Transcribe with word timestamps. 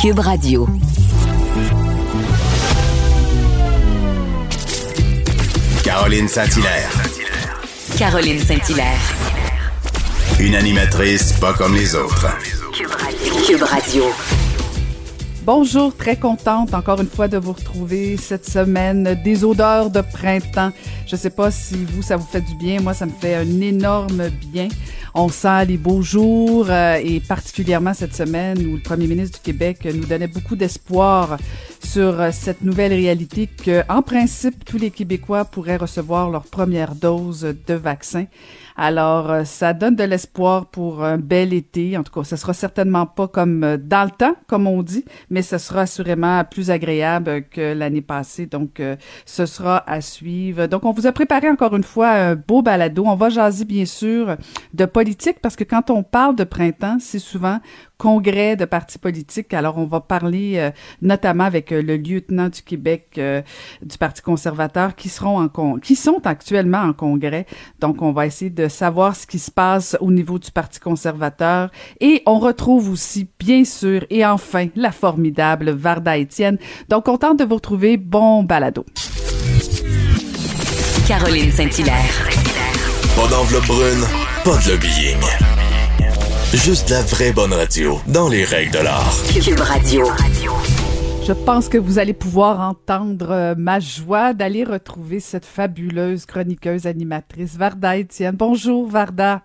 Cube 0.00 0.20
Radio. 0.20 0.66
Caroline 5.84 6.26
Saint-Hilaire. 6.26 6.90
Caroline 7.98 8.38
Saint-Hilaire. 8.38 8.98
Une 10.40 10.54
animatrice 10.54 11.34
pas 11.34 11.52
comme 11.52 11.74
les 11.74 11.94
autres. 11.94 12.28
Cube 13.46 13.62
Radio. 13.62 14.04
Bonjour, 15.42 15.94
très 15.94 16.16
contente 16.16 16.72
encore 16.72 17.02
une 17.02 17.08
fois 17.08 17.28
de 17.28 17.36
vous 17.36 17.52
retrouver 17.52 18.16
cette 18.16 18.48
semaine. 18.48 19.20
Des 19.22 19.44
odeurs 19.44 19.90
de 19.90 20.00
printemps. 20.00 20.70
Je 21.06 21.16
sais 21.16 21.28
pas 21.28 21.50
si 21.50 21.84
vous, 21.84 22.00
ça 22.00 22.16
vous 22.16 22.26
fait 22.26 22.40
du 22.40 22.54
bien. 22.54 22.80
Moi, 22.80 22.94
ça 22.94 23.04
me 23.04 23.12
fait 23.20 23.34
un 23.34 23.60
énorme 23.60 24.30
bien. 24.50 24.68
On 25.14 25.28
sent 25.28 25.64
les 25.66 25.76
beaux 25.76 26.02
jours 26.02 26.66
euh, 26.68 27.00
et 27.02 27.20
particulièrement 27.20 27.94
cette 27.94 28.14
semaine 28.14 28.58
où 28.64 28.76
le 28.76 28.82
premier 28.82 29.08
ministre 29.08 29.38
du 29.38 29.44
Québec 29.44 29.86
nous 29.92 30.06
donnait 30.06 30.28
beaucoup 30.28 30.54
d'espoir 30.54 31.36
sur 31.82 32.20
euh, 32.20 32.30
cette 32.32 32.62
nouvelle 32.62 32.92
réalité 32.92 33.48
que, 33.48 33.82
en 33.88 34.02
principe, 34.02 34.64
tous 34.64 34.78
les 34.78 34.90
Québécois 34.90 35.44
pourraient 35.44 35.76
recevoir 35.76 36.30
leur 36.30 36.44
première 36.44 36.94
dose 36.94 37.40
de 37.66 37.74
vaccin. 37.74 38.26
Alors, 38.82 39.30
euh, 39.30 39.44
ça 39.44 39.74
donne 39.74 39.94
de 39.94 40.04
l'espoir 40.04 40.64
pour 40.64 41.04
un 41.04 41.18
bel 41.18 41.52
été. 41.52 41.98
En 41.98 42.02
tout 42.02 42.12
cas, 42.12 42.24
ce 42.24 42.36
sera 42.36 42.54
certainement 42.54 43.04
pas 43.04 43.28
comme 43.28 43.62
euh, 43.62 43.76
dans 43.76 44.04
le 44.04 44.10
temps, 44.10 44.34
comme 44.46 44.66
on 44.66 44.82
dit, 44.82 45.04
mais 45.28 45.42
ce 45.42 45.58
sera 45.58 45.82
assurément 45.82 46.42
plus 46.44 46.70
agréable 46.70 47.44
que 47.50 47.74
l'année 47.74 48.00
passée. 48.00 48.46
Donc, 48.46 48.80
euh, 48.80 48.96
ce 49.26 49.44
sera 49.44 49.84
à 49.86 50.00
suivre. 50.00 50.66
Donc, 50.66 50.86
on 50.86 50.92
vous 50.92 51.06
a 51.06 51.12
préparé 51.12 51.50
encore 51.50 51.76
une 51.76 51.82
fois 51.82 52.08
un 52.08 52.36
beau 52.36 52.62
balado. 52.62 53.04
On 53.04 53.16
va 53.16 53.28
jaser, 53.28 53.66
bien 53.66 53.84
sûr, 53.84 54.36
de 54.72 54.84
parce 55.42 55.56
que 55.56 55.64
quand 55.64 55.90
on 55.90 56.02
parle 56.02 56.36
de 56.36 56.44
printemps, 56.44 56.98
c'est 57.00 57.18
souvent 57.18 57.58
congrès 57.98 58.56
de 58.56 58.64
partis 58.64 58.98
politiques. 58.98 59.52
Alors, 59.54 59.78
on 59.78 59.86
va 59.86 60.00
parler 60.00 60.54
euh, 60.56 60.70
notamment 61.02 61.44
avec 61.44 61.72
euh, 61.72 61.82
le 61.82 61.96
lieutenant 61.96 62.48
du 62.48 62.62
Québec 62.62 63.14
euh, 63.18 63.42
du 63.82 63.98
Parti 63.98 64.22
conservateur 64.22 64.94
qui 64.94 65.08
seront 65.08 65.38
en 65.38 65.48
con 65.48 65.78
qui 65.78 65.96
sont 65.96 66.20
actuellement 66.24 66.78
en 66.78 66.92
congrès. 66.92 67.46
Donc, 67.78 68.02
on 68.02 68.12
va 68.12 68.26
essayer 68.26 68.50
de 68.50 68.68
savoir 68.68 69.16
ce 69.16 69.26
qui 69.26 69.38
se 69.38 69.50
passe 69.50 69.96
au 70.00 70.10
niveau 70.10 70.38
du 70.38 70.50
Parti 70.50 70.80
conservateur. 70.80 71.70
Et 72.00 72.22
on 72.26 72.38
retrouve 72.38 72.90
aussi, 72.90 73.28
bien 73.38 73.64
sûr, 73.64 74.04
et 74.10 74.24
enfin, 74.24 74.68
la 74.76 74.92
formidable 74.92 75.70
Varda 75.70 76.16
Étienne. 76.16 76.58
Donc, 76.88 77.04
contente 77.04 77.38
de 77.38 77.44
vous 77.44 77.56
retrouver. 77.56 77.96
Bon 77.96 78.42
balado. 78.42 78.84
Caroline 81.06 81.50
Saint-Hilaire. 81.50 82.49
Pas 83.20 83.28
d'enveloppe 83.28 83.66
brune, 83.66 84.04
pas 84.44 84.56
de 84.64 84.72
lobbying. 84.72 85.20
Juste 86.54 86.88
la 86.88 87.02
vraie 87.02 87.32
bonne 87.32 87.52
radio, 87.52 87.98
dans 88.08 88.30
les 88.30 88.44
règles 88.44 88.72
de 88.72 88.78
l'art. 88.78 89.12
Cube 89.44 89.60
Radio. 89.60 90.06
Je 91.26 91.32
pense 91.44 91.68
que 91.68 91.76
vous 91.76 91.98
allez 91.98 92.14
pouvoir 92.14 92.60
entendre 92.60 93.30
euh, 93.30 93.54
ma 93.58 93.78
joie 93.78 94.32
d'aller 94.32 94.64
retrouver 94.64 95.20
cette 95.20 95.44
fabuleuse 95.44 96.24
chroniqueuse 96.24 96.86
animatrice, 96.86 97.56
Varda 97.56 97.96
Étienne. 97.98 98.36
Bonjour, 98.36 98.88
Varda. 98.88 99.42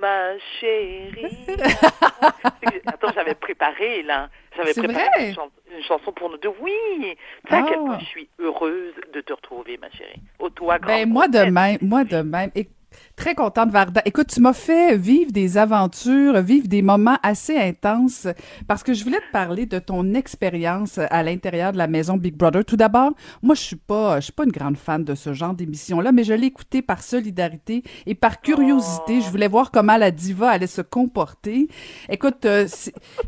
Ma 0.00 0.38
chérie. 0.60 1.38
Attends, 2.86 3.08
j'avais 3.14 3.34
préparé, 3.34 4.02
là. 4.04 4.28
J'avais 4.56 4.74
préparé 4.74 5.08
vrai? 5.16 5.28
une, 5.30 5.34
chan- 5.34 5.50
une 5.76 5.82
chanson 5.84 6.12
pour 6.12 6.30
nous 6.30 6.38
deux. 6.38 6.50
Oui! 6.60 6.72
Tu 7.00 7.50
sais 7.50 7.56
à 7.56 7.62
quel 7.62 7.78
Ah. 7.80 7.86
point 7.86 7.98
je 7.98 8.04
suis 8.06 8.28
heureuse 8.38 8.94
de 9.12 9.20
te 9.20 9.32
retrouver, 9.32 9.76
ma 9.80 9.90
chérie. 9.90 10.20
Au 10.38 10.48
toi, 10.50 10.78
grand. 10.78 10.92
Ben, 10.92 11.08
moi 11.08 11.26
de 11.28 11.38
même, 11.40 11.78
moi 11.82 12.04
de 12.04 12.18
même. 12.22 12.50
Et 12.54 12.68
très 13.16 13.34
contente, 13.34 13.70
Varda. 13.70 14.02
Écoute, 14.04 14.28
tu 14.28 14.40
m'as 14.40 14.52
fait 14.52 14.96
vivre 14.96 15.32
des 15.32 15.58
aventures, 15.58 16.40
vivre 16.42 16.68
des 16.68 16.82
moments 16.82 17.18
assez 17.22 17.56
intenses 17.56 18.26
parce 18.66 18.82
que 18.82 18.94
je 18.94 19.04
voulais 19.04 19.18
te 19.18 19.32
parler 19.32 19.66
de 19.66 19.78
ton 19.78 20.14
expérience 20.14 20.98
à 20.98 21.22
l'intérieur 21.22 21.72
de 21.72 21.78
la 21.78 21.86
maison 21.86 22.16
Big 22.16 22.36
Brother. 22.36 22.64
Tout 22.64 22.76
d'abord, 22.76 23.12
moi, 23.42 23.54
je 23.54 23.60
suis 23.60 23.76
pas, 23.76 24.20
je 24.20 24.24
suis 24.24 24.32
pas 24.32 24.44
une 24.44 24.52
grande 24.52 24.76
fan 24.76 25.04
de 25.04 25.14
ce 25.14 25.32
genre 25.32 25.54
d'émission-là, 25.54 26.12
mais 26.12 26.24
je 26.24 26.32
l'ai 26.32 26.46
écouté 26.46 26.82
par 26.82 27.02
solidarité 27.02 27.82
et 28.06 28.14
par 28.14 28.40
curiosité. 28.40 29.20
Je 29.20 29.30
voulais 29.30 29.48
voir 29.48 29.70
comment 29.70 29.96
la 29.96 30.10
diva 30.10 30.50
allait 30.50 30.66
se 30.66 30.82
comporter. 30.82 31.68
Écoute, 32.08 32.44
euh, 32.44 32.66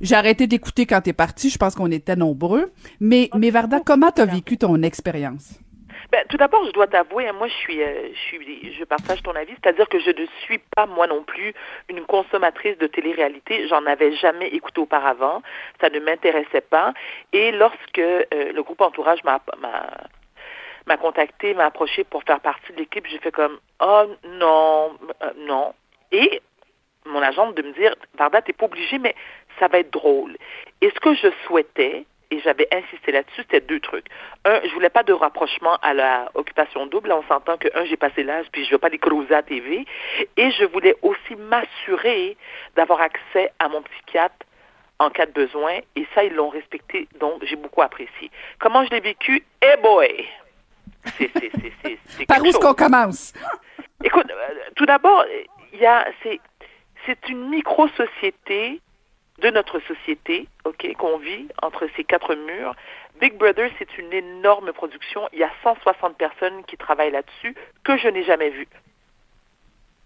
j'ai 0.01 0.15
arrêté 0.15 0.47
d'écouter 0.47 0.87
quand 0.87 1.01
t'es 1.01 1.13
parti. 1.13 1.51
Je 1.51 1.59
pense 1.59 1.75
qu'on 1.75 1.91
était 1.91 2.17
nombreux. 2.17 2.73
Mais, 3.01 3.31
mais 3.37 3.51
Varda, 3.51 3.81
comment 3.81 4.11
t'as 4.11 4.27
vécu 4.27 4.57
ton 4.57 4.83
expérience? 4.83 5.59
Ben, 6.15 6.25
tout 6.29 6.37
d'abord, 6.37 6.65
je 6.65 6.71
dois 6.71 6.87
t'avouer, 6.87 7.27
hein, 7.27 7.33
moi, 7.33 7.49
je 7.49 7.55
suis, 7.55 7.83
euh, 7.83 8.11
je 8.15 8.19
suis, 8.21 8.73
je 8.73 8.85
partage 8.85 9.21
ton 9.25 9.35
avis, 9.35 9.53
c'est-à-dire 9.55 9.89
que 9.89 9.99
je 9.99 10.11
ne 10.11 10.27
suis 10.43 10.59
pas 10.59 10.87
moi 10.87 11.09
non 11.09 11.25
plus 11.25 11.53
une 11.89 12.03
consommatrice 12.07 12.79
de 12.79 12.87
télé-réalité. 12.87 13.67
J'en 13.67 13.85
avais 13.85 14.13
jamais 14.15 14.47
écouté 14.47 14.81
auparavant, 14.81 15.43
ça 15.81 15.91
ne 15.91 15.99
m'intéressait 15.99 16.61
pas. 16.61 16.95
Et 17.33 17.51
lorsque 17.51 17.99
euh, 17.99 18.25
le 18.31 18.63
groupe 18.63 18.81
Entourage 18.81 19.25
m'a 19.25 19.41
m'a 20.87 20.97
contacté, 20.99 21.53
m'a 21.53 21.65
approché 21.65 22.05
pour 22.05 22.23
faire 22.23 22.39
partie 22.39 22.73
de 22.73 22.79
l'équipe, 22.79 23.09
j'ai 23.09 23.19
fait 23.19 23.33
comme 23.33 23.59
oh 23.81 24.05
non, 24.25 24.97
euh, 25.21 25.33
non. 25.39 25.75
Et 26.13 26.41
mon 27.07 27.23
agent 27.23 27.51
de 27.51 27.63
me 27.63 27.73
dire 27.73 27.93
Varda, 28.17 28.41
t'es 28.41 28.53
pas 28.53 28.67
obligée, 28.67 29.01
mais 29.01 29.17
ça 29.59 29.67
va 29.67 29.81
être 29.81 29.93
drôle. 29.93 30.37
Et 30.81 30.91
ce 30.91 31.01
que 31.01 31.13
je 31.17 31.27
souhaitais, 31.45 32.07
et 32.35 32.41
j'avais 32.41 32.67
insisté 32.73 33.13
là-dessus, 33.13 33.43
c'était 33.43 33.61
deux 33.61 33.81
trucs. 33.81 34.07
Un, 34.45 34.61
je 34.65 34.73
voulais 34.75 34.91
pas 34.91 35.05
de 35.05 35.13
rapprochement 35.13 35.77
à 35.83 35.95
la 35.95 36.31
occupation 36.35 36.87
double. 36.87 37.09
Là, 37.09 37.19
on 37.19 37.23
s'entend 37.29 37.57
que, 37.57 37.69
un, 37.75 37.85
j'ai 37.85 37.97
passé 37.97 38.23
l'âge, 38.25 38.47
puis 38.51 38.65
je 38.65 38.73
veux 38.73 38.79
pas 38.79 38.89
les 38.89 38.99
creuser 38.99 39.35
à 39.35 39.43
TV. 39.43 39.87
Et 40.37 40.51
je 40.51 40.65
voulais 40.65 40.97
aussi 41.03 41.37
m'assurer 41.37 42.37
d'avoir 42.75 43.01
accès 43.01 43.53
à 43.59 43.69
mon 43.69 43.83
psychiatre 43.83 44.35
en 44.99 45.11
cas 45.11 45.27
de 45.27 45.33
besoin. 45.33 45.79
Et 45.95 46.07
ça, 46.15 46.25
ils 46.25 46.35
l'ont 46.35 46.49
respecté, 46.49 47.09
donc 47.21 47.45
j'ai 47.45 47.57
beaucoup 47.57 47.83
apprécié. 47.83 48.31
Comment 48.59 48.85
je 48.85 48.91
l'ai 48.91 49.01
vécu? 49.01 49.45
Eh 49.63 49.81
boy! 49.81 50.27
C'est, 51.19 51.31
c'est, 51.35 51.99
c'est, 52.09 52.27
Par 52.27 52.41
où 52.41 52.47
est-ce 52.47 52.59
qu'on 52.59 52.75
commence? 52.75 53.33
Écoute, 54.03 54.31
euh, 54.31 54.55
tout 54.75 54.87
d'abord, 54.87 55.25
il 55.73 55.79
y 55.79 55.87
a, 55.87 56.07
c'est, 56.23 56.41
c'est 57.07 57.29
une 57.29 57.51
micro-société 57.51 58.81
de 59.41 59.51
notre 59.51 59.81
société, 59.81 60.49
ok, 60.65 60.95
qu'on 60.97 61.19
vit 61.19 61.49
entre 61.63 61.89
ces 61.97 62.05
quatre 62.05 62.35
murs. 62.35 62.75
Big 63.21 63.37
Brother, 63.37 63.71
c'est 63.79 63.99
une 63.99 64.13
énorme 64.13 64.73
production. 64.73 65.29
Il 65.33 65.41
y 65.41 65.45
a 65.45 65.51
160 65.63 66.17
personnes 66.17 66.65
qui 66.65 66.77
travaillent 66.77 67.11
là-dessus 67.11 67.55
que 67.85 67.97
je 67.97 68.09
n'ai 68.09 68.25
jamais 68.25 68.51
vues. 68.51 68.69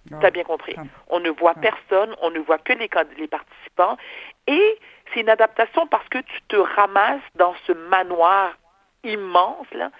Tu 0.08 0.24
as 0.24 0.30
bien 0.30 0.44
compris. 0.44 0.74
Ah. 0.78 0.82
On 1.08 1.20
ne 1.20 1.28
voit 1.28 1.54
personne, 1.54 2.14
on 2.22 2.30
ne 2.30 2.38
voit 2.38 2.58
que 2.58 2.72
les, 2.72 2.88
les 3.18 3.28
participants. 3.28 3.98
Et 4.46 4.78
c'est 5.12 5.20
une 5.20 5.28
adaptation 5.28 5.86
parce 5.86 6.08
que 6.08 6.18
tu 6.18 6.40
te 6.48 6.56
ramasses 6.56 7.20
dans 7.34 7.54
ce 7.66 7.72
manoir 7.72 8.56
immense, 9.04 9.66
là, 9.72 9.90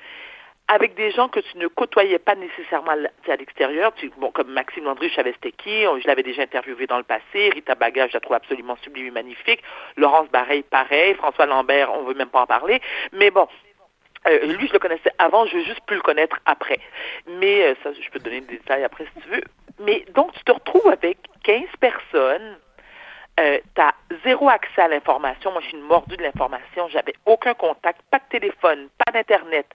avec 0.69 0.95
des 0.95 1.11
gens 1.11 1.29
que 1.29 1.41
tu 1.41 1.57
ne 1.57 1.67
côtoyais 1.67 2.19
pas 2.19 2.35
nécessairement 2.35 2.93
à 2.93 3.37
l'extérieur. 3.37 3.93
Bon, 4.19 4.31
comme 4.31 4.51
Maxime 4.53 4.85
Landry, 4.85 5.09
je 5.09 5.15
savais 5.15 5.33
c'était 5.33 5.53
qui, 5.53 5.83
je 5.83 6.07
l'avais 6.07 6.23
déjà 6.23 6.43
interviewé 6.43 6.87
dans 6.87 6.99
le 6.99 7.05
passé. 7.05 7.51
Rita 7.55 7.75
Baga, 7.75 8.07
je 8.09 8.13
la 8.15 8.21
trouve 8.21 8.37
absolument 8.37 8.77
sublime 8.83 9.07
et 9.07 9.11
magnifique. 9.11 9.63
Laurence 9.97 10.29
Bareil, 10.29 10.63
pareil. 10.63 11.15
François 11.15 11.47
Lambert, 11.47 11.93
on 11.93 12.03
veut 12.05 12.15
même 12.15 12.29
pas 12.29 12.43
en 12.43 12.47
parler. 12.47 12.81
Mais 13.13 13.31
bon, 13.31 13.49
euh, 14.27 14.47
lui, 14.47 14.69
je 14.69 14.73
le 14.73 14.79
connaissais 14.79 15.13
avant, 15.19 15.47
je 15.47 15.57
veux 15.57 15.65
juste 15.65 15.81
plus 15.87 15.97
le 15.97 16.03
connaître 16.03 16.39
après. 16.45 16.79
Mais 17.27 17.63
euh, 17.65 17.75
ça, 17.83 17.91
je 17.93 18.11
peux 18.11 18.19
te 18.19 18.25
donner 18.25 18.41
des 18.43 18.59
détails 18.59 18.85
après 18.85 19.05
si 19.05 19.23
tu 19.23 19.29
veux. 19.29 19.45
Mais 19.81 20.05
donc, 20.15 20.33
tu 20.33 20.45
te 20.45 20.53
retrouves 20.53 20.89
avec 20.89 21.19
15 21.45 21.63
personnes. 21.81 22.59
Euh, 23.41 23.59
tu 23.75 23.81
as 23.81 23.95
zéro 24.25 24.49
accès 24.49 24.83
à 24.83 24.89
l'information. 24.89 25.53
Moi, 25.53 25.61
je 25.63 25.69
suis 25.69 25.77
une 25.77 25.85
mordue 25.85 26.17
de 26.17 26.23
l'information. 26.23 26.89
J'avais 26.89 27.15
aucun 27.25 27.55
contact, 27.55 28.03
pas 28.11 28.19
de 28.19 28.39
téléphone, 28.39 28.89
pas 29.05 29.13
d'Internet, 29.13 29.67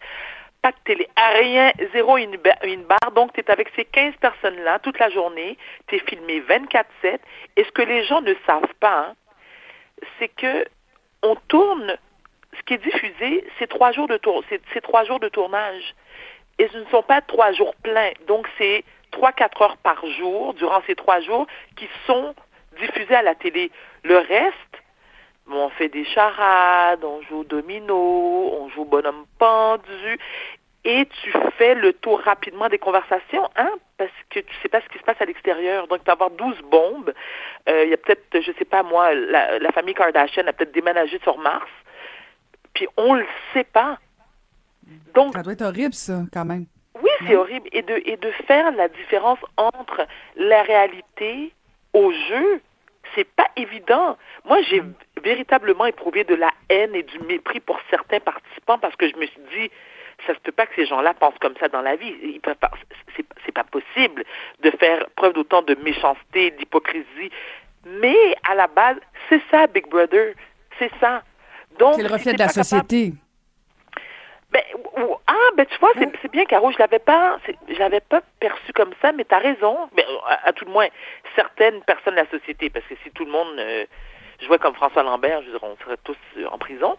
pas 0.64 0.72
de 0.72 0.78
télé, 0.86 1.08
à 1.18 1.30
rien, 1.34 1.72
zéro 1.92 2.18
une, 2.18 2.38
ba- 2.38 2.58
une 2.64 2.84
barre. 2.84 3.12
Donc, 3.14 3.34
tu 3.34 3.42
es 3.42 3.52
avec 3.52 3.70
ces 3.76 3.84
15 3.86 4.16
personnes-là 4.22 4.80
toute 4.80 4.98
la 4.98 5.10
journée. 5.10 5.58
Tu 5.88 5.98
es 5.98 6.00
filmé 6.00 6.40
24-7. 6.42 7.20
Et 7.58 7.64
ce 7.66 7.72
que 7.72 7.82
les 7.82 8.06
gens 8.06 8.22
ne 8.22 8.34
savent 8.48 8.74
pas, 8.80 9.10
hein, 9.10 9.14
c'est 10.18 10.30
que 10.30 10.66
on 11.22 11.36
tourne 11.50 11.96
ce 12.58 12.62
qui 12.64 12.76
est 12.76 12.78
diffusé, 12.84 13.46
c'est 13.60 13.68
trois 13.68 13.92
jours 13.92 14.08
de 14.08 14.18
tour, 14.18 14.44
c'est 14.50 14.82
trois 14.82 15.04
jours 15.04 15.20
de 15.20 15.28
tournage. 15.30 15.94
Et 16.60 16.68
ce 16.70 16.78
ne 16.78 16.86
sont 16.86 17.04
pas 17.04 17.20
trois 17.22 17.52
jours 17.52 17.76
pleins. 17.76 18.12
Donc, 18.28 18.48
c'est 18.58 18.84
trois, 19.12 19.32
quatre 19.34 19.62
heures 19.62 19.78
par 19.78 20.06
jour, 20.06 20.54
durant 20.54 20.82
ces 20.88 20.96
trois 20.96 21.20
jours, 21.20 21.46
qui 21.76 21.88
sont 22.08 22.34
diffusés 22.80 23.16
à 23.16 23.22
la 23.22 23.36
télé. 23.36 23.70
Le 24.04 24.18
reste, 24.18 24.56
on 25.52 25.70
fait 25.70 25.90
des 25.90 26.06
charades, 26.06 27.04
on 27.04 27.22
joue 27.24 27.40
au 27.40 27.44
domino, 27.44 27.96
on 27.98 28.70
joue 28.70 28.84
au 28.84 28.86
bonhomme 28.86 29.26
pendu, 29.40 30.20
le 31.74 31.94
tour 31.94 32.20
rapidement 32.22 32.68
des 32.70 32.78
conversations, 32.80 33.50
hein, 33.56 33.72
parce 33.98 34.12
que 34.30 34.40
tu 34.40 34.54
sais 34.62 34.70
pas 34.70 34.82
ce 34.82 34.90
qui 34.90 34.98
se 35.00 35.04
passe 35.04 35.22
à 35.22 35.26
l'extérieur. 35.26 35.88
Donc, 35.88 36.00
tu 36.00 36.06
vas 36.06 36.14
avoir 36.14 36.32
12 36.32 36.62
bombes. 36.70 37.14
Euh, 37.70 37.84
Il 37.86 37.90
y 37.90 37.94
a 37.94 37.98
peut-être, 37.98 38.42
je 38.42 38.52
sais 38.60 38.66
pas 38.66 38.84
moi, 38.84 39.14
la, 39.14 39.60
la 39.60 39.72
famille 39.72 39.94
Kardashian 39.94 40.46
a 40.48 40.54
peut-être 40.54 40.74
déménagé 40.74 41.20
sur 41.24 41.38
Mars, 41.38 41.70
puis 42.74 42.88
on 42.98 43.14
le 43.14 43.26
sait 43.54 43.64
pas. 43.64 43.98
Donc, 45.14 45.34
Ça 45.34 45.44
doit 45.44 45.54
être 45.54 45.62
horrible, 45.62 45.94
ça, 45.94 46.22
quand 46.34 46.46
même. 46.46 46.66
oui, 47.02 47.12
c'est 47.28 47.36
horrible. 47.36 47.68
Et 47.72 47.82
de, 47.82 48.02
et 48.06 48.18
de 48.18 48.32
faire 48.48 48.72
la 48.72 48.88
différence 48.90 49.40
entre 49.58 50.06
la 50.36 50.62
réalité 50.64 51.54
au 51.94 52.12
jeu, 52.12 52.62
c'est 53.16 53.30
pas 53.36 53.48
évident. 53.56 54.18
Moi, 54.46 54.62
j'ai 54.64 54.82
véritablement 55.24 55.86
éprouvé 55.86 56.24
de 56.24 56.36
la 56.36 56.50
haine 56.70 56.96
et 56.96 57.04
du 57.04 57.20
mépris 57.20 57.60
pour 57.60 57.80
certains 57.90 58.20
participants 58.20 58.78
parce 58.80 58.96
que 58.96 59.08
je 59.10 59.16
me 59.16 59.26
suis 59.28 59.42
dit, 59.56 59.72
ça 60.26 60.34
se 60.34 60.40
peut 60.40 60.52
pas 60.52 60.66
que 60.66 60.76
ces 60.76 60.86
gens-là 60.86 61.14
pensent 61.14 61.38
comme 61.40 61.56
ça 61.60 61.68
dans 61.68 61.82
la 61.82 61.96
vie. 61.96 62.16
Ils 62.24 62.40
peuvent 62.40 62.56
pas, 62.56 62.72
c'est, 63.16 63.26
c'est 63.46 63.52
pas 63.52 63.64
possible 63.64 64.24
de 64.62 64.72
faire 64.72 65.06
preuve 65.16 65.34
d'autant 65.34 65.62
de 65.62 65.76
méchanceté, 65.76 66.52
d'hypocrisie. 66.52 67.32
Mais 67.86 68.36
à 68.50 68.56
la 68.56 68.68
base, 68.68 68.98
c'est 69.30 69.42
ça, 69.52 69.68
Big 69.68 69.88
Brother. 69.88 70.34
C'est 70.80 70.92
ça. 71.00 71.24
Donc, 71.80 71.96
c'est 71.96 72.04
le 72.04 72.14
reflet 72.14 72.34
de 72.34 72.40
la 72.40 72.50
société. 72.50 73.14
Ben, 74.52 74.62
ah, 75.26 75.50
ben 75.58 75.66
tu 75.66 75.78
vois, 75.80 75.90
c'est 76.22 76.32
bien, 76.32 76.46
Caro, 76.46 76.72
je 76.72 76.78
l'avais 76.78 77.00
pas, 77.00 77.40
je 77.68 77.80
l'avais 77.80 78.02
pas 78.02 78.22
perçu 78.40 78.72
comme 78.74 78.94
ça, 79.02 79.12
mais 79.12 79.26
tu 79.26 79.34
as 79.34 79.40
raison. 79.40 79.90
Ben, 79.96 80.06
à, 80.28 80.54
tout 80.54 80.66
le 80.66 80.72
moins, 80.72 80.88
certaines 81.36 81.82
personnes 81.82 82.14
de 82.14 82.20
la 82.20 82.30
société, 82.30 82.70
parce 82.70 82.86
que 82.86 82.94
si 83.04 83.10
tout 83.12 83.26
le 83.26 83.32
monde 83.32 83.58
euh, 83.58 83.86
jouait 84.42 84.60
comme 84.60 84.76
François 84.76 85.02
Lambert, 85.02 85.42
je 85.42 85.50
dire, 85.50 85.64
on 85.64 85.76
serait 85.84 85.98
tous 86.04 86.18
en 86.52 86.60
prison 86.60 86.98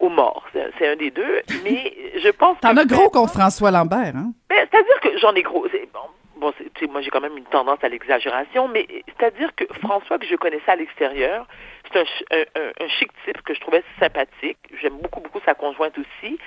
ou 0.00 0.08
morts. 0.08 0.44
C'est 0.52 0.88
un 0.88 0.96
des 0.96 1.10
deux. 1.10 1.42
Mais 1.62 1.94
je 2.16 2.30
pense. 2.30 2.58
T'en 2.60 2.76
as 2.76 2.84
gros 2.84 3.10
contre 3.10 3.32
François 3.32 3.70
Lambert, 3.70 4.14
hein? 4.16 4.32
Ben, 4.48 4.66
c'est-à-dire 4.70 5.00
que 5.00 5.18
j'en 5.18 5.34
ai 5.34 5.42
gros. 5.42 5.66
Bon, 5.92 6.00
bon 6.36 6.52
moi 6.90 7.00
j'ai 7.02 7.10
quand 7.10 7.20
même 7.20 7.36
une 7.36 7.44
tendance 7.44 7.78
à 7.82 7.88
l'exagération, 7.88 8.68
mais 8.68 8.86
c'est-à-dire 9.06 9.54
que 9.54 9.64
François 9.80 10.18
que 10.18 10.26
je 10.26 10.36
connaissais 10.36 10.70
à 10.70 10.76
l'extérieur, 10.76 11.46
c'est 11.92 12.00
un, 12.00 12.36
un, 12.56 12.84
un, 12.84 12.88
chic 12.88 13.10
type 13.24 13.42
que 13.42 13.54
je 13.54 13.60
trouvais 13.60 13.84
sympathique. 13.98 14.58
J'aime 14.80 14.96
beaucoup 14.96 15.20
beaucoup 15.20 15.40
sa 15.44 15.54
conjointe 15.54 15.96
aussi. 15.98 16.38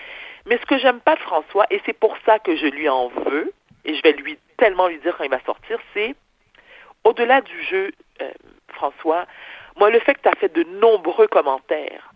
Mais 0.46 0.58
ce 0.58 0.66
que 0.66 0.78
j'aime 0.78 1.00
pas 1.00 1.16
de 1.16 1.22
François, 1.22 1.66
et 1.70 1.82
c'est 1.86 1.98
pour 1.98 2.18
ça 2.26 2.40
que 2.40 2.56
je 2.56 2.66
lui 2.66 2.90
en 2.90 3.08
veux, 3.08 3.54
et 3.86 3.96
je 3.96 4.02
vais 4.02 4.12
lui 4.14 4.38
tellement 4.58 4.88
lui 4.88 4.98
dire 5.00 5.16
quand 5.18 5.24
il 5.24 5.30
va 5.30 5.40
sortir, 5.46 5.80
c'est 5.94 6.16
au-delà 7.06 7.42
du 7.42 7.64
jeu, 7.64 7.92
euh, 8.22 8.32
François, 8.70 9.26
moi, 9.78 9.90
le 9.90 10.00
fait 10.00 10.16
que 10.16 10.22
tu 10.22 10.30
as 10.30 10.36
fait 10.36 10.54
de 10.54 10.64
nombreux 10.80 11.28
commentaires 11.28 12.13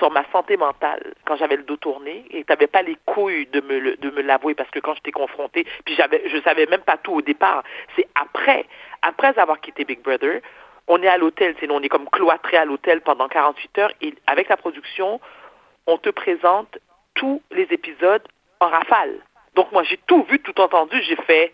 sur 0.00 0.10
ma 0.10 0.24
santé 0.32 0.56
mentale 0.56 1.12
quand 1.26 1.36
j'avais 1.36 1.56
le 1.56 1.62
dos 1.62 1.76
tourné 1.76 2.24
et 2.30 2.42
tu 2.42 2.50
n'avais 2.50 2.66
pas 2.66 2.80
les 2.80 2.96
couilles 3.04 3.46
de 3.48 3.60
me, 3.60 3.96
de 3.96 4.10
me 4.10 4.22
l'avouer 4.22 4.54
parce 4.54 4.70
que 4.70 4.78
quand 4.78 4.94
je 4.94 5.02
t'ai 5.02 5.12
confronté, 5.12 5.66
puis 5.84 5.94
j'avais, 5.94 6.26
je 6.26 6.40
savais 6.40 6.64
même 6.66 6.80
pas 6.80 6.96
tout 6.96 7.12
au 7.12 7.22
départ. 7.22 7.62
C'est 7.96 8.08
après, 8.14 8.64
après 9.02 9.38
avoir 9.38 9.60
quitté 9.60 9.84
Big 9.84 10.00
Brother, 10.00 10.40
on 10.88 11.02
est 11.02 11.08
à 11.08 11.18
l'hôtel, 11.18 11.54
sinon 11.60 11.76
on 11.76 11.82
est 11.82 11.90
comme 11.90 12.08
cloîtré 12.08 12.56
à 12.56 12.64
l'hôtel 12.64 13.02
pendant 13.02 13.28
48 13.28 13.78
heures 13.78 13.92
et 14.00 14.14
avec 14.26 14.48
la 14.48 14.56
production, 14.56 15.20
on 15.86 15.98
te 15.98 16.08
présente 16.08 16.78
tous 17.14 17.42
les 17.50 17.68
épisodes 17.70 18.26
en 18.60 18.68
rafale. 18.68 19.18
Donc 19.54 19.70
moi, 19.72 19.82
j'ai 19.82 19.98
tout 20.06 20.22
vu, 20.30 20.40
tout 20.40 20.58
entendu, 20.62 21.00
j'ai 21.02 21.16
fait, 21.16 21.52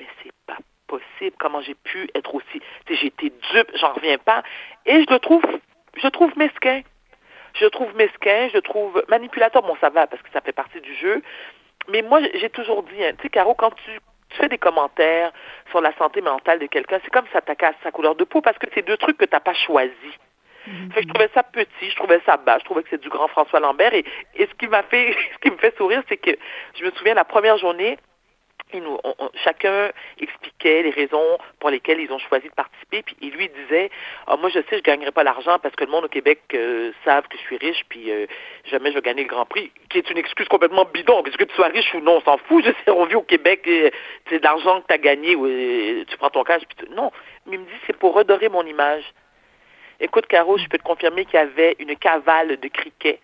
mais 0.00 0.06
c'est 0.22 0.32
pas 0.46 0.56
possible, 0.86 1.36
comment 1.38 1.60
j'ai 1.60 1.74
pu 1.74 2.08
être 2.14 2.34
aussi, 2.34 2.62
j'ai 2.88 3.06
été 3.06 3.30
dupe, 3.52 3.70
j'en 3.74 3.92
reviens 3.92 4.16
pas, 4.16 4.42
et 4.86 5.04
je 5.04 5.12
le 5.12 5.18
trouve, 5.18 5.44
je 5.96 6.08
trouve 6.08 6.32
mesquin. 6.38 6.80
Je 7.60 7.66
trouve 7.66 7.94
mesquin, 7.96 8.48
je 8.52 8.58
trouve 8.58 9.02
manipulateur, 9.08 9.62
bon 9.62 9.76
ça 9.80 9.90
va 9.90 10.06
parce 10.06 10.22
que 10.22 10.30
ça 10.32 10.40
fait 10.40 10.52
partie 10.52 10.80
du 10.80 10.94
jeu, 10.94 11.22
mais 11.88 12.02
moi 12.02 12.20
j'ai 12.34 12.50
toujours 12.50 12.82
dit, 12.82 13.04
hein, 13.04 13.12
tu 13.16 13.22
sais 13.22 13.28
Caro, 13.28 13.54
quand 13.54 13.70
tu, 13.70 13.90
tu, 14.30 14.36
fais 14.36 14.48
des 14.48 14.58
commentaires 14.58 15.32
sur 15.70 15.80
la 15.80 15.92
santé 15.96 16.20
mentale 16.20 16.58
de 16.58 16.66
quelqu'un, 16.66 16.98
c'est 17.04 17.10
comme 17.10 17.26
ça 17.26 17.34
s'attaquer 17.34 17.66
à 17.66 17.74
sa 17.82 17.90
couleur 17.90 18.14
de 18.14 18.24
peau 18.24 18.40
parce 18.40 18.58
que 18.58 18.66
c'est 18.74 18.86
deux 18.86 18.96
trucs 18.96 19.16
que 19.18 19.24
tu 19.24 19.32
n'as 19.32 19.40
pas 19.40 19.54
choisis. 19.54 20.14
Mhm. 20.66 20.90
Fait 20.92 21.02
que 21.02 21.08
je 21.08 21.12
trouvais 21.12 21.30
ça 21.32 21.42
petit, 21.42 21.90
je 21.90 21.96
trouvais 21.96 22.20
ça 22.26 22.36
bas, 22.36 22.58
je 22.58 22.64
trouvais 22.64 22.82
que 22.82 22.88
c'est 22.90 23.00
du 23.00 23.08
grand 23.08 23.28
François 23.28 23.60
Lambert. 23.60 23.94
Et, 23.94 24.04
et 24.34 24.46
ce 24.46 24.54
qui 24.54 24.66
m'a 24.66 24.82
fait, 24.82 25.12
ce 25.34 25.38
qui 25.38 25.50
me 25.50 25.58
fait 25.58 25.76
sourire, 25.76 26.02
c'est 26.08 26.16
que 26.16 26.36
je 26.78 26.84
me 26.84 26.90
souviens 26.92 27.14
la 27.14 27.24
première 27.24 27.56
journée, 27.58 27.98
chacun 29.44 29.90
expliquait 30.20 30.82
les 30.82 30.90
raisons 30.90 31.38
pour 31.60 31.70
lesquelles 31.70 32.00
ils 32.00 32.12
ont 32.12 32.18
choisi 32.18 32.48
de 32.48 32.54
participer, 32.54 33.02
puis 33.02 33.16
il 33.20 33.30
lui 33.30 33.48
disait 33.48 33.90
ah, 34.26 34.36
moi 34.36 34.48
je 34.50 34.60
sais 34.60 34.78
je 34.78 34.82
gagnerai 34.82 35.12
pas 35.12 35.24
l'argent 35.24 35.58
parce 35.58 35.74
que 35.76 35.84
le 35.84 35.90
monde 35.90 36.04
au 36.04 36.08
Québec 36.08 36.40
euh, 36.54 36.92
savent 37.04 37.26
que 37.28 37.36
je 37.36 37.42
suis 37.42 37.56
riche, 37.56 37.84
puis 37.88 38.10
euh, 38.10 38.26
jamais 38.64 38.90
je 38.90 38.96
vais 38.96 39.02
gagner 39.02 39.22
le 39.22 39.28
Grand 39.28 39.46
Prix, 39.46 39.70
qui 39.88 39.98
est 39.98 40.10
une 40.10 40.18
excuse 40.18 40.48
complètement 40.48 40.84
bidon, 40.84 41.22
parce 41.22 41.36
que 41.36 41.44
tu 41.44 41.54
sois 41.54 41.68
riche 41.68 41.94
ou 41.94 42.00
non, 42.00 42.16
on 42.16 42.20
s'en 42.22 42.38
fout. 42.38 42.64
Je 42.64 42.70
sais, 42.70 42.90
on 42.90 43.04
vit 43.06 43.14
au 43.14 43.22
Québec, 43.22 43.62
euh, 43.68 43.90
c'est 44.28 44.38
de 44.38 44.44
l'argent 44.44 44.80
que 44.80 44.86
tu 44.88 44.94
as 44.94 44.98
gagné, 44.98 45.36
ou 45.36 45.46
tu 46.04 46.16
prends 46.18 46.30
ton 46.30 46.44
cash, 46.44 46.62
puis 46.68 46.88
non. 46.94 47.12
Mais 47.46 47.56
il 47.56 47.60
me 47.60 47.64
dit 47.64 47.72
c'est 47.86 47.96
pour 47.96 48.14
redorer 48.14 48.48
mon 48.48 48.64
image. 48.66 49.04
Écoute, 50.00 50.26
Caro, 50.26 50.58
je 50.58 50.68
peux 50.68 50.76
te 50.78 50.82
confirmer 50.82 51.24
qu'il 51.24 51.34
y 51.34 51.42
avait 51.42 51.76
une 51.78 51.96
cavale 51.96 52.58
de 52.60 52.68
criquets 52.68 53.20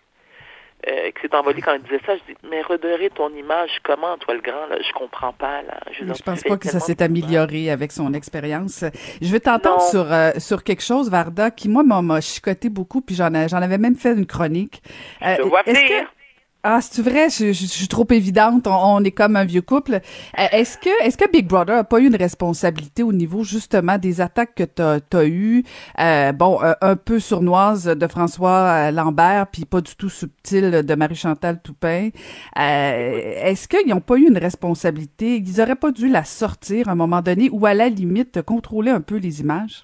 euh, 0.87 1.11
qui 1.11 1.21
s'est 1.21 1.35
envolée 1.35 1.61
quand 1.61 1.73
il 1.73 1.81
disait 1.83 2.01
ça. 2.05 2.15
Je 2.15 2.33
dis, 2.33 2.37
mais 2.49 2.61
redorer 2.61 3.09
ton 3.09 3.29
image, 3.29 3.71
comment, 3.83 4.17
toi, 4.17 4.33
le 4.33 4.41
grand, 4.41 4.67
là? 4.67 4.77
Je 4.85 4.91
comprends 4.93 5.33
pas, 5.33 5.61
là. 5.61 5.79
Je, 5.91 6.03
ne 6.03 6.13
pense 6.13 6.43
pas 6.43 6.57
que 6.57 6.67
ça 6.67 6.79
s'est 6.79 7.01
amélioré 7.01 7.69
avec 7.69 7.91
son 7.91 8.13
expérience. 8.13 8.83
Je 9.21 9.31
vais 9.31 9.39
t'entendre 9.39 9.81
sur, 9.81 10.11
euh, 10.11 10.31
sur 10.37 10.63
quelque 10.63 10.83
chose, 10.83 11.09
Varda, 11.09 11.51
qui, 11.51 11.69
moi, 11.69 11.83
m'a 11.83 12.21
chicoté 12.21 12.69
beaucoup, 12.69 13.01
puis 13.01 13.15
j'en 13.15 13.33
avais 13.33 13.77
même 13.77 13.95
fait 13.95 14.13
une 14.13 14.25
chronique. 14.25 14.81
Euh, 15.21 15.35
je 15.37 15.43
vois 15.43 15.63
ah, 16.65 16.79
c'est 16.79 17.01
vrai, 17.01 17.29
je, 17.29 17.51
suis 17.51 17.89
trop 17.89 18.07
évidente. 18.11 18.67
On, 18.67 19.03
est 19.03 19.11
comme 19.11 19.35
un 19.35 19.43
vieux 19.43 19.61
couple. 19.61 19.95
Euh, 19.95 20.47
est-ce 20.53 20.77
que, 20.77 20.89
est-ce 21.03 21.17
que 21.17 21.29
Big 21.29 21.45
Brother 21.45 21.79
a 21.79 21.83
pas 21.83 21.99
eu 21.99 22.07
une 22.07 22.15
responsabilité 22.15 23.03
au 23.03 23.11
niveau 23.11 23.43
justement 23.43 23.97
des 23.97 24.21
attaques 24.21 24.55
que 24.55 24.63
t'as 24.63 24.99
as 25.11 25.25
eues, 25.25 25.65
euh, 25.99 26.31
bon, 26.31 26.63
euh, 26.63 26.73
un 26.79 26.95
peu 26.95 27.19
sournoise 27.19 27.83
de 27.83 28.07
François 28.07 28.91
Lambert, 28.91 29.47
puis 29.47 29.65
pas 29.65 29.81
du 29.81 29.93
tout 29.97 30.07
subtil 30.07 30.83
de 30.85 30.95
Marie-Chantal 30.95 31.61
Toupin. 31.61 32.11
est-ce 32.55 33.67
qu'ils 33.67 33.89
n'ont 33.89 33.99
pas 33.99 34.15
eu 34.15 34.27
une 34.29 34.37
responsabilité? 34.37 35.43
Ils 35.45 35.59
auraient 35.59 35.75
pas 35.75 35.91
dû 35.91 36.07
la 36.07 36.23
sortir 36.23 36.87
à 36.87 36.93
un 36.93 36.95
moment 36.95 37.21
donné, 37.21 37.49
ou 37.51 37.65
à 37.65 37.73
la 37.73 37.89
limite 37.89 38.41
contrôler 38.41 38.91
un 38.91 39.01
peu 39.01 39.17
les 39.17 39.41
images? 39.41 39.83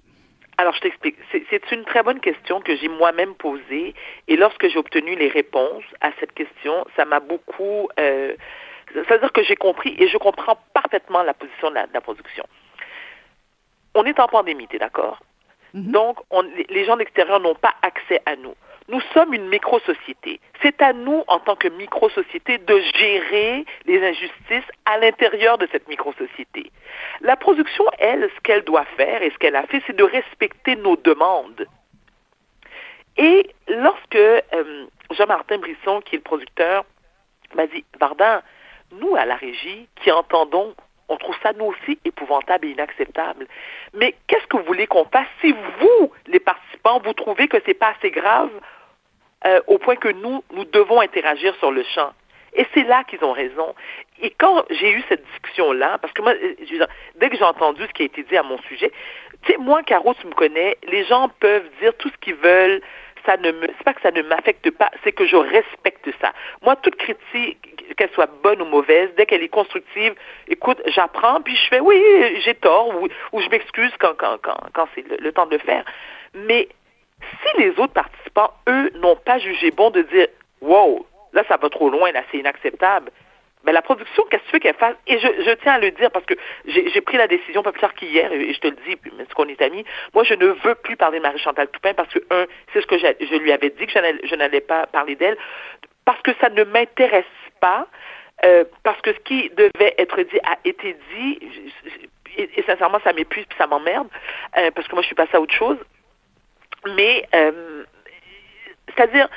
Alors, 0.60 0.74
je 0.74 0.82
t'explique. 0.82 1.16
C'est 1.32 1.72
une 1.72 1.86
très 1.86 2.04
bonne 2.04 2.20
question 2.20 2.60
que 2.60 2.76
j'ai 2.76 2.90
moi-même 2.90 3.34
posée. 3.34 3.96
Et 4.28 4.36
lorsque 4.36 4.68
j'ai 4.68 4.78
obtenu 4.78 5.16
les 5.16 5.30
réponses 5.30 5.86
à 6.02 6.10
cette 6.20 6.34
question, 6.34 6.86
ça 6.98 7.06
m'a 7.06 7.22
beaucoup... 7.22 7.88
Euh, 7.98 8.36
C'est-à-dire 8.94 9.32
que 9.32 9.42
j'ai 9.42 9.56
compris 9.56 9.96
et 9.98 10.10
je 10.10 10.18
comprends 10.18 10.58
parfaitement 10.74 11.24
la 11.24 11.34
position 11.34 11.70
de 11.70 11.76
la, 11.76 12.02
production. 12.02 12.46
On 13.96 14.04
est 14.04 14.20
en 14.20 14.28
pandémie, 14.28 14.68
tu 14.68 14.76
es 14.76 14.80
d'accord? 14.80 15.22
Mm-hmm. 15.74 15.92
Donc, 15.92 16.18
on, 16.30 16.42
les 16.42 16.84
gens 16.84 16.98
d'extérieur 16.98 17.40
n'ont 17.40 17.56
pas 17.56 17.76
accès 17.82 18.22
à 18.26 18.36
nous. 18.36 18.56
Nous 18.90 19.02
sommes 19.14 19.36
une 19.36 19.48
micro-société. 19.50 20.40
C'est 20.64 20.82
à 20.82 20.94
nous, 20.94 21.24
en 21.28 21.40
tant 21.40 21.56
que 21.56 21.68
micro-société, 21.68 22.58
de 22.58 22.80
gérer 22.96 23.64
les 23.86 24.04
injustices 24.04 24.68
à 24.86 24.98
l'intérieur 24.98 25.60
de 25.60 25.68
cette 25.72 25.88
micro-société. 25.88 26.72
La 27.22 27.36
production, 27.36 27.86
elle, 28.00 28.28
ce 28.36 28.42
qu'elle 28.42 28.64
doit 28.64 28.86
faire 28.98 29.22
et 29.22 29.30
ce 29.30 29.38
qu'elle 29.38 29.56
a 29.56 29.68
fait, 29.68 29.84
c'est 29.86 29.96
de 29.96 30.04
respecter 30.04 30.76
nos 30.76 30.96
demandes. 30.96 31.68
Et 33.18 33.52
lorsque 33.68 34.16
euh, 34.16 34.88
Jean-Martin 35.12 35.60
Brisson, 35.60 36.02
qui 36.02 36.16
est 36.16 36.20
le 36.20 36.24
producteur, 36.24 36.84
m'a 37.54 37.68
dit, 37.68 37.86
Vardin, 38.00 38.42
nous, 38.92 39.16
à 39.16 39.26
la 39.26 39.36
régie, 39.36 39.88
qui 40.02 40.12
entendons 40.12 40.74
on 41.12 41.18
trouve 41.18 41.36
ça 41.42 41.54
nous 41.54 41.66
aussi 41.66 41.98
épouvantable 42.06 42.68
et 42.68 42.70
inacceptable. 42.70 43.48
Mais 43.96 44.14
qu'est-ce 44.28 44.46
que 44.46 44.58
vous 44.58 44.64
voulez 44.64 44.86
qu'on 44.86 45.06
fasse 45.06 45.28
si 45.42 45.52
vous, 45.52 46.12
les 46.28 46.40
participants, 46.40 47.02
vous 47.04 47.14
trouvez 47.14 47.48
que 47.48 47.58
c'est 47.66 47.74
pas 47.74 47.96
assez 47.98 48.12
grave 48.12 48.52
euh, 49.46 49.62
au 49.68 49.78
point 49.78 49.96
que 49.96 50.10
nous, 50.10 50.44
nous 50.52 50.66
devons 50.66 51.02
interagir 51.02 51.56
sur 51.56 51.72
le 51.72 51.84
champ. 51.84 52.12
Et 52.54 52.66
c'est 52.74 52.84
là 52.84 53.04
qu'ils 53.04 53.24
ont 53.24 53.32
raison. 53.32 53.76
Et 54.22 54.32
quand 54.32 54.66
j'ai 54.72 54.92
eu 54.92 55.04
cette 55.08 55.24
discussion-là, 55.34 55.98
parce 56.00 56.12
que 56.14 56.22
moi, 56.22 56.34
je 56.36 56.84
dès 57.16 57.30
que 57.30 57.38
j'ai 57.38 57.44
entendu 57.44 57.84
ce 57.86 57.94
qui 57.94 58.02
a 58.02 58.06
été 58.06 58.24
dit 58.24 58.38
à 58.38 58.44
mon 58.44 58.58
sujet, 58.64 58.92
tu 59.44 59.52
sais, 59.52 59.58
moi, 59.60 59.84
Caro, 59.84 60.14
tu 60.16 60.28
me 60.28 60.34
connais, 60.34 60.78
les 60.88 61.06
gens 61.06 61.30
peuvent 61.40 61.70
dire 61.80 61.96
tout 61.98 62.10
ce 62.10 62.18
qu'ils 62.18 62.36
veulent, 62.36 62.82
ça 63.26 63.38
ne 63.38 63.52
me, 63.52 63.68
c'est 63.68 63.84
pas 63.84 63.94
que 63.94 64.02
ça 64.02 64.12
ne 64.12 64.22
m'affecte 64.24 64.72
pas, 64.72 64.90
c'est 65.04 65.12
que 65.12 65.26
je 65.26 65.36
respecte 65.36 66.10
ça. 66.22 66.34
Moi, 66.64 66.76
toute 66.78 66.96
critique, 66.96 67.80
qu'elle 67.96 68.10
soit 68.12 68.30
bonne 68.44 68.62
ou 68.62 68.66
mauvaise, 68.66 69.10
dès 69.18 69.26
qu'elle 69.26 69.44
est 69.44 69.50
constructive, 69.50 70.16
écoute, 70.48 70.82
j'apprends, 70.88 71.42
puis 71.42 71.56
je 71.56 71.68
fais 71.68 71.80
oui, 71.80 72.02
j'ai 72.44 72.56
tort, 72.56 72.90
ou, 72.96 73.08
ou 73.34 73.42
je 73.42 73.50
m'excuse 73.50 73.92
quand, 74.00 74.16
quand, 74.18 74.38
quand, 74.42 74.58
quand 74.74 74.88
c'est 74.96 75.06
le, 75.20 75.32
temps 75.32 75.46
de 75.48 75.54
le 75.54 75.60
faire. 75.60 75.84
Mais 76.34 76.70
si 77.42 77.62
les 77.62 77.70
autres 77.80 77.94
participants, 77.94 78.52
eux, 78.68 78.92
n'ont 78.96 79.16
pas 79.16 79.40
jugé 79.40 79.72
bon 79.72 79.90
de 79.90 80.02
dire 80.04 80.28
Wow, 80.62 81.06
là, 81.34 81.44
ça 81.48 81.58
va 81.58 81.70
trop 81.70 81.90
loin, 81.90 82.12
là, 82.12 82.24
c'est 82.32 82.38
inacceptable. 82.38 83.12
Mais 83.66 83.74
la 83.74 83.82
production, 83.82 84.24
qu'est-ce 84.30 84.44
que 84.44 84.48
tu 84.48 84.54
veux 84.54 84.60
qu'elle 84.60 84.76
fasse? 84.76 84.96
Et 85.06 85.20
je, 85.20 85.54
tiens 85.56 85.74
à 85.74 85.80
le 85.80 85.92
dire 85.92 86.10
parce 86.12 86.26
que 86.26 86.34
j'ai 86.66 87.02
pris 87.02 87.18
la 87.18 87.28
décision 87.28 87.62
pas 87.62 87.74
plus 87.74 87.82
tard 87.82 87.94
qu'hier, 87.94 88.32
et, 88.32 88.54
je 88.54 88.60
te 88.60 88.68
le 88.68 88.78
dis, 88.88 88.96
parce 88.96 89.34
qu'on 89.34 89.48
est 89.50 89.62
amis. 89.62 89.84
Moi, 90.14 90.24
je 90.24 90.34
ne 90.34 90.48
veux 90.48 90.76
plus 90.76 90.96
parler 90.96 91.18
de 91.18 91.24
Marie-Chantal 91.24 91.68
Toupin 91.68 91.94
parce 91.94 92.12
que, 92.14 92.20
un, 92.32 92.46
c'est 92.72 92.82
ce 92.82 92.88
que 92.88 92.98
je 92.98 93.36
lui 93.36 93.52
avais 93.52 93.70
dit 93.70 93.86
que 93.86 93.92
je 93.92 94.36
n'allais 94.36 94.62
pas 94.62 94.88
parler 94.88 95.16
d'elle, 95.16 95.38
parce 96.06 96.22
que 96.22 96.32
ça 96.40 96.50
ne 96.50 96.64
m'intéresse 96.64 97.26
pas, 97.60 97.88
euh, 98.46 98.64
parce 98.84 99.02
que 99.02 99.14
ce 99.14 99.20
qui 99.20 99.50
devait 99.50 99.94
être 99.98 100.22
dit 100.22 100.40
a 100.44 100.58
été 100.64 100.96
dit, 101.14 101.40
et, 102.38 102.64
sincèrement, 102.64 103.00
ça 103.04 103.12
m'épuise 103.12 103.46
puis 103.46 103.58
ça 103.58 103.68
m'emmerde, 103.68 104.08
euh, 104.58 104.72
parce 104.72 104.88
que 104.88 104.96
moi, 104.96 105.02
je 105.02 105.08
suis 105.08 105.16
passée 105.16 105.36
à 105.36 105.42
autre 105.42 105.54
chose. 105.54 105.78
Mais, 106.86 107.28
euh, 107.36 107.84
c'est-à-dire, 108.88 109.30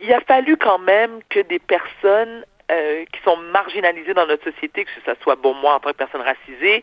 il 0.00 0.12
a 0.12 0.20
fallu 0.20 0.56
quand 0.56 0.78
même 0.78 1.20
que 1.28 1.40
des 1.40 1.58
personnes 1.58 2.44
euh, 2.70 3.04
qui 3.12 3.20
sont 3.22 3.36
marginalisés 3.36 4.14
dans 4.14 4.26
notre 4.26 4.50
société, 4.50 4.84
que 4.84 4.90
ce 5.04 5.22
soit 5.22 5.36
bon 5.36 5.52
moi 5.54 5.74
en 5.74 5.80
tant 5.80 5.90
que 5.90 5.96
personne 5.96 6.22
racisée 6.22 6.82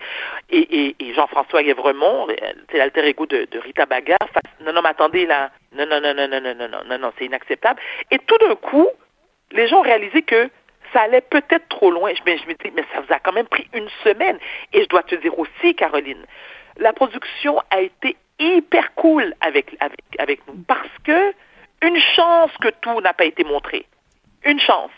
et, 0.49 0.95
et, 0.99 1.13
Jean-François 1.13 1.63
Guévremont, 1.63 2.27
c'est 2.69 2.77
l'alter 2.77 3.05
ego 3.05 3.25
de, 3.25 3.47
Rita 3.59 3.85
Baga. 3.85 4.17
Non, 4.61 4.71
non, 4.71 4.81
mais 4.81 4.89
attendez 4.89 5.25
là, 5.25 5.51
non, 5.71 5.85
non, 5.87 5.99
non, 5.99 6.13
non, 6.13 6.27
non, 6.27 6.41
non, 6.41 6.55
non, 6.55 6.67
non, 6.69 6.83
non, 6.85 6.99
non, 6.99 7.13
c'est 7.17 7.25
inacceptable. 7.25 7.81
Et 8.11 8.19
tout 8.19 8.37
d'un 8.37 8.55
coup, 8.55 8.87
les 9.51 9.67
gens 9.67 9.79
ont 9.79 9.83
réalisé 9.83 10.21
que 10.21 10.49
ça 10.93 11.01
allait 11.01 11.21
peut-être 11.21 11.67
trop 11.69 11.91
loin. 11.91 12.11
Je, 12.13 12.21
je 12.23 12.47
me 12.47 12.53
dis, 12.53 12.71
mais 12.75 12.83
ça 12.93 13.01
vous 13.01 13.13
a 13.13 13.19
quand 13.19 13.33
même 13.33 13.47
pris 13.47 13.67
une 13.73 13.89
semaine. 14.03 14.37
Et 14.73 14.83
je 14.83 14.87
dois 14.89 15.03
te 15.03 15.15
dire 15.15 15.37
aussi, 15.39 15.75
Caroline, 15.75 16.25
la 16.77 16.93
production 16.93 17.59
a 17.71 17.81
été 17.81 18.15
hyper 18.39 18.93
cool 18.95 19.33
avec, 19.41 19.75
avec, 19.79 20.01
avec 20.17 20.47
nous 20.47 20.55
parce 20.67 20.89
que 21.03 21.33
une 21.81 21.99
chance 22.15 22.51
que 22.61 22.69
tout 22.81 23.01
n'a 23.01 23.13
pas 23.13 23.25
été 23.25 23.43
montré. 23.43 23.85
Une 24.43 24.59
chance. 24.59 24.91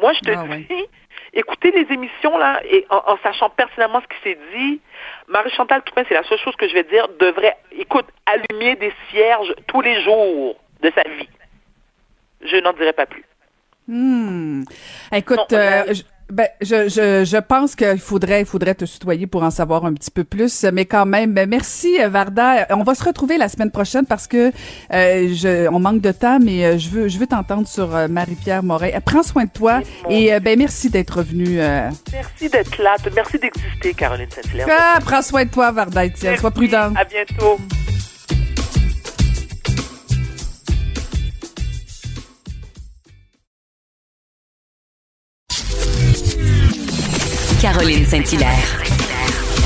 Moi, 0.00 0.12
je 0.14 0.20
te 0.20 0.30
ah 0.30 0.44
dis, 0.68 0.84
écoutez 1.32 1.70
les 1.70 1.92
émissions 1.92 2.36
là, 2.36 2.60
et 2.68 2.84
en, 2.90 3.16
sachant 3.22 3.50
personnellement 3.50 4.00
ce 4.00 4.16
qui 4.16 4.22
s'est 4.22 4.38
dit, 4.56 4.80
Marie-Chantal 5.28 5.82
Toupin, 5.82 6.02
c'est 6.08 6.14
la 6.14 6.24
seule 6.24 6.38
chose 6.38 6.56
que 6.56 6.68
je 6.68 6.74
vais 6.74 6.84
dire, 6.84 7.08
devrait, 7.20 7.56
écoute, 7.72 8.06
allumer 8.26 8.76
des 8.76 8.92
cierges 9.10 9.54
tous 9.68 9.80
les 9.80 10.02
jours 10.02 10.56
de 10.82 10.92
sa 10.94 11.02
vie. 11.08 11.28
Je 12.42 12.56
n'en 12.56 12.72
dirai 12.72 12.92
pas 12.92 13.06
plus. 13.06 13.24
Hmm. 13.86 14.64
Écoute, 15.12 15.52
euh, 15.52 15.84
ben, 16.34 16.48
je, 16.60 16.88
je, 16.88 17.24
je 17.24 17.36
pense 17.36 17.76
qu'il 17.76 18.00
faudrait, 18.00 18.40
il 18.40 18.46
faudrait 18.46 18.74
te 18.74 18.84
tutoyer 18.84 19.28
pour 19.28 19.44
en 19.44 19.52
savoir 19.52 19.84
un 19.84 19.94
petit 19.94 20.10
peu 20.10 20.24
plus, 20.24 20.64
mais 20.72 20.84
quand 20.84 21.06
même, 21.06 21.32
ben, 21.32 21.48
merci 21.48 21.96
Varda. 22.08 22.66
On 22.70 22.82
va 22.82 22.96
se 22.96 23.04
retrouver 23.04 23.38
la 23.38 23.48
semaine 23.48 23.70
prochaine 23.70 24.04
parce 24.04 24.26
que 24.26 24.50
euh, 24.92 25.28
je, 25.32 25.68
on 25.68 25.78
manque 25.78 26.00
de 26.00 26.10
temps, 26.10 26.40
mais 26.40 26.64
euh, 26.64 26.76
je 26.76 26.88
veux, 26.88 27.06
je 27.06 27.18
veux 27.18 27.28
t'entendre 27.28 27.68
sur 27.68 27.94
euh, 27.94 28.08
Marie-Pierre 28.08 28.64
Morin. 28.64 28.88
prends 29.04 29.22
soin 29.22 29.44
de 29.44 29.50
toi 29.50 29.80
et 30.10 30.40
ben 30.40 30.58
merci 30.58 30.90
d'être 30.90 31.22
venue. 31.22 31.58
Merci 32.12 32.48
d'être 32.48 32.82
là, 32.82 32.96
merci 33.14 33.38
d'exister, 33.38 33.94
Caroline 33.94 34.28
Saint-Hilaire. 34.28 34.66
Ah, 34.68 34.98
prends 35.04 35.22
soin 35.22 35.44
de 35.44 35.50
toi, 35.50 35.70
Varda. 35.70 36.08
Tiens, 36.08 36.36
sois 36.36 36.50
prudente. 36.50 36.96
À 36.96 37.04
bientôt. 37.04 37.58
Caroline 47.74 48.04
Saint-Hilaire. 48.04 48.82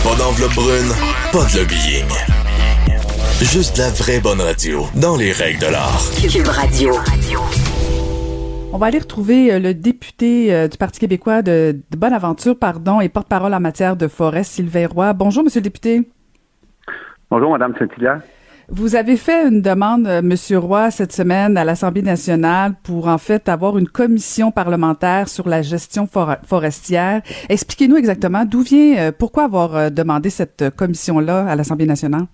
Pas 0.02 0.16
d'enveloppe 0.16 0.54
brune, 0.54 0.92
pas 1.30 1.44
de 1.44 1.58
lobbying. 1.58 2.08
Juste 3.42 3.76
la 3.76 3.90
vraie 3.90 4.18
bonne 4.18 4.40
radio, 4.40 4.86
dans 4.94 5.14
les 5.14 5.30
règles 5.30 5.60
de 5.60 5.66
l'art. 5.66 6.00
Cube 6.22 6.46
Radio. 6.46 6.94
On 8.72 8.78
va 8.78 8.86
aller 8.86 8.98
retrouver 8.98 9.52
euh, 9.52 9.58
le 9.58 9.74
député 9.74 10.54
euh, 10.54 10.68
du 10.68 10.78
Parti 10.78 11.00
québécois 11.00 11.42
de, 11.42 11.82
de 11.90 11.96
Bonaventure, 11.98 12.58
pardon, 12.58 13.02
et 13.02 13.10
porte-parole 13.10 13.52
en 13.52 13.60
matière 13.60 13.94
de 13.94 14.08
forêt, 14.08 14.42
Sylvain 14.42 14.86
Roy. 14.86 15.12
Bonjour, 15.12 15.44
monsieur 15.44 15.60
le 15.60 15.64
député. 15.64 16.08
Bonjour, 17.30 17.50
madame 17.50 17.74
Saint-Hilaire. 17.78 18.22
Vous 18.70 18.96
avez 18.96 19.16
fait 19.16 19.48
une 19.48 19.62
demande, 19.62 20.06
euh, 20.06 20.20
Monsieur 20.20 20.58
Roy, 20.58 20.90
cette 20.90 21.12
semaine 21.12 21.56
à 21.56 21.64
l'Assemblée 21.64 22.02
nationale 22.02 22.72
pour 22.84 23.08
en 23.08 23.16
fait 23.16 23.48
avoir 23.48 23.78
une 23.78 23.88
commission 23.88 24.50
parlementaire 24.50 25.28
sur 25.28 25.48
la 25.48 25.62
gestion 25.62 26.06
forestière. 26.06 27.22
Expliquez-nous 27.48 27.96
exactement 27.96 28.44
d'où 28.44 28.60
vient, 28.60 28.98
euh, 28.98 29.10
pourquoi 29.18 29.44
avoir 29.44 29.74
euh, 29.74 29.88
demandé 29.88 30.28
cette 30.28 30.76
commission-là 30.76 31.46
à 31.48 31.56
l'Assemblée 31.56 31.86
nationale? 31.86 32.26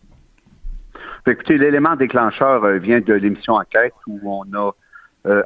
Écoutez, 1.24 1.56
l'élément 1.56 1.94
déclencheur 1.94 2.66
vient 2.80 3.00
de 3.00 3.14
l'émission 3.14 3.54
Enquête 3.54 3.94
où 4.08 4.18
on 4.24 4.44
a 4.54 4.72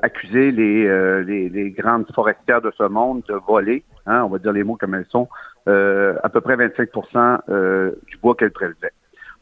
accusé 0.02 0.50
les, 0.50 1.22
les, 1.50 1.70
grandes 1.70 2.06
forestières 2.14 2.62
de 2.62 2.72
ce 2.76 2.82
monde 2.84 3.22
de 3.28 3.34
voler, 3.46 3.84
hein, 4.06 4.22
on 4.24 4.28
va 4.28 4.38
dire 4.38 4.52
les 4.52 4.64
mots 4.64 4.76
comme 4.76 4.94
elles 4.94 5.06
sont, 5.10 5.28
à 5.66 6.28
peu 6.32 6.40
près 6.40 6.56
25% 6.56 8.00
du 8.08 8.16
bois 8.16 8.34
qu'elles 8.34 8.50
prélevaient. 8.50 8.92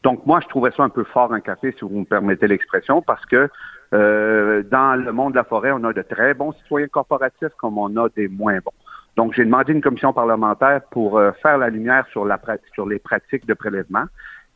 Donc 0.03 0.25
moi, 0.25 0.39
je 0.41 0.47
trouvais 0.47 0.71
ça 0.71 0.83
un 0.83 0.89
peu 0.89 1.03
fort 1.03 1.33
un 1.33 1.39
café, 1.39 1.73
si 1.77 1.81
vous 1.81 1.99
me 1.99 2.05
permettez 2.05 2.47
l'expression, 2.47 3.01
parce 3.01 3.25
que 3.25 3.49
euh, 3.93 4.63
dans 4.63 4.95
le 4.95 5.11
monde 5.11 5.33
de 5.33 5.37
la 5.37 5.43
forêt, 5.43 5.71
on 5.71 5.83
a 5.83 5.93
de 5.93 6.01
très 6.01 6.33
bons 6.33 6.51
citoyens 6.53 6.87
corporatifs 6.87 7.53
comme 7.57 7.77
on 7.77 7.95
a 7.97 8.09
des 8.09 8.27
moins 8.27 8.59
bons. 8.59 8.73
Donc 9.15 9.33
j'ai 9.33 9.45
demandé 9.45 9.73
une 9.73 9.81
commission 9.81 10.13
parlementaire 10.13 10.81
pour 10.91 11.17
euh, 11.17 11.31
faire 11.41 11.57
la 11.57 11.69
lumière 11.69 12.05
sur, 12.11 12.25
la, 12.25 12.39
sur 12.73 12.85
les 12.85 12.99
pratiques 12.99 13.47
de 13.47 13.53
prélèvement 13.53 14.05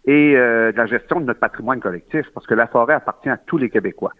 et 0.05 0.35
euh, 0.35 0.71
de 0.71 0.77
la 0.77 0.85
gestion 0.85 1.21
de 1.21 1.25
notre 1.25 1.39
patrimoine 1.39 1.79
collectif, 1.79 2.27
parce 2.33 2.45
que 2.45 2.53
la 2.53 2.67
forêt 2.67 2.93
appartient 2.93 3.29
à 3.29 3.37
tous 3.37 3.57
les 3.57 3.69
Québécois. 3.69 4.11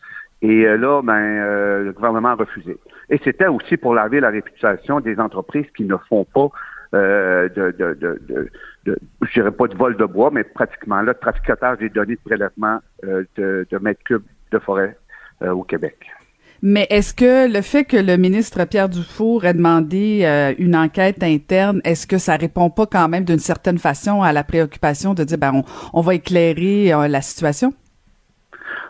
Et 0.42 0.64
là, 0.66 1.04
ben, 1.04 1.84
le 1.84 1.92
gouvernement 1.92 2.30
a 2.30 2.34
refusé. 2.34 2.80
Et 3.12 3.20
c'était 3.24 3.46
aussi 3.46 3.78
pour 3.78 3.94
laver 3.94 4.20
la 4.20 4.32
réputation 4.32 5.00
des 5.00 5.20
entreprises 5.20 5.68
qui 5.78 5.84
ne 5.84 5.98
font 6.10 6.26
pas 6.26 6.50
euh, 6.94 7.48
de, 7.48 7.72
de, 7.72 7.94
de, 7.94 8.50
de, 8.86 8.98
je 9.22 9.34
dirais 9.34 9.52
pas 9.52 9.68
de 9.68 9.76
vol 9.76 9.96
de 9.96 10.06
bois, 10.06 10.32
mais 10.32 10.44
pratiquement 10.44 11.02
là, 11.02 11.14
de 11.14 11.20
traficotage 11.20 11.80
des 11.80 11.90
données 11.90 12.16
de 12.16 12.22
prélèvement 12.24 12.80
euh, 13.04 13.24
de, 13.36 13.68
de 13.70 13.78
mètres 13.78 14.04
cubes 14.04 14.24
de 14.52 14.60
forêt 14.60 14.98
euh, 15.42 15.52
au 15.52 15.64
Québec. 15.64 15.98
Mais 16.64 16.86
est-ce 16.90 17.16
que 17.16 17.52
le 17.52 17.62
fait 17.62 17.86
que 17.86 17.98
le 17.98 18.18
ministre 18.18 18.66
Pierre 18.66 18.90
Dufour 18.90 19.46
ait 19.46 19.54
demandé 19.56 20.54
une 20.60 20.76
enquête 20.76 21.24
interne, 21.24 21.82
est-ce 21.84 22.06
que 22.06 22.20
ça 22.20 22.36
répond 22.36 22.70
pas 22.70 22.86
quand 22.86 23.10
même 23.10 23.24
d'une 23.24 23.40
certaine 23.40 23.80
façon 23.80 24.22
à 24.22 24.32
la 24.32 24.44
préoccupation 24.44 25.16
de 25.16 25.24
dire 25.24 25.40
ben 25.40 25.54
on, 25.56 25.64
on 25.92 26.02
va 26.02 26.14
éclairer 26.14 26.92
la 27.10 27.22
situation? 27.22 27.74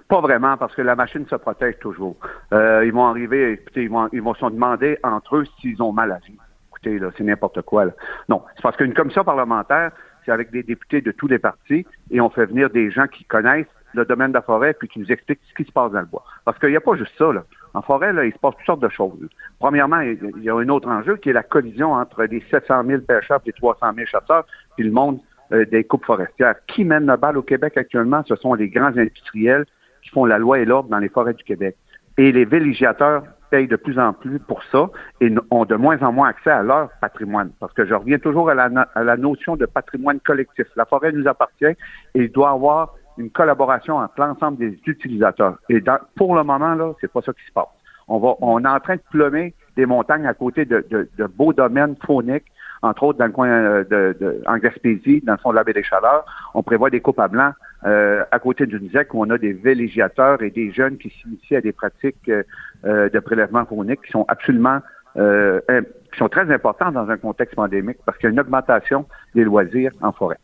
Pas 0.09 0.19
vraiment, 0.19 0.57
parce 0.57 0.75
que 0.75 0.81
la 0.81 0.95
machine 0.95 1.25
se 1.29 1.35
protège 1.35 1.75
toujours. 1.79 2.17
ils 2.51 2.91
vont 2.91 3.05
arriver, 3.05 3.53
écoutez, 3.53 3.83
ils 3.83 3.89
vont, 3.89 4.09
ils 4.11 4.21
vont 4.21 4.33
se 4.33 4.45
demander 4.47 4.97
entre 5.01 5.37
eux 5.37 5.45
s'ils 5.61 5.81
ont 5.81 5.93
mal 5.93 6.11
à 6.85 6.89
vivre 6.89 7.11
c'est 7.17 7.23
n'importe 7.23 7.61
quoi. 7.61 7.85
Non, 8.29 8.43
c'est 8.55 8.61
parce 8.61 8.77
qu'une 8.77 8.93
commission 8.93 9.23
parlementaire, 9.23 9.91
c'est 10.25 10.31
avec 10.31 10.51
des 10.51 10.63
députés 10.63 11.01
de 11.01 11.11
tous 11.11 11.27
les 11.27 11.39
partis 11.39 11.85
et 12.09 12.21
on 12.21 12.29
fait 12.29 12.45
venir 12.45 12.69
des 12.69 12.91
gens 12.91 13.07
qui 13.07 13.23
connaissent 13.25 13.65
le 13.93 14.05
domaine 14.05 14.29
de 14.29 14.35
la 14.35 14.41
forêt 14.41 14.73
puis 14.73 14.87
qui 14.87 14.99
nous 14.99 15.11
expliquent 15.11 15.41
ce 15.49 15.53
qui 15.55 15.65
se 15.65 15.71
passe 15.71 15.91
dans 15.91 15.99
le 15.99 16.05
bois. 16.05 16.23
Parce 16.45 16.57
qu'il 16.59 16.69
n'y 16.69 16.77
a 16.77 16.81
pas 16.81 16.95
juste 16.95 17.13
ça. 17.17 17.31
Là. 17.31 17.43
En 17.73 17.81
forêt, 17.81 18.13
là, 18.13 18.25
il 18.25 18.33
se 18.33 18.37
passe 18.37 18.55
toutes 18.57 18.65
sortes 18.65 18.81
de 18.81 18.89
choses. 18.89 19.27
Premièrement, 19.59 19.99
il 19.99 20.17
y 20.41 20.49
a 20.49 20.55
un 20.55 20.69
autre 20.69 20.89
enjeu 20.89 21.17
qui 21.17 21.29
est 21.29 21.33
la 21.33 21.43
collision 21.43 21.93
entre 21.93 22.23
les 22.23 22.43
700 22.51 22.83
000 22.85 23.01
pêcheurs 23.01 23.41
et 23.45 23.49
les 23.49 23.53
300 23.53 23.93
000 23.95 24.07
chasseurs 24.07 24.45
puis 24.75 24.85
le 24.85 24.91
monde 24.91 25.19
euh, 25.51 25.65
des 25.65 25.83
coupes 25.83 26.05
forestières. 26.05 26.55
Qui 26.67 26.85
mène 26.85 27.05
la 27.05 27.17
balle 27.17 27.37
au 27.37 27.41
Québec 27.41 27.77
actuellement? 27.77 28.23
Ce 28.27 28.35
sont 28.35 28.53
les 28.53 28.69
grands 28.69 28.97
industriels 28.97 29.65
qui 30.01 30.09
font 30.09 30.25
la 30.25 30.37
loi 30.37 30.59
et 30.59 30.65
l'ordre 30.65 30.89
dans 30.89 30.99
les 30.99 31.09
forêts 31.09 31.33
du 31.33 31.43
Québec. 31.43 31.75
Et 32.17 32.31
les 32.31 32.45
villégiateurs 32.45 33.23
payent 33.51 33.67
de 33.67 33.75
plus 33.75 33.99
en 33.99 34.13
plus 34.13 34.39
pour 34.39 34.63
ça 34.71 34.89
et 35.19 35.31
ont 35.51 35.65
de 35.65 35.75
moins 35.75 36.01
en 36.01 36.11
moins 36.11 36.29
accès 36.29 36.49
à 36.49 36.63
leur 36.63 36.89
patrimoine. 37.01 37.51
Parce 37.59 37.73
que 37.73 37.85
je 37.85 37.93
reviens 37.93 38.17
toujours 38.17 38.49
à 38.49 38.55
la, 38.55 38.69
à 38.95 39.03
la 39.03 39.17
notion 39.17 39.55
de 39.55 39.65
patrimoine 39.65 40.19
collectif. 40.21 40.65
La 40.75 40.85
forêt 40.85 41.11
nous 41.11 41.27
appartient 41.27 41.65
et 41.65 41.77
il 42.15 42.31
doit 42.31 42.51
avoir 42.51 42.95
une 43.17 43.29
collaboration 43.29 43.97
entre 43.97 44.13
l'ensemble 44.17 44.57
des 44.57 44.79
utilisateurs. 44.85 45.57
Et 45.69 45.83
pour 46.15 46.35
le 46.35 46.43
moment, 46.43 46.73
là, 46.73 46.93
c'est 47.01 47.11
pas 47.11 47.21
ça 47.21 47.33
qui 47.33 47.45
se 47.45 47.51
passe. 47.51 47.65
On 48.07 48.63
est 48.63 48.67
en 48.67 48.79
train 48.79 48.95
de 48.95 49.01
plumer 49.11 49.53
des 49.75 49.85
montagnes 49.85 50.25
à 50.25 50.33
côté 50.33 50.65
de, 50.65 51.05
beaux 51.35 51.53
domaines 51.53 51.95
fauniques 52.05 52.51
entre 52.83 53.03
autres 53.03 53.19
dans 53.19 53.27
le 53.27 53.31
coin 53.31 53.47
euh, 53.47 53.83
de, 53.83 54.17
de, 54.19 54.41
en 54.47 54.57
Gaspésie, 54.57 55.21
dans 55.21 55.33
le 55.33 55.37
fond 55.37 55.51
de 55.51 55.55
la 55.55 55.63
baie 55.63 55.73
des 55.73 55.83
Chaleurs. 55.83 56.25
On 56.55 56.63
prévoit 56.63 56.89
des 56.89 56.99
coupes 56.99 57.19
à 57.19 57.27
blanc 57.27 57.51
euh, 57.85 58.23
à 58.31 58.39
côté 58.39 58.65
d'une 58.65 58.89
ZEC 58.91 59.13
où 59.13 59.23
on 59.23 59.29
a 59.29 59.37
des 59.37 59.53
villégiateurs 59.53 60.41
et 60.41 60.51
des 60.51 60.71
jeunes 60.71 60.97
qui 60.97 61.09
s'initient 61.09 61.55
à 61.55 61.61
des 61.61 61.71
pratiques 61.71 62.29
euh, 62.29 63.09
de 63.09 63.19
prélèvement 63.19 63.65
faunique 63.65 64.01
qui 64.05 64.11
sont 64.11 64.25
absolument 64.27 64.79
qui 65.13 66.17
sont 66.17 66.29
très 66.29 66.49
importantes 66.53 66.93
dans 66.93 67.09
un 67.09 67.17
contexte 67.17 67.55
pandémique 67.55 67.97
parce 68.05 68.17
qu'il 68.17 68.27
y 68.27 68.29
a 68.29 68.31
une 68.31 68.39
augmentation 68.39 69.05
des 69.35 69.43
loisirs 69.43 69.91
en 70.01 70.13
forêt. 70.13 70.37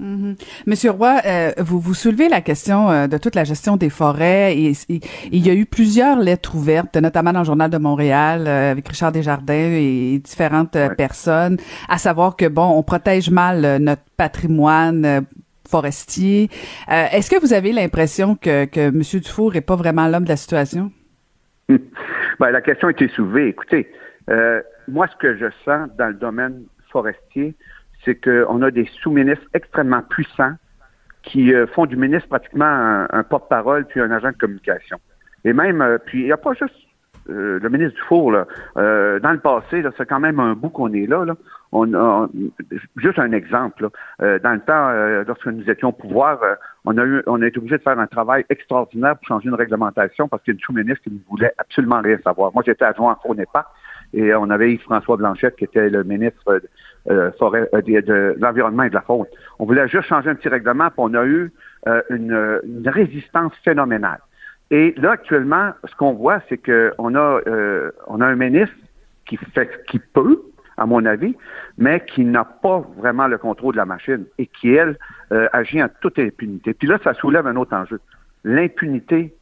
Mhm. 0.00 0.36
Monsieur 0.66 0.92
Roy, 0.92 1.20
euh, 1.26 1.52
vous 1.58 1.78
vous 1.78 1.92
soulevez 1.92 2.30
la 2.30 2.40
question 2.40 2.90
euh, 2.90 3.06
de 3.06 3.18
toute 3.18 3.34
la 3.34 3.44
gestion 3.44 3.76
des 3.76 3.90
forêts 3.90 4.56
et, 4.56 4.72
il 4.88 5.46
y 5.46 5.50
a 5.50 5.54
eu 5.54 5.66
plusieurs 5.66 6.18
lettres 6.18 6.56
ouvertes, 6.56 6.96
notamment 6.96 7.34
dans 7.34 7.40
le 7.40 7.44
Journal 7.44 7.70
de 7.70 7.76
Montréal 7.76 8.46
euh, 8.46 8.70
avec 8.70 8.88
Richard 8.88 9.12
Desjardins 9.12 9.52
et 9.52 10.18
différentes 10.24 10.78
personnes, 10.96 11.58
à 11.88 11.98
savoir 11.98 12.36
que 12.36 12.46
bon, 12.46 12.66
on 12.66 12.82
protège 12.82 13.30
mal 13.30 13.76
notre 13.80 14.02
patrimoine 14.16 15.26
forestier. 15.70 16.48
Est-ce 16.88 17.30
que 17.30 17.40
vous 17.40 17.52
avez 17.52 17.72
l'impression 17.72 18.34
que, 18.34 18.64
que 18.64 18.90
Monsieur 18.90 19.20
Dufour 19.20 19.56
est 19.56 19.60
pas 19.60 19.76
vraiment 19.76 20.08
l'homme 20.08 20.24
de 20.24 20.28
la 20.28 20.36
situation? 20.36 20.90
ben, 21.68 22.50
la 22.50 22.60
question 22.60 22.88
a 22.88 22.90
été 22.90 23.08
soulevée. 23.08 23.48
Écoutez, 23.48 23.90
moi, 24.88 25.06
ce 25.06 25.16
que 25.16 25.36
je 25.36 25.46
sens 25.64 25.88
dans 25.96 26.08
le 26.08 26.14
domaine 26.14 26.64
forestier, 26.90 27.54
c'est 28.04 28.16
qu'on 28.16 28.62
a 28.62 28.70
des 28.70 28.88
sous-ministres 29.02 29.46
extrêmement 29.54 30.02
puissants 30.02 30.54
qui 31.22 31.54
euh, 31.54 31.66
font 31.66 31.86
du 31.86 31.96
ministre 31.96 32.28
pratiquement 32.28 33.06
un, 33.10 33.22
porte-parole 33.24 33.86
puis 33.86 34.00
un 34.00 34.10
agent 34.10 34.30
de 34.30 34.36
communication. 34.36 34.98
Et 35.44 35.52
même, 35.52 35.80
euh, 35.82 35.98
puis 35.98 36.20
il 36.20 36.24
n'y 36.26 36.32
a 36.32 36.36
pas 36.36 36.54
juste 36.54 36.74
euh, 37.28 37.58
le 37.60 37.68
ministre 37.68 37.94
du 37.94 38.02
Four, 38.02 38.32
là, 38.32 38.46
dans 38.76 39.32
le 39.32 39.38
passé, 39.38 39.84
c'est 39.96 40.06
quand 40.06 40.20
même 40.20 40.40
un 40.40 40.54
bout 40.54 40.70
qu'on 40.70 40.92
est 40.92 41.06
là. 41.06 41.24
là. 41.24 41.34
On, 41.72 41.94
a, 41.94 42.28
juste 42.96 43.18
un 43.18 43.32
exemple. 43.32 43.88
dans 44.18 44.52
le 44.52 44.60
temps, 44.60 44.90
lorsque 45.26 45.46
nous 45.46 45.68
étions 45.70 45.90
au 45.90 45.92
pouvoir, 45.92 46.40
on 46.84 46.96
a 46.98 47.04
eu, 47.04 47.22
on 47.26 47.40
a 47.42 47.46
été 47.46 47.58
obligé 47.58 47.78
de 47.78 47.82
faire 47.82 47.98
un 47.98 48.06
travail 48.06 48.44
extraordinaire 48.48 49.16
pour 49.16 49.26
changer 49.28 49.48
une 49.48 49.54
réglementation 49.54 50.26
parce 50.26 50.42
qu'il 50.42 50.54
y 50.54 50.56
a 50.56 50.58
une 50.58 50.64
sous-ministre 50.64 51.02
qui 51.04 51.10
ne 51.10 51.18
voulait 51.28 51.52
absolument 51.58 52.00
rien 52.00 52.18
savoir. 52.24 52.52
Moi, 52.54 52.64
j'étais 52.66 52.84
adjoint 52.84 53.12
en 53.12 53.16
Fournépa 53.16 53.70
et 54.12 54.34
on 54.34 54.50
avait 54.50 54.72
Yves-François 54.72 55.16
Blanchette 55.16 55.56
qui 55.56 55.64
était 55.64 55.90
le 55.90 56.02
ministre 56.02 56.60
euh, 57.08 57.30
forêt, 57.38 57.68
euh, 57.72 57.80
de, 57.80 58.36
l'environnement 58.38 58.82
et 58.82 58.90
de 58.90 58.94
la 58.94 59.00
faune. 59.00 59.26
On 59.58 59.64
voulait 59.64 59.88
juste 59.88 60.06
changer 60.06 60.30
un 60.30 60.34
petit 60.34 60.48
règlement, 60.48 60.88
puis 60.90 60.98
on 60.98 61.14
a 61.14 61.24
eu 61.24 61.50
euh, 61.86 62.02
une, 62.10 62.60
une, 62.64 62.88
résistance 62.88 63.52
phénoménale. 63.64 64.20
Et 64.70 64.94
là, 64.96 65.12
actuellement, 65.12 65.72
ce 65.84 65.94
qu'on 65.96 66.12
voit, 66.12 66.40
c'est 66.48 66.58
qu'on 66.58 67.14
a, 67.14 67.40
on 68.06 68.20
a 68.20 68.26
un 68.26 68.36
ministre 68.36 68.76
qui 69.26 69.36
fait 69.36 69.84
qui 69.86 69.98
peut, 69.98 70.42
à 70.76 70.86
mon 70.86 71.04
avis, 71.04 71.36
mais 71.76 72.00
qui 72.06 72.24
n'a 72.24 72.44
pas 72.44 72.84
vraiment 72.96 73.26
le 73.26 73.36
contrôle 73.38 73.72
de 73.74 73.78
la 73.78 73.84
machine 73.84 74.26
et 74.38 74.46
qui, 74.46 74.72
elle, 74.72 74.96
agit 75.52 75.82
en 75.82 75.88
toute 76.00 76.18
impunité. 76.20 76.72
Puis 76.72 76.86
là, 76.86 76.98
ça 77.02 77.14
soulève 77.14 77.48
un 77.48 77.56
autre 77.56 77.74
enjeu. 77.74 78.00
L'impunité 78.44 79.34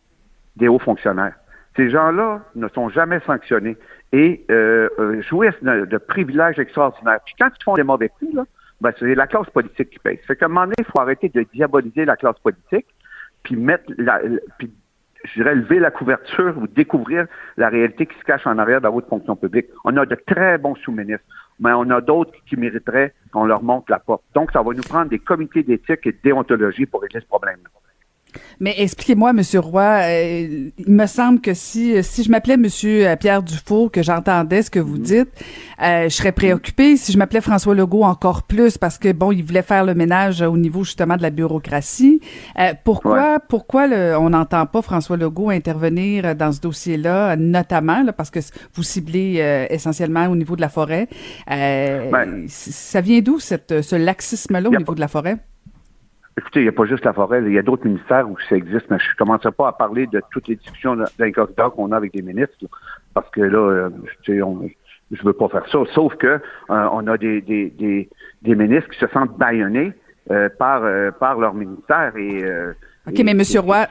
des 0.59 0.69
hauts 0.69 0.79
fonctionnaires. 0.79 1.35
Ces 1.77 1.91
gens-là 1.91 2.41
ne 2.57 2.69
sont 2.69 2.89
jamais 2.89 3.21
sanctionnés 3.21 3.77
et 4.13 4.45
euh, 4.51 4.89
euh, 4.99 5.23
jouissent 5.23 5.63
de, 5.63 5.99
privilèges 5.99 6.59
extraordinaires. 6.59 7.21
Puis 7.25 7.35
quand 7.39 7.51
ils 7.57 7.63
font 7.63 7.75
des 7.75 7.85
mauvais 7.85 8.09
coups, 8.09 8.37
ben, 8.81 8.93
c'est 8.99 9.15
la 9.15 9.27
classe 9.27 9.49
politique 9.51 9.91
qui 9.91 9.99
paye. 10.01 10.19
Fait 10.27 10.37
qu'à 10.37 10.47
un 10.47 10.49
moment 10.49 10.63
donné, 10.63 10.75
il 10.79 10.85
faut 10.85 11.01
arrêter 11.01 11.29
de 11.29 11.45
diaboliser 11.55 12.05
la 12.05 12.17
classe 12.17 12.39
politique, 12.41 12.87
puis 13.45 13.57
mettre 13.57 13.85
la, 13.97 14.21
puis 14.59 14.73
je 15.29 15.43
dirais 15.43 15.55
lever 15.55 15.79
la 15.79 15.91
couverture 15.91 16.57
ou 16.59 16.67
découvrir 16.67 17.27
la 17.57 17.69
réalité 17.69 18.07
qui 18.07 18.19
se 18.19 18.25
cache 18.25 18.47
en 18.47 18.59
arrière 18.59 18.81
de 18.81 18.89
haute 18.89 19.09
fonction 19.09 19.37
publique. 19.37 19.67
On 19.85 19.97
a 19.97 20.07
de 20.07 20.15
très 20.15 20.59
bons 20.59 20.75
sous-ministres, 20.77 21.25
mais 21.61 21.73
on 21.73 21.89
a 21.91 22.01
d'autres 22.01 22.33
qui 22.49 22.57
mériteraient 22.57 23.15
qu'on 23.33 23.45
leur 23.45 23.63
montre 23.63 23.91
la 23.91 23.99
porte. 23.99 24.23
Donc, 24.35 24.53
ça 24.53 24.63
va 24.63 24.73
nous 24.73 24.83
prendre 24.83 25.11
des 25.11 25.19
comités 25.19 25.63
d'éthique 25.63 26.07
et 26.07 26.13
de 26.13 26.19
déontologie 26.23 26.87
pour 26.87 27.03
régler 27.03 27.21
ce 27.21 27.27
problème-là. 27.27 27.71
Mais 28.61 28.75
expliquez-moi, 28.79 29.33
Monsieur 29.33 29.61
Roy, 29.61 29.83
euh, 29.83 30.71
il 30.79 30.93
me 30.93 31.07
semble 31.07 31.41
que 31.41 31.55
si 31.55 32.03
si 32.03 32.25
je 32.25 32.31
m'appelais 32.31 32.57
Monsieur 32.57 33.07
euh, 33.07 33.17
Pierre 33.17 33.43
Dufour, 33.43 33.91
que 33.91 34.03
j'entendais 34.03 34.63
ce 34.63 34.71
que 34.71 34.81
vous 34.81 34.97
mhm. 34.97 35.03
dites, 35.03 35.29
euh, 35.83 36.05
je 36.05 36.15
serais 36.15 36.33
préoccupé. 36.33 36.97
Si 36.97 37.13
je 37.13 37.19
m'appelais 37.19 37.41
François 37.41 37.75
Legault, 37.75 38.03
encore 38.03 38.43
plus, 38.43 38.77
parce 38.77 38.99
que 38.99 39.13
bon, 39.13 39.33
il 39.33 39.45
voulait 39.45 39.63
faire 39.63 39.85
le 39.85 39.95
ménage 39.95 40.43
au 40.43 40.57
niveau 40.57 40.85
justement 40.85 41.17
de 41.17 41.23
la 41.23 41.31
bureaucratie. 41.31 42.21
pourquoi 42.85 43.39
pourquoi 43.41 43.87
on 44.19 44.31
n'entend 44.31 44.67
pas 44.67 44.83
François 44.83 45.17
Legault 45.17 45.51
intervenir 45.51 46.35
dans 46.35 46.53
ce 46.53 46.61
dossier-là, 46.61 47.37
notamment 47.37 48.05
parce 48.17 48.31
que 48.31 48.41
vous 48.75 48.83
ciblez 48.83 49.67
essentiellement 49.71 50.27
au 50.27 50.37
niveau 50.37 50.57
de 50.57 50.61
la 50.61 50.69
forêt? 50.69 51.09
Ben, 51.47 52.47
ça 52.49 53.01
vient 53.01 53.21
d'où 53.21 53.39
cette 53.39 53.83
ce 53.83 53.97
laxisme-là 53.97 54.69
au 54.69 54.77
niveau 54.77 54.95
de 54.95 55.01
la 55.01 55.09
forêt? 55.09 55.39
Écoutez, 56.39 56.61
il 56.61 56.63
n'y 56.63 56.69
a 56.69 56.73
pas 56.73 56.85
juste 56.85 57.05
la 57.05 57.13
forêt, 57.13 57.43
il 57.45 57.53
y 57.53 57.59
a 57.59 57.63
d'autres 57.63 57.85
ministères 57.85 58.31
où 58.31 58.37
ça 58.49 58.55
existe, 58.55 58.89
mais 58.91 58.99
je 59.01 59.11
ne 59.11 59.17
commencerai 59.17 59.51
pas 59.51 59.69
à 59.69 59.73
parler 59.73 60.07
de 60.07 60.23
toutes 60.31 60.47
les 60.47 60.55
discussions 60.55 60.97
d'un 60.97 61.33
corridor 61.33 61.75
qu'on 61.75 61.91
a 61.91 61.97
avec 61.97 62.13
des 62.13 62.23
ministres, 62.23 62.55
parce 63.13 63.29
que 63.31 63.41
là, 63.41 63.59
euh, 63.59 63.91
je 64.25 64.33
ne 64.35 65.25
veux 65.25 65.33
pas 65.33 65.49
faire 65.49 65.67
ça. 65.69 65.79
Sauf 65.93 66.15
que 66.15 66.27
euh, 66.27 66.39
on 66.69 67.09
a 67.09 67.19
des, 67.19 67.41
des, 67.41 68.09
des, 68.43 68.55
ministres 68.55 68.89
qui 68.91 69.01
se 69.01 69.09
sentent 69.09 69.37
baïonnés 69.37 69.93
euh, 70.31 70.49
par, 70.59 70.83
par 71.19 71.41
leur 71.41 71.55
ministère 71.55 72.17
et 72.17 72.45
OK, 73.09 73.21
mais 73.25 73.35
Monsieur 73.35 73.61
Roy, 73.61 73.87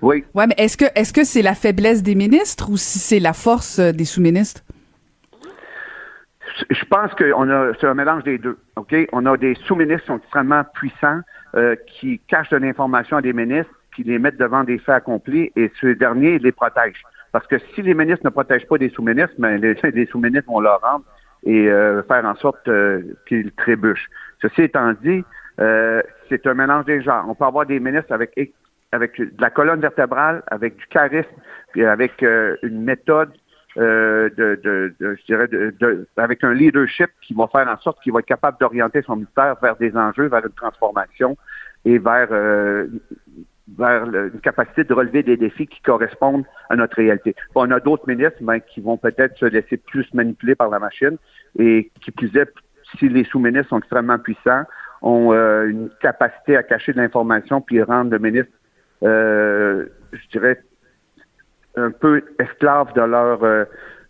oui. 0.00 0.24
Ouais, 0.34 0.46
mais 0.48 0.54
est-ce 0.56 0.76
que 0.76 0.86
est-ce 0.96 1.12
que 1.12 1.22
c'est 1.22 1.42
la 1.42 1.54
faiblesse 1.54 2.02
des 2.02 2.16
ministres 2.16 2.70
ou 2.70 2.76
si 2.76 2.98
c'est 2.98 3.20
la 3.20 3.34
force 3.34 3.78
des 3.78 4.04
sous-ministres? 4.04 4.62
Je 6.70 6.84
pense 6.86 7.14
que 7.14 7.24
a 7.24 7.72
c'est 7.80 7.86
un 7.86 7.94
mélange 7.94 8.24
des 8.24 8.38
deux. 8.38 8.58
OK? 8.76 8.94
On 9.12 9.26
a 9.26 9.36
des 9.36 9.54
sous-ministres 9.66 10.02
qui 10.02 10.06
sont 10.08 10.18
extrêmement 10.18 10.64
puissants 10.74 11.20
euh, 11.54 11.76
qui 11.86 12.20
cachent 12.28 12.50
de 12.50 12.56
l'information 12.56 13.16
à 13.16 13.22
des 13.22 13.32
ministres, 13.32 13.72
qui 13.94 14.02
les 14.04 14.18
mettent 14.18 14.38
devant 14.38 14.64
des 14.64 14.78
faits 14.78 14.94
accomplis, 14.96 15.52
et 15.56 15.70
ce 15.80 15.88
dernier 15.88 16.38
les 16.38 16.52
protège. 16.52 17.02
Parce 17.30 17.46
que 17.46 17.58
si 17.74 17.82
les 17.82 17.94
ministres 17.94 18.24
ne 18.24 18.30
protègent 18.30 18.66
pas 18.66 18.78
des 18.78 18.90
sous-ministres, 18.90 19.34
ben, 19.38 19.60
les, 19.82 20.06
sous-ministres 20.06 20.50
vont 20.50 20.60
leur 20.60 20.80
rendre 20.80 21.04
et 21.44 21.68
euh, 21.68 22.02
faire 22.04 22.24
en 22.24 22.34
sorte 22.36 22.68
euh, 22.68 23.02
qu'ils 23.26 23.52
trébuchent. 23.52 24.08
Ceci 24.40 24.62
étant 24.62 24.92
dit, 25.02 25.24
c'est 26.28 26.46
un 26.46 26.54
mélange 26.54 26.86
des 26.86 27.02
genres. 27.02 27.24
On 27.28 27.34
peut 27.34 27.44
avoir 27.44 27.66
des 27.66 27.78
ministres 27.78 28.12
avec 28.12 28.34
avec 28.90 29.18
de 29.18 29.30
la 29.38 29.48
colonne 29.48 29.80
vertébrale, 29.80 30.42
avec 30.48 30.76
du 30.76 30.86
charisme, 30.86 31.30
puis 31.72 31.84
avec 31.84 32.20
une 32.20 32.82
méthode 32.82 33.30
euh, 33.78 34.28
de, 34.36 34.60
de, 34.62 34.94
je 35.00 35.24
dirais, 35.24 35.48
de, 35.48 36.06
avec 36.16 36.44
un 36.44 36.52
leadership 36.52 37.08
qui 37.22 37.34
va 37.34 37.46
faire 37.48 37.66
en 37.68 37.78
sorte 37.78 38.02
qu'il 38.02 38.12
va 38.12 38.18
être 38.18 38.26
capable 38.26 38.58
d'orienter 38.60 39.02
son 39.02 39.16
ministère 39.16 39.56
vers 39.62 39.76
des 39.76 39.96
enjeux, 39.96 40.26
vers 40.26 40.44
une 40.44 40.52
transformation 40.52 41.36
et 41.84 41.98
vers, 41.98 42.28
euh, 42.30 42.86
vers 43.78 44.04
une 44.04 44.40
capacité 44.42 44.84
de 44.84 44.92
relever 44.92 45.22
des 45.22 45.36
défis 45.36 45.66
qui 45.66 45.80
correspondent 45.80 46.44
à 46.68 46.76
notre 46.76 46.96
réalité. 46.96 47.34
on 47.54 47.70
a 47.70 47.80
d'autres 47.80 48.06
ministres 48.06 48.38
ben, 48.42 48.60
qui 48.60 48.80
vont 48.80 48.98
peut-être 48.98 49.38
se 49.38 49.46
laisser 49.46 49.78
plus 49.78 50.12
manipuler 50.12 50.54
par 50.54 50.68
la 50.68 50.78
machine 50.78 51.16
et 51.58 51.90
qui 52.02 52.10
plus 52.10 52.36
est, 52.36 52.52
si 52.98 53.08
les 53.08 53.24
sous-ministres 53.24 53.70
sont 53.70 53.78
extrêmement 53.78 54.18
puissants, 54.18 54.64
ont 55.00 55.32
euh, 55.32 55.66
une 55.66 55.90
capacité 56.00 56.56
à 56.56 56.62
cacher 56.62 56.92
de 56.92 56.98
l'information 56.98 57.60
puis 57.60 57.82
rendre 57.82 58.10
le 58.10 58.18
ministre, 58.18 58.52
euh, 59.02 59.86
je 60.12 60.28
dirais, 60.30 60.62
un 61.76 61.90
peu 61.90 62.22
esclaves 62.38 62.92
de 62.94 63.02
leur 63.02 63.42
euh, 63.42 63.64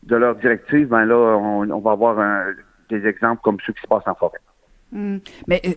de 0.04 0.16
leur 0.16 0.34
directive, 0.36 0.88
ben 0.88 1.04
là, 1.04 1.14
on, 1.14 1.70
on 1.70 1.78
va 1.78 1.92
avoir 1.92 2.18
un, 2.18 2.46
des 2.90 3.06
exemples 3.06 3.40
comme 3.42 3.58
ceux 3.64 3.72
qui 3.72 3.82
se 3.82 3.86
passent 3.86 4.06
en 4.06 4.14
forêt. 4.14 4.38
Hmm. 4.94 5.20
Mais 5.48 5.62
euh, 5.64 5.70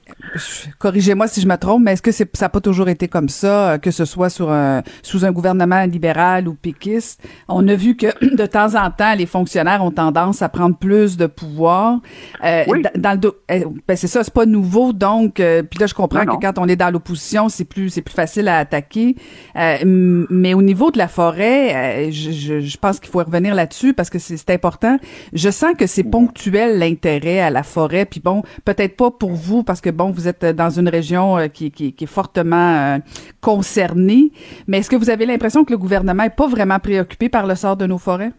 corrigez-moi 0.78 1.30
si 1.30 1.40
je 1.40 1.48
me 1.48 1.56
trompe, 1.56 1.84
mais 1.84 1.94
est-ce 1.94 2.02
que 2.02 2.12
c'est, 2.12 2.30
ça 2.36 2.46
n'a 2.46 2.50
pas 2.50 2.60
toujours 2.60 2.90
été 2.90 3.08
comme 3.08 3.30
ça, 3.30 3.72
euh, 3.72 3.78
que 3.78 3.90
ce 3.90 4.04
soit 4.04 4.30
sur 4.30 4.52
un, 4.52 4.84
sous 5.04 5.24
un 5.24 5.32
gouvernement 5.32 5.86
libéral 5.86 6.50
ou 6.50 6.54
péquiste? 6.54 7.22
On 7.48 7.66
a 7.70 7.76
vu 7.76 7.96
que 7.96 8.08
de 8.36 8.46
temps 8.46 8.76
en 8.76 8.92
temps, 8.92 9.16
les 9.16 9.26
fonctionnaires 9.26 9.82
ont 9.86 9.92
tendance 9.92 10.42
à 10.42 10.50
prendre 10.50 10.76
plus 10.76 11.16
de 11.16 11.28
pouvoir. 11.28 12.02
Euh, 12.44 12.66
dans 12.98 13.18
le 13.18 13.32
eh, 13.48 13.64
ben 13.88 13.96
c'est 13.96 14.08
ça, 14.08 14.22
c'est 14.26 14.34
pas 14.34 14.46
nouveau. 14.46 14.92
Donc, 14.92 15.36
puis 15.36 15.80
là, 15.80 15.88
je 15.88 15.94
comprends 15.94 16.26
que 16.26 16.42
quand 16.42 16.58
on 16.58 16.68
est 16.68 16.76
dans 16.76 16.92
l'opposition, 16.92 17.48
c'est 17.48 17.64
plus 17.64 17.90
c'est 17.90 18.02
plus 18.02 18.14
facile 18.14 18.50
à 18.50 18.58
attaquer. 18.58 19.16
mais 19.56 20.54
au 20.54 20.62
niveau 20.62 20.92
de 20.92 20.98
la 20.98 21.08
forêt, 21.08 22.12
je, 22.12 22.32
je, 22.32 22.60
je, 22.60 22.78
pense 22.78 23.00
qu'il 23.00 23.10
faut 23.10 23.20
revenir 23.20 23.56
là-dessus 23.56 23.94
parce 23.94 24.10
que 24.10 24.20
c'est, 24.20 24.36
c'est 24.36 24.50
important. 24.52 24.98
Je 25.34 25.50
sens 25.50 25.74
que 25.78 25.88
c'est 25.88 26.04
ponctuel 26.04 26.80
l'intérêt 26.80 27.40
à 27.40 27.50
la 27.50 27.64
forêt. 27.64 28.06
Puis 28.06 28.20
bon, 28.20 28.44
peut-être 28.66 28.98
pas 28.98 29.05
pour 29.12 29.32
vous 29.32 29.64
parce 29.64 29.82
que 29.82 29.90
bon, 29.90 30.12
vous 30.12 30.28
êtes 30.28 30.46
dans 30.46 30.70
une 30.70 30.90
région 30.90 31.38
euh, 31.38 31.48
qui, 31.48 31.72
est 32.00 32.06
fortement 32.06 32.96
euh, 32.96 32.98
concernée, 33.42 34.32
mais 34.68 34.80
est-ce 34.80 34.90
que 34.90 34.96
vous 34.96 35.10
avez 35.10 35.26
l'impression 35.26 35.64
que 35.66 35.72
le 35.72 35.78
gouvernement 35.78 36.24
est 36.24 36.36
pas 36.36 36.48
vraiment 36.48 36.80
préoccupé 36.80 37.30
par 37.30 37.48
le 37.48 37.56
sort 37.56 37.78
de 37.78 37.86
nos 37.86 37.98
forêts? 37.98 38.32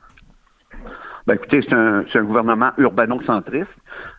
Ben, 1.26 1.34
écoutez, 1.34 1.60
c'est 1.62 1.74
un, 1.74 2.22
gouvernement 2.22 2.70
urbano-centriste 2.78 3.66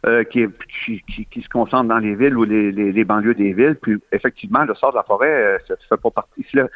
euh, 0.05 0.25
qui, 0.25 0.45
se 0.45 1.49
concentre 1.49 1.87
dans 1.87 1.99
les 1.99 2.15
villes 2.15 2.37
ou 2.37 2.43
les, 2.43 3.03
banlieues 3.05 3.33
des 3.33 3.53
villes. 3.53 3.77
Puis, 3.81 3.97
effectivement, 4.11 4.65
le 4.65 4.75
sort 4.75 4.91
de 4.91 4.97
la 4.97 5.03
forêt, 5.03 5.57
ça 5.67 5.75
ne 5.75 5.79
fait 5.87 6.01
pas 6.01 6.11
partie. 6.11 6.45
Le, 6.53 6.69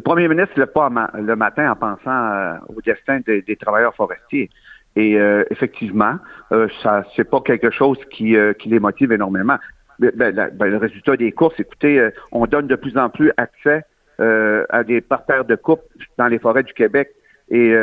premier 0.00 0.26
ministre 0.26 0.54
ne 0.56 0.62
lève 0.62 0.72
pas 0.72 0.90
le 1.14 1.36
matin 1.36 1.70
en 1.70 1.76
pensant 1.76 2.58
au 2.68 2.80
destin 2.82 3.20
des 3.26 3.56
travailleurs 3.56 3.94
forestiers. 3.94 4.50
Et 4.96 5.18
euh, 5.18 5.44
effectivement, 5.50 6.16
euh, 6.52 6.68
ça 6.82 7.04
c'est 7.14 7.28
pas 7.28 7.40
quelque 7.40 7.70
chose 7.70 7.98
qui, 8.10 8.34
euh, 8.34 8.54
qui 8.54 8.70
les 8.70 8.80
motive 8.80 9.12
énormément. 9.12 9.58
Ben, 9.98 10.10
ben, 10.14 10.66
le 10.66 10.76
résultat 10.76 11.16
des 11.16 11.32
courses, 11.32 11.58
écoutez, 11.58 11.98
euh, 11.98 12.10
on 12.32 12.46
donne 12.46 12.66
de 12.66 12.76
plus 12.76 12.98
en 12.98 13.08
plus 13.08 13.32
accès 13.36 13.84
à 14.18 14.82
des 14.82 15.02
parterres 15.02 15.44
de 15.44 15.56
coupe 15.56 15.82
dans 16.16 16.26
les 16.26 16.38
forêts 16.38 16.62
du 16.62 16.72
Québec. 16.72 17.10
Et 17.50 17.74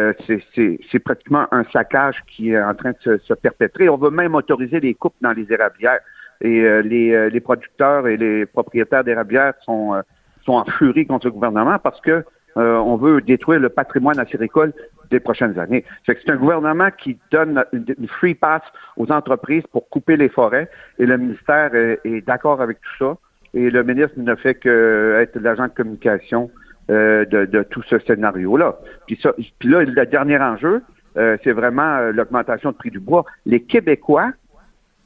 c'est 0.56 1.00
pratiquement 1.00 1.46
un 1.52 1.64
saccage 1.66 2.16
qui 2.26 2.50
est 2.50 2.62
en 2.62 2.74
train 2.74 2.90
de 2.90 2.98
se, 3.02 3.18
se, 3.20 3.36
perpétrer. 3.36 3.88
On 3.88 3.98
veut 3.98 4.10
même 4.10 4.34
autoriser 4.34 4.80
les 4.80 4.96
coupes 4.96 5.14
dans 5.22 5.32
les 5.32 5.46
érablières. 5.54 6.00
Et 6.42 6.82
les, 6.82 7.30
les 7.30 7.40
producteurs 7.40 8.08
et 8.08 8.18
les 8.18 8.48
propriétaires 8.48 9.04
d'érablières 9.04 9.54
sont, 9.62 10.02
sont 10.44 10.54
en 10.54 10.66
furie 10.66 11.06
contre 11.06 11.28
le 11.28 11.34
gouvernement 11.34 11.78
parce 11.78 12.02
que 12.02 12.26
on 12.56 12.96
veut 12.98 13.22
détruire 13.22 13.60
le 13.60 13.70
patrimoine 13.70 14.20
acéricole 14.20 14.74
des 15.14 15.20
prochaines 15.20 15.58
années. 15.60 15.86
C'est 16.06 16.30
un 16.30 16.36
gouvernement 16.36 16.90
qui 16.92 17.18
donne 17.32 17.64
une 17.72 18.08
free 18.08 18.36
pass 18.36 18.62
aux 18.98 19.12
entreprises 19.12 19.64
pour 19.72 19.88
couper 19.90 20.18
les 20.18 20.30
forêts 20.30 20.70
et 21.00 21.06
le 21.06 21.18
ministère 21.18 21.74
est, 21.76 22.26
d'accord 22.26 22.62
avec 22.62 22.78
tout 22.82 23.06
ça. 23.06 23.18
Et 23.54 23.70
le 23.70 23.84
ministre 23.84 24.16
ne 24.18 24.36
fait 24.36 24.56
qu'être 24.56 25.40
l'agent 25.40 25.66
de 25.66 25.74
communication 25.74 26.50
euh, 26.90 27.26
de, 27.26 27.64
tout 27.64 27.84
ce 27.84 28.00
scénario-là. 28.00 28.76
Puis, 29.08 29.20
là, 29.64 29.84
le 29.84 30.06
dernier 30.06 30.40
enjeu, 30.40 30.82
euh, 31.16 31.38
c'est 31.44 31.52
vraiment 31.52 31.98
euh, 31.98 32.12
l'augmentation 32.12 32.72
du 32.72 32.78
prix 32.78 32.92
du 32.92 33.00
bois. 33.00 33.24
Les 33.46 33.62
Québécois 33.62 34.32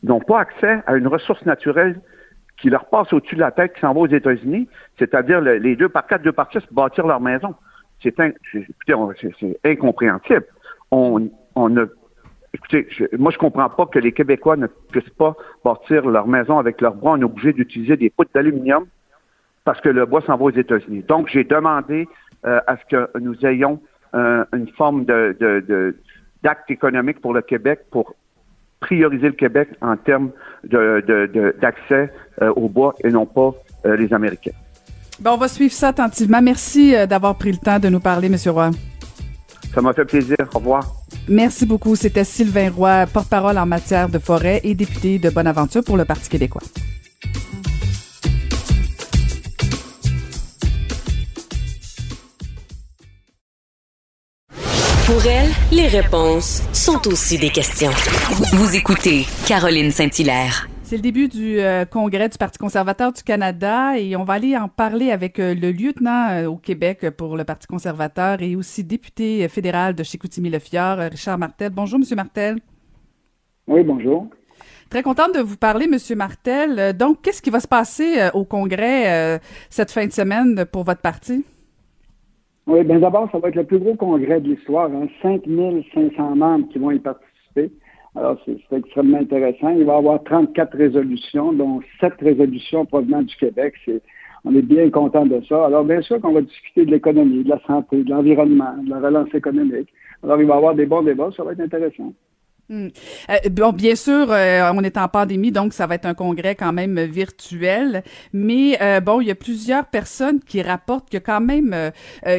n'ont 0.04 0.22
pas 0.22 0.40
accès 0.40 0.82
à 0.88 0.96
une 0.96 1.08
ressource 1.08 1.46
naturelle 1.46 2.00
qui 2.58 2.70
leur 2.70 2.86
passe 2.86 3.14
au-dessus 3.14 3.36
de 3.36 3.42
la 3.42 3.52
tête, 3.52 3.74
qui 3.74 3.82
s'en 3.82 3.94
va 3.94 4.00
aux 4.02 4.08
États-Unis, 4.08 4.68
c'est-à-dire 4.98 5.42
les 5.42 5.76
deux 5.76 5.90
par 5.90 6.08
quatre, 6.08 6.24
deux 6.24 6.32
par 6.32 6.52
six 6.52 6.62
bâtir 6.72 7.06
leur 7.06 7.22
maison 7.22 7.56
c'est 8.02 8.16
c'est 8.52 9.60
incompréhensible. 9.64 10.46
On, 10.92 11.30
on 11.56 11.78
a, 11.78 11.86
écoutez, 12.54 12.88
moi 13.18 13.32
je 13.32 13.38
comprends 13.38 13.70
pas 13.70 13.86
que 13.88 14.00
les 14.00 14.12
Québécois 14.12 14.58
ne 14.58 14.68
puissent 14.68 15.10
pas 15.18 15.36
bâtir 15.64 16.08
leur 16.08 16.28
maison 16.28 16.60
avec 16.60 16.82
leurs 16.82 16.96
bras. 16.96 17.14
On 17.14 17.22
est 17.22 17.26
obligé 17.26 17.54
d'utiliser 17.54 17.98
des 17.98 18.10
poutres 18.10 18.32
d'aluminium 18.34 18.86
parce 19.64 19.82
que 19.82 19.90
le 19.90 20.06
bois 20.06 20.22
s'en 20.22 20.38
va 20.38 20.46
aux 20.46 20.52
États-Unis. 20.52 21.04
Donc 21.08 21.28
j'ai 21.28 21.44
demandé 21.44 22.08
euh, 22.46 22.60
à 22.68 22.78
ce 22.78 22.86
que 22.86 23.20
nous 23.20 23.46
ayons 23.46 23.82
euh, 24.14 24.46
une 24.54 24.70
forme 24.70 25.06
de, 25.06 25.96
d'actes 26.44 26.70
économiques 26.72 27.20
pour 27.20 27.34
le 27.34 27.42
Québec 27.42 27.82
pour 27.92 28.16
prioriser 28.80 29.28
le 29.28 29.34
Québec 29.34 29.70
en 29.82 29.98
termes 29.98 30.30
d'accès 30.64 32.12
de, 32.42 32.50
au 32.50 32.70
bois 32.70 32.96
et 33.04 33.10
non 33.10 33.26
pas 33.26 33.54
les 33.86 34.14
Américains. 34.14 34.52
Bon, 35.20 35.32
on 35.32 35.38
va 35.38 35.48
suivre 35.48 35.74
ça 35.74 35.90
attentivement. 35.90 36.42
Merci 36.42 36.94
d'avoir 37.08 37.36
pris 37.36 37.52
le 37.52 37.58
temps 37.58 37.80
de 37.80 37.90
nous 37.90 38.00
parler, 38.00 38.28
M. 38.28 38.36
Roy. 38.52 38.72
Ça 39.74 39.82
m'a 39.82 39.94
fait 39.94 40.06
plaisir. 40.06 40.38
Au 40.54 40.60
revoir. 40.60 40.92
Merci 41.28 41.66
beaucoup. 41.66 41.96
C'était 41.96 42.24
Sylvain 42.24 42.70
Roy, 42.70 43.06
porte-parole 43.12 43.58
en 43.58 43.66
matière 43.66 44.10
de 44.10 44.20
forêt 44.20 44.62
et 44.64 44.76
député 44.76 45.20
de 45.20 45.30
Bonaventure 45.30 45.84
pour 45.84 45.98
le 45.98 46.06
Parti 46.06 46.30
québécois. 46.30 46.62
Pour 55.08 55.26
elle, 55.26 55.48
les 55.72 55.88
réponses 55.88 56.62
sont 56.74 57.08
aussi 57.08 57.40
des 57.40 57.48
questions. 57.48 57.92
Vous 58.58 58.76
écoutez 58.76 59.24
Caroline 59.48 59.90
Saint-Hilaire. 59.90 60.68
C'est 60.84 60.98
le 60.98 61.02
début 61.02 61.30
du 61.30 61.62
euh, 61.62 61.86
congrès 61.86 62.28
du 62.28 62.38
Parti 62.38 62.58
conservateur 62.58 63.14
du 63.14 63.24
Canada 63.24 63.98
et 63.98 64.18
on 64.18 64.26
va 64.26 64.34
aller 64.34 64.58
en 64.58 64.68
parler 64.68 65.12
avec 65.12 65.40
euh, 65.40 65.56
le 65.56 65.72
lieutenant 65.72 66.32
euh, 66.32 66.48
au 66.48 66.58
Québec 66.58 67.10
pour 67.12 67.38
le 67.38 67.46
Parti 67.46 67.68
conservateur 67.68 68.42
et 68.42 68.58
aussi 68.58 68.84
député 68.84 69.48
fédéral 69.48 69.96
de 69.96 70.04
Chicoutimi-Le-Fjord, 70.04 70.98
Richard 71.10 71.38
Martel. 71.38 71.70
Bonjour, 71.70 72.00
Monsieur 72.00 72.18
Martel. 72.18 72.58
Oui, 73.66 73.84
bonjour. 73.84 74.28
Très 74.90 75.04
contente 75.04 75.34
de 75.34 75.40
vous 75.40 75.56
parler, 75.56 75.88
Monsieur 75.88 76.18
Martel. 76.18 76.92
Donc, 76.98 77.22
qu'est-ce 77.22 77.42
qui 77.42 77.50
va 77.50 77.62
se 77.62 77.68
passer 77.70 78.30
au 78.34 78.44
congrès 78.44 79.40
cette 79.70 79.92
fin 79.92 80.06
de 80.06 80.12
semaine 80.12 80.66
pour 80.66 80.84
votre 80.84 81.02
parti? 81.02 81.46
Oui, 82.68 82.84
bien 82.84 83.00
d'abord, 83.00 83.30
ça 83.32 83.40
va 83.40 83.48
être 83.48 83.56
le 83.56 83.64
plus 83.64 83.80
gros 83.80 83.96
congrès 83.96 84.42
de 84.42 84.50
l'histoire. 84.50 84.92
Hein? 84.92 85.08
5500 85.22 86.36
membres 86.36 86.68
qui 86.68 86.80
vont 86.80 86.92
y 86.92 87.00
participer. 87.00 87.72
Alors, 88.14 88.38
c'est 88.46 88.58
extrêmement 88.76 89.20
intéressant. 89.20 89.70
Il 89.70 89.86
va 89.86 89.94
y 89.94 89.98
avoir 89.98 90.22
34 90.24 90.76
résolutions, 90.76 91.54
dont 91.54 91.80
7 92.02 92.14
résolutions 92.20 92.86
provenant 92.86 93.22
du 93.22 93.34
Québec. 93.38 93.76
on 94.44 94.54
est 94.54 94.62
bien 94.62 94.90
content 94.90 95.26
de 95.26 95.42
ça. 95.48 95.68
Alors, 95.68 95.86
bien 95.86 96.02
sûr 96.02 96.20
qu'on 96.20 96.34
va 96.34 96.42
discuter 96.42 96.86
de 96.86 96.92
l'économie, 96.92 97.46
de 97.46 97.50
la 97.50 97.62
santé, 97.66 98.04
de 98.04 98.10
l'environnement, 98.10 98.76
de 98.84 98.90
la 98.90 99.00
relance 99.00 99.34
économique. 99.34 99.88
Alors, 100.24 100.42
il 100.42 100.48
va 100.48 100.56
y 100.56 100.58
avoir 100.58 100.76
des 100.76 100.86
bons 100.86 101.04
débats. 101.04 101.30
Ça 101.38 101.44
va 101.44 101.54
être 101.54 101.62
intéressant. 101.62 102.12
Hmm. 102.70 102.90
Euh, 103.30 103.38
bon, 103.50 103.72
bien 103.72 103.96
sûr, 103.96 104.30
euh, 104.30 104.70
on 104.74 104.84
est 104.84 104.98
en 104.98 105.08
pandémie, 105.08 105.54
donc 105.54 105.72
ça 105.72 105.88
va 105.88 105.96
être 105.96 106.06
un 106.06 106.14
congrès 106.14 106.54
quand 106.54 106.74
même 106.74 107.00
virtuel. 107.00 108.04
Mais 108.34 108.78
euh, 108.82 109.00
bon, 109.00 109.22
il 109.22 109.28
y 109.28 109.32
a 109.32 109.36
plusieurs 109.36 109.86
personnes 109.86 110.42
qui 110.42 110.62
rapportent 110.62 111.08
qu'il 111.10 111.16
y 111.16 111.24
a 111.24 111.26
quand 111.26 111.40
même 111.40 111.92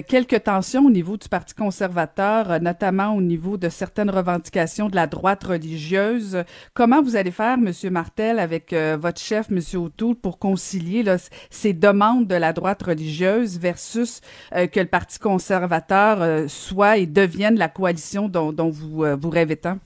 quelques 0.07 0.43
tensions 0.45 0.85
au 0.85 0.91
niveau 0.91 1.17
du 1.17 1.29
Parti 1.31 1.55
conservateur, 1.55 2.61
notamment 2.61 3.15
au 3.15 3.23
niveau 3.23 3.57
de 3.57 3.71
certaines 3.71 4.11
revendications 4.11 4.91
de 4.91 4.97
la 4.97 5.07
droite 5.07 5.45
religieuse. 5.45 6.45
Comment 6.75 7.01
vous 7.01 7.17
allez 7.17 7.31
faire, 7.31 7.57
Monsieur 7.57 7.91
Martel, 7.91 8.39
avec 8.39 8.75
votre 8.99 9.21
chef, 9.21 9.49
Monsieur 9.51 9.79
O'Toole, 9.79 10.17
pour 10.17 10.39
concilier 10.39 11.03
là, 11.03 11.17
ces 11.51 11.73
demandes 11.73 12.27
de 12.27 12.35
la 12.35 12.53
droite 12.53 12.83
religieuse 12.83 13.59
versus 13.59 14.21
que 14.53 14.81
le 14.81 14.87
Parti 14.87 15.19
conservateur 15.19 16.49
soit 16.51 16.99
et 16.99 17.07
devienne 17.07 17.59
la 17.59 17.69
coalition 17.69 18.29
dont, 18.29 18.53
dont 18.53 18.69
vous 18.69 19.05
vous 19.19 19.31
rêvez 19.31 19.57
tant? 19.57 19.79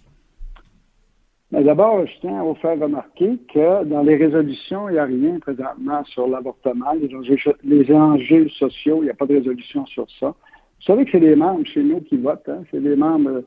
Mais 1.52 1.62
d'abord, 1.62 2.06
je 2.06 2.12
tiens 2.20 2.40
à 2.40 2.42
vous 2.42 2.54
faire 2.54 2.80
remarquer 2.80 3.38
que 3.52 3.84
dans 3.84 4.02
les 4.02 4.16
résolutions, 4.16 4.88
il 4.88 4.92
n'y 4.92 4.98
a 4.98 5.04
rien 5.04 5.38
présentement 5.38 6.02
sur 6.04 6.26
l'avortement, 6.26 6.92
les 6.94 7.14
enjeux, 7.14 7.36
les 7.62 7.92
enjeux 7.92 8.48
sociaux, 8.48 9.00
il 9.02 9.04
n'y 9.04 9.10
a 9.10 9.14
pas 9.14 9.26
de 9.26 9.34
résolution 9.34 9.84
sur 9.84 10.06
ça. 10.18 10.28
Vous 10.28 10.86
savez 10.86 11.04
que 11.04 11.10
c'est 11.12 11.20
les 11.20 11.36
membres 11.36 11.66
chez 11.66 11.82
nous 11.82 12.00
qui 12.00 12.16
votent, 12.16 12.48
hein? 12.48 12.62
c'est 12.70 12.80
les 12.80 12.96
membres 12.96 13.42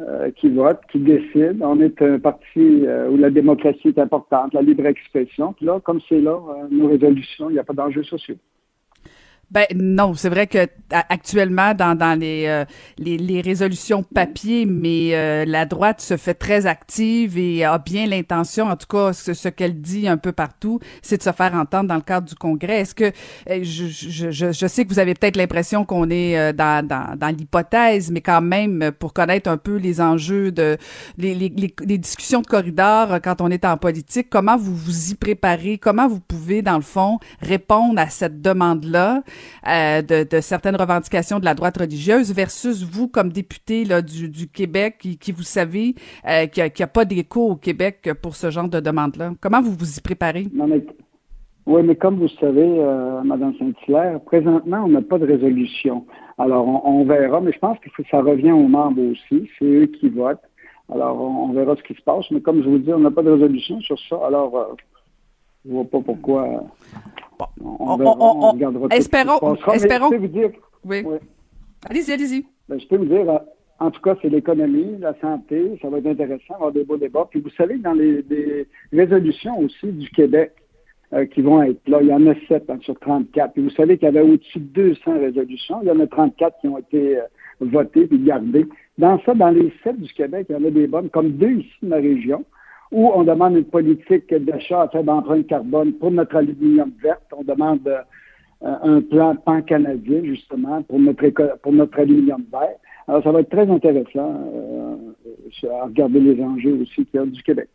euh, 0.00 0.32
qui 0.32 0.48
votent, 0.48 0.80
qui 0.90 0.98
décident. 0.98 1.64
On 1.70 1.80
est 1.80 2.02
un 2.02 2.18
parti 2.18 2.44
euh, 2.56 3.08
où 3.08 3.16
la 3.16 3.30
démocratie 3.30 3.88
est 3.88 3.98
importante, 4.00 4.52
la 4.52 4.60
libre 4.60 4.84
expression. 4.86 5.52
Puis 5.52 5.66
là, 5.66 5.78
comme 5.78 6.00
c'est 6.08 6.20
là, 6.20 6.32
euh, 6.32 6.66
nos 6.72 6.88
résolutions, 6.88 7.50
il 7.50 7.52
n'y 7.52 7.60
a 7.60 7.64
pas 7.64 7.72
d'enjeux 7.72 8.02
sociaux. 8.02 8.34
Ben 9.54 9.66
non, 9.72 10.14
c'est 10.14 10.30
vrai 10.30 10.48
que 10.48 10.66
actuellement 10.90 11.74
dans, 11.74 11.94
dans 11.94 12.18
les, 12.18 12.46
euh, 12.48 12.64
les, 12.98 13.16
les 13.16 13.40
résolutions 13.40 14.02
papier, 14.02 14.66
mais 14.66 15.14
euh, 15.14 15.44
la 15.46 15.64
droite 15.64 16.00
se 16.00 16.16
fait 16.16 16.34
très 16.34 16.66
active 16.66 17.38
et 17.38 17.64
a 17.64 17.78
bien 17.78 18.06
l'intention, 18.06 18.66
en 18.66 18.74
tout 18.74 18.88
cas 18.88 19.12
ce, 19.12 19.32
ce 19.32 19.48
qu'elle 19.48 19.80
dit 19.80 20.08
un 20.08 20.16
peu 20.16 20.32
partout, 20.32 20.80
c'est 21.02 21.18
de 21.18 21.22
se 21.22 21.30
faire 21.30 21.54
entendre 21.54 21.88
dans 21.88 21.94
le 21.94 22.00
cadre 22.00 22.26
du 22.26 22.34
Congrès. 22.34 22.80
Est-ce 22.80 22.96
que 22.96 23.04
euh, 23.48 23.60
je, 23.62 23.86
je, 23.86 24.50
je, 24.50 24.66
sais 24.66 24.84
que 24.84 24.88
vous 24.88 24.98
avez 24.98 25.14
peut-être 25.14 25.36
l'impression 25.36 25.84
qu'on 25.84 26.10
est 26.10 26.52
dans, 26.52 26.84
dans, 26.84 27.16
dans 27.16 27.28
l'hypothèse, 27.28 28.10
mais 28.10 28.22
quand 28.22 28.42
même 28.42 28.90
pour 28.98 29.12
connaître 29.12 29.48
un 29.48 29.56
peu 29.56 29.76
les 29.76 30.00
enjeux 30.00 30.50
de 30.50 30.76
les, 31.16 31.32
les, 31.36 31.52
les, 31.86 31.98
discussions 31.98 32.40
de 32.40 32.46
corridor 32.48 33.20
quand 33.22 33.40
on 33.40 33.52
est 33.52 33.64
en 33.64 33.76
politique, 33.76 34.28
comment 34.30 34.56
vous 34.56 34.74
vous 34.74 35.12
y 35.12 35.14
préparez, 35.14 35.78
comment 35.78 36.08
vous 36.08 36.18
pouvez 36.18 36.60
dans 36.60 36.74
le 36.76 36.82
fond 36.82 37.20
répondre 37.40 38.00
à 38.00 38.08
cette 38.08 38.42
demande-là? 38.42 39.22
Euh, 39.68 40.02
de, 40.02 40.40
certaines 40.40 40.76
revendications 40.76 41.38
de 41.38 41.44
la 41.44 41.54
droite 41.54 41.78
religieuse 41.78 42.32
versus 42.34 42.82
vous 42.84 43.08
comme 43.08 43.30
député 43.30 43.84
là, 43.84 44.02
du, 44.02 44.48
Québec 44.48 45.06
qui, 45.20 45.32
vous 45.32 45.42
savez 45.42 45.94
euh, 46.28 46.46
qu'il 46.46 46.64
n'y 46.64 46.82
a, 46.82 46.86
pas 46.86 47.04
d'écho 47.04 47.40
au 47.50 47.56
Québec 47.56 48.10
pour 48.22 48.36
ce 48.36 48.50
genre 48.50 48.68
de 48.68 48.80
demande-là. 48.80 49.32
Comment 49.40 49.62
vous 49.62 49.72
vous 49.72 49.98
y 49.98 50.00
préparez? 50.00 50.46
oui, 51.66 51.82
mais 51.82 51.96
comme 51.96 52.18
vous 52.18 52.28
savez, 52.28 52.78
euh, 52.78 53.22
Mme 53.22 53.54
Saint-Hilaire, 53.58 54.20
présentement, 54.20 54.82
on 54.84 54.88
n'a 54.88 55.00
pas 55.00 55.18
de 55.18 55.26
résolution. 55.26 56.04
Alors, 56.36 56.66
on, 56.86 57.04
verra, 57.04 57.40
mais 57.40 57.52
je 57.52 57.58
pense 57.58 57.78
que 57.78 57.88
ça 58.10 58.20
revient 58.20 58.52
aux 58.52 58.68
membres 58.68 59.00
aussi. 59.02 59.48
C'est 59.58 59.64
eux 59.64 59.86
qui 59.86 60.10
votent. 60.10 60.42
Alors, 60.92 61.18
on, 61.18 61.52
verra 61.52 61.74
ce 61.76 61.82
qui 61.82 61.94
se 61.94 62.02
passe. 62.02 62.30
Mais 62.30 62.40
comme 62.40 62.62
je 62.62 62.68
vous 62.68 62.78
dis, 62.78 62.92
on 62.92 62.98
n'a 62.98 63.10
pas 63.10 63.22
de 63.22 63.30
résolution 63.30 63.80
sur 63.80 63.98
ça. 64.10 64.16
Alors, 64.26 64.54
euh, 64.56 64.74
je 65.64 65.70
ne 65.70 65.74
vois 65.74 65.84
pas 65.84 66.00
pourquoi 66.00 66.64
on, 67.60 68.58
espérons, 68.90 69.56
espérons. 69.72 70.10
oui. 70.84 71.02
Allez-y, 71.88 72.12
allez-y. 72.12 72.46
Ben, 72.68 72.80
je 72.80 72.86
peux 72.86 72.96
vous 72.96 73.04
dire, 73.04 73.40
en 73.80 73.90
tout 73.90 74.00
cas, 74.00 74.16
c'est 74.22 74.28
l'économie, 74.28 74.96
la 74.98 75.14
santé, 75.20 75.78
ça 75.82 75.88
va 75.88 75.98
être 75.98 76.06
intéressant, 76.06 76.54
avoir 76.54 76.72
des 76.72 76.84
beaux 76.84 76.96
débats. 76.96 77.26
Puis 77.30 77.40
vous 77.40 77.50
savez, 77.50 77.76
dans 77.78 77.92
les, 77.92 78.24
résolutions 78.92 79.58
aussi 79.58 79.86
du 79.86 80.08
Québec 80.10 80.52
euh, 81.12 81.26
qui 81.26 81.42
vont 81.42 81.62
être 81.62 81.86
là, 81.88 81.98
il 82.00 82.08
y 82.08 82.12
en 82.12 82.26
a 82.26 82.34
7 82.48 82.70
hein, 82.70 82.78
sur 82.82 82.98
34. 83.00 83.52
Puis 83.52 83.62
vous 83.62 83.70
savez 83.70 83.98
qu'il 83.98 84.06
y 84.06 84.08
avait 84.08 84.22
au-dessus 84.22 84.60
de 84.60 84.92
200 84.94 85.20
résolutions. 85.20 85.80
Il 85.82 85.88
y 85.88 85.90
en 85.90 86.00
a 86.00 86.06
34 86.06 86.60
qui 86.60 86.68
ont 86.68 86.78
été 86.78 87.18
euh, 87.18 87.22
votées 87.60 88.06
puis 88.06 88.18
gardées. 88.18 88.66
Dans 88.96 89.20
ça, 89.24 89.34
dans 89.34 89.50
les 89.50 89.72
7 89.82 90.00
du 90.00 90.12
Québec, 90.12 90.46
il 90.48 90.52
y 90.52 90.56
en 90.56 90.64
a 90.64 90.70
des 90.70 90.86
bonnes, 90.86 91.10
comme 91.10 91.32
deux 91.32 91.52
ici 91.52 91.74
de 91.82 91.88
ma 91.88 91.96
région 91.96 92.44
où 92.92 93.10
on 93.14 93.24
demande 93.24 93.56
une 93.56 93.64
politique 93.64 94.32
d'achat 94.32 94.82
à 94.82 94.88
faible 94.88 95.10
empreinte 95.10 95.46
carbone 95.46 95.92
pour 95.94 96.10
notre 96.10 96.36
aluminium 96.36 96.92
vert. 97.02 97.18
On 97.36 97.42
demande 97.42 97.86
euh, 97.86 98.74
un 98.82 99.00
plan 99.00 99.36
pan-canadien, 99.36 100.22
justement, 100.24 100.82
pour 100.82 100.98
notre, 100.98 101.58
pour 101.62 101.72
notre 101.72 101.98
aluminium 101.98 102.44
vert. 102.52 102.76
Alors, 103.08 103.22
ça 103.22 103.32
va 103.32 103.40
être 103.40 103.50
très 103.50 103.68
intéressant 103.68 104.50
euh, 104.54 105.70
à 105.70 105.84
regarder 105.84 106.20
les 106.20 106.42
enjeux 106.42 106.80
aussi 106.82 107.04
qu'il 107.06 107.20
y 107.20 107.22
a 107.22 107.26
du 107.26 107.42
Québec. 107.42 107.68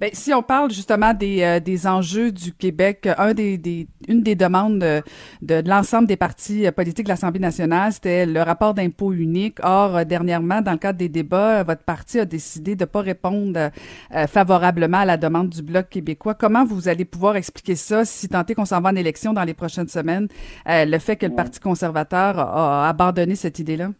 Ben, 0.00 0.10
si 0.12 0.32
on 0.34 0.42
parle 0.42 0.70
justement 0.70 1.14
des, 1.14 1.42
euh, 1.42 1.60
des 1.60 1.86
enjeux 1.86 2.32
du 2.32 2.52
Québec, 2.52 3.08
un 3.18 3.34
des, 3.34 3.58
des 3.58 3.86
une 4.08 4.22
des 4.22 4.34
demandes 4.34 4.80
de, 4.80 5.02
de, 5.42 5.62
l'ensemble 5.68 6.08
des 6.08 6.16
partis 6.16 6.66
euh, 6.66 6.72
politiques 6.72 7.04
de 7.04 7.10
l'Assemblée 7.10 7.40
nationale, 7.40 7.92
c'était 7.92 8.26
le 8.26 8.42
rapport 8.42 8.74
d'impôt 8.74 9.12
unique. 9.12 9.58
Or, 9.62 9.96
euh, 9.96 10.04
dernièrement, 10.04 10.60
dans 10.60 10.72
le 10.72 10.78
cadre 10.78 10.98
des 10.98 11.08
débats, 11.08 11.62
votre 11.62 11.82
parti 11.82 12.18
a 12.18 12.24
décidé 12.24 12.74
de 12.74 12.82
ne 12.82 12.86
pas 12.86 13.00
répondre 13.00 13.70
favorablement 14.28 14.98
à 14.98 15.04
la 15.04 15.16
demande 15.16 15.48
du 15.48 15.62
Bloc 15.62 15.88
québécois. 15.88 16.34
Comment 16.34 16.64
vous 16.64 16.88
allez 16.88 17.04
pouvoir 17.04 17.36
expliquer 17.36 17.76
ça 17.76 18.04
si 18.04 18.28
tant 18.28 18.44
est 18.44 18.54
qu'on 18.54 18.64
s'en 18.64 18.80
va 18.80 18.90
en 18.90 18.96
élection 18.96 19.32
dans 19.32 19.44
les 19.44 19.54
prochaines 19.54 19.88
semaines, 19.88 20.28
le 20.66 20.98
fait 20.98 21.16
que 21.16 21.26
le 21.26 21.34
Parti 21.34 21.60
conservateur 21.60 22.38
a 22.38 22.88
abandonné 22.88 23.36
cette 23.36 23.58
idée-là? 23.58 23.90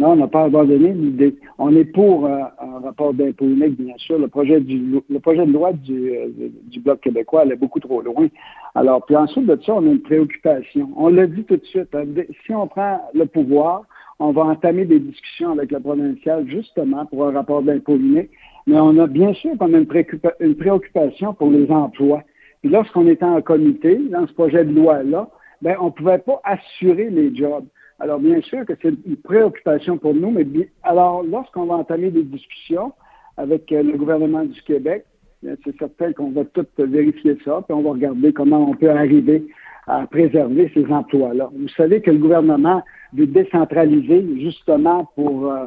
Non, 0.00 0.12
on 0.12 0.16
n'a 0.16 0.28
pas 0.28 0.44
abandonné 0.44 0.94
l'idée. 0.94 1.36
On 1.58 1.76
est 1.76 1.84
pour 1.84 2.24
euh, 2.24 2.38
un 2.58 2.78
rapport 2.78 3.12
d'impôt 3.12 3.44
unique, 3.44 3.78
bien 3.78 3.94
sûr. 3.98 4.18
Le 4.18 4.28
projet, 4.28 4.58
le 4.58 5.44
de 5.44 5.52
loi 5.52 5.74
du, 5.74 6.12
euh, 6.16 6.28
du 6.68 6.80
Bloc 6.80 7.02
québécois 7.02 7.42
allait 7.42 7.54
beaucoup 7.54 7.80
trop 7.80 8.00
loin. 8.00 8.28
Alors, 8.74 9.04
puis 9.04 9.14
ensuite 9.14 9.44
de 9.44 9.58
ça, 9.62 9.74
on 9.74 9.86
a 9.86 9.90
une 9.90 10.00
préoccupation. 10.00 10.88
On 10.96 11.10
l'a 11.10 11.26
dit 11.26 11.44
tout 11.44 11.58
de 11.58 11.64
suite. 11.66 11.94
Hein, 11.94 12.06
si 12.46 12.54
on 12.54 12.66
prend 12.66 13.10
le 13.12 13.26
pouvoir, 13.26 13.82
on 14.20 14.32
va 14.32 14.44
entamer 14.44 14.86
des 14.86 15.00
discussions 15.00 15.50
avec 15.50 15.70
la 15.70 15.80
provinciale 15.80 16.48
justement 16.48 17.04
pour 17.04 17.26
un 17.26 17.32
rapport 17.32 17.60
d'impôt 17.60 17.96
unique. 17.96 18.30
Mais 18.66 18.80
on 18.80 18.96
a 18.96 19.06
bien 19.06 19.34
sûr 19.34 19.50
qu'on 19.58 19.74
a 19.74 19.78
une, 19.80 20.04
une 20.40 20.56
préoccupation 20.56 21.34
pour 21.34 21.50
les 21.50 21.70
emplois. 21.70 22.22
Puis 22.62 22.70
lorsqu'on 22.70 23.06
était 23.06 23.26
en 23.26 23.42
comité, 23.42 24.00
dans 24.10 24.26
ce 24.26 24.32
projet 24.32 24.64
de 24.64 24.74
loi-là, 24.74 25.28
ben, 25.60 25.76
on 25.78 25.86
ne 25.86 25.90
pouvait 25.90 26.18
pas 26.18 26.40
assurer 26.44 27.10
les 27.10 27.36
jobs. 27.36 27.66
Alors, 28.00 28.18
bien 28.18 28.40
sûr 28.40 28.64
que 28.64 28.72
c'est 28.80 28.88
une 28.88 29.16
préoccupation 29.16 29.98
pour 29.98 30.14
nous, 30.14 30.30
mais 30.30 30.46
alors, 30.82 31.22
lorsqu'on 31.22 31.66
va 31.66 31.74
entamer 31.74 32.10
des 32.10 32.22
discussions 32.22 32.92
avec 33.36 33.70
euh, 33.72 33.82
le 33.82 33.96
gouvernement 33.98 34.44
du 34.44 34.60
Québec, 34.62 35.04
c'est 35.42 35.76
certain 35.78 36.12
qu'on 36.12 36.30
va 36.30 36.44
tout 36.44 36.66
vérifier 36.78 37.36
ça, 37.44 37.62
puis 37.66 37.74
on 37.74 37.82
va 37.82 37.90
regarder 37.90 38.32
comment 38.32 38.68
on 38.68 38.74
peut 38.74 38.90
arriver 38.90 39.46
à 39.86 40.06
préserver 40.06 40.70
ces 40.74 40.86
emplois-là. 40.86 41.50
Vous 41.54 41.68
savez 41.68 42.00
que 42.00 42.10
le 42.10 42.18
gouvernement 42.18 42.82
veut 43.14 43.26
décentraliser 43.26 44.24
justement 44.40 45.06
pour 45.14 45.50
euh, 45.50 45.66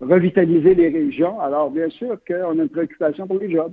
revitaliser 0.00 0.74
les 0.74 0.88
régions. 0.88 1.40
Alors, 1.40 1.70
bien 1.70 1.88
sûr 1.90 2.18
qu'on 2.26 2.58
a 2.58 2.62
une 2.62 2.68
préoccupation 2.68 3.26
pour 3.26 3.38
les 3.38 3.50
jobs. 3.50 3.72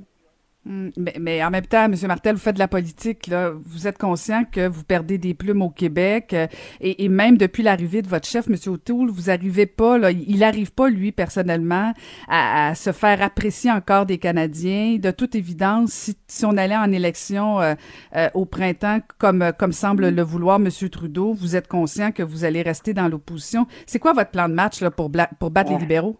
Hmm, 0.65 0.91
mais, 1.19 1.43
en 1.43 1.49
même 1.49 1.65
temps, 1.65 1.83
M. 1.85 1.95
Martel, 2.07 2.35
vous 2.35 2.41
faites 2.41 2.53
de 2.53 2.59
la 2.59 2.69
politique, 2.69 3.27
là. 3.27 3.51
Vous 3.65 3.85
êtes 3.85 3.97
conscient 3.97 4.43
que 4.49 4.65
vous 4.65 4.85
perdez 4.85 5.17
des 5.17 5.33
plumes 5.33 5.61
au 5.61 5.69
Québec. 5.69 6.33
Euh, 6.33 6.47
et, 6.79 7.09
même 7.09 7.37
depuis 7.37 7.63
l'arrivée 7.63 8.01
de 8.01 8.07
votre 8.07 8.25
chef, 8.25 8.47
M. 8.47 8.55
O'Toole, 8.67 9.09
vous 9.09 9.29
arrivez 9.29 9.65
pas, 9.65 9.97
là, 9.97 10.11
il 10.11 10.39
n'arrive 10.39 10.71
pas, 10.71 10.89
lui, 10.89 11.11
personnellement, 11.11 11.91
à, 12.29 12.75
se 12.75 12.93
faire 12.93 13.21
apprécier 13.21 13.71
encore 13.71 14.05
des 14.05 14.19
Canadiens. 14.19 14.97
De 14.99 15.11
toute 15.11 15.35
évidence, 15.35 16.13
si, 16.27 16.45
on 16.45 16.55
allait 16.55 16.77
en 16.77 16.93
élection 16.93 17.59
euh, 17.59 17.73
euh, 18.15 18.29
au 18.33 18.45
printemps, 18.45 18.99
comme, 19.17 19.51
comme 19.59 19.73
semble 19.73 20.09
le 20.09 20.21
vouloir 20.21 20.61
M. 20.61 20.69
Trudeau, 20.89 21.33
vous 21.33 21.57
êtes 21.57 21.67
conscient 21.67 22.13
que 22.13 22.23
vous 22.23 22.45
allez 22.45 22.61
rester 22.61 22.93
dans 22.93 23.09
l'opposition. 23.09 23.67
C'est 23.85 23.99
quoi 23.99 24.13
votre 24.13 24.31
plan 24.31 24.47
de 24.47 24.53
match 24.53 24.79
là, 24.79 24.91
pour, 24.91 25.11
pour 25.39 25.51
battre 25.51 25.73
les 25.73 25.77
libéraux? 25.77 26.15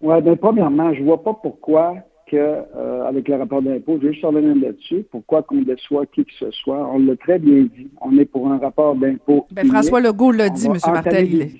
Oui, 0.00 0.20
bien, 0.20 0.34
premièrement, 0.34 0.92
je 0.94 1.02
vois 1.04 1.22
pas 1.22 1.34
pourquoi 1.34 1.94
que, 2.30 2.36
euh, 2.36 3.04
avec 3.04 3.28
le 3.28 3.36
rapport 3.36 3.60
d'impôt, 3.60 3.98
je 4.00 4.06
vais 4.06 4.12
juste 4.12 4.24
revenir 4.24 4.54
là-dessus. 4.54 5.04
Pourquoi 5.10 5.42
qu'on 5.42 5.62
déçoit 5.62 6.06
qui 6.06 6.24
que 6.24 6.32
ce 6.38 6.50
soit? 6.52 6.88
On 6.94 6.98
l'a 6.98 7.16
très 7.16 7.38
bien 7.38 7.62
dit. 7.62 7.90
On 8.00 8.16
est 8.18 8.24
pour 8.24 8.50
un 8.50 8.58
rapport 8.58 8.94
d'impôt. 8.94 9.46
Ben, 9.50 9.66
François 9.66 10.00
Legault 10.00 10.30
l'a 10.30 10.48
dit, 10.48 10.66
M. 10.66 10.76
Martel. 10.86 11.50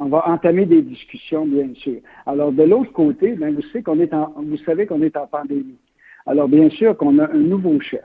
On 0.00 0.06
va 0.06 0.28
entamer 0.28 0.66
des 0.66 0.82
discussions, 0.82 1.46
bien 1.46 1.68
sûr. 1.74 1.98
Alors, 2.26 2.52
de 2.52 2.62
l'autre 2.62 2.92
côté, 2.92 3.32
ben, 3.32 3.54
vous, 3.54 3.62
savez 3.62 3.82
qu'on 3.82 3.98
est 3.98 4.12
en, 4.12 4.32
vous 4.36 4.58
savez 4.58 4.86
qu'on 4.86 5.02
est 5.02 5.16
en 5.16 5.26
pandémie. 5.26 5.78
Alors, 6.26 6.48
bien 6.48 6.68
sûr 6.70 6.96
qu'on 6.96 7.18
a 7.18 7.24
un 7.30 7.38
nouveau 7.38 7.80
chef. 7.80 8.04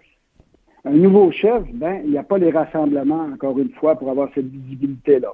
Un 0.86 0.94
nouveau 0.94 1.32
chef, 1.32 1.64
ben, 1.74 2.02
il 2.06 2.12
n'y 2.12 2.18
a 2.18 2.24
pas 2.24 2.38
les 2.38 2.52
rassemblements, 2.52 3.28
encore 3.34 3.60
une 3.60 3.72
fois, 3.72 3.96
pour 3.96 4.10
avoir 4.10 4.30
cette 4.34 4.48
visibilité-là. 4.48 5.34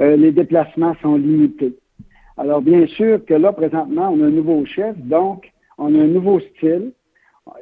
Euh, 0.00 0.16
les 0.16 0.32
déplacements 0.32 0.94
sont 1.02 1.16
limités. 1.16 1.76
Alors, 2.38 2.62
bien 2.62 2.86
sûr 2.86 3.24
que 3.24 3.34
là, 3.34 3.52
présentement, 3.52 4.10
on 4.12 4.22
a 4.22 4.26
un 4.26 4.30
nouveau 4.30 4.64
chef, 4.64 4.96
donc 4.96 5.50
on 5.76 5.92
a 5.94 5.98
un 5.98 6.06
nouveau 6.06 6.38
style. 6.38 6.92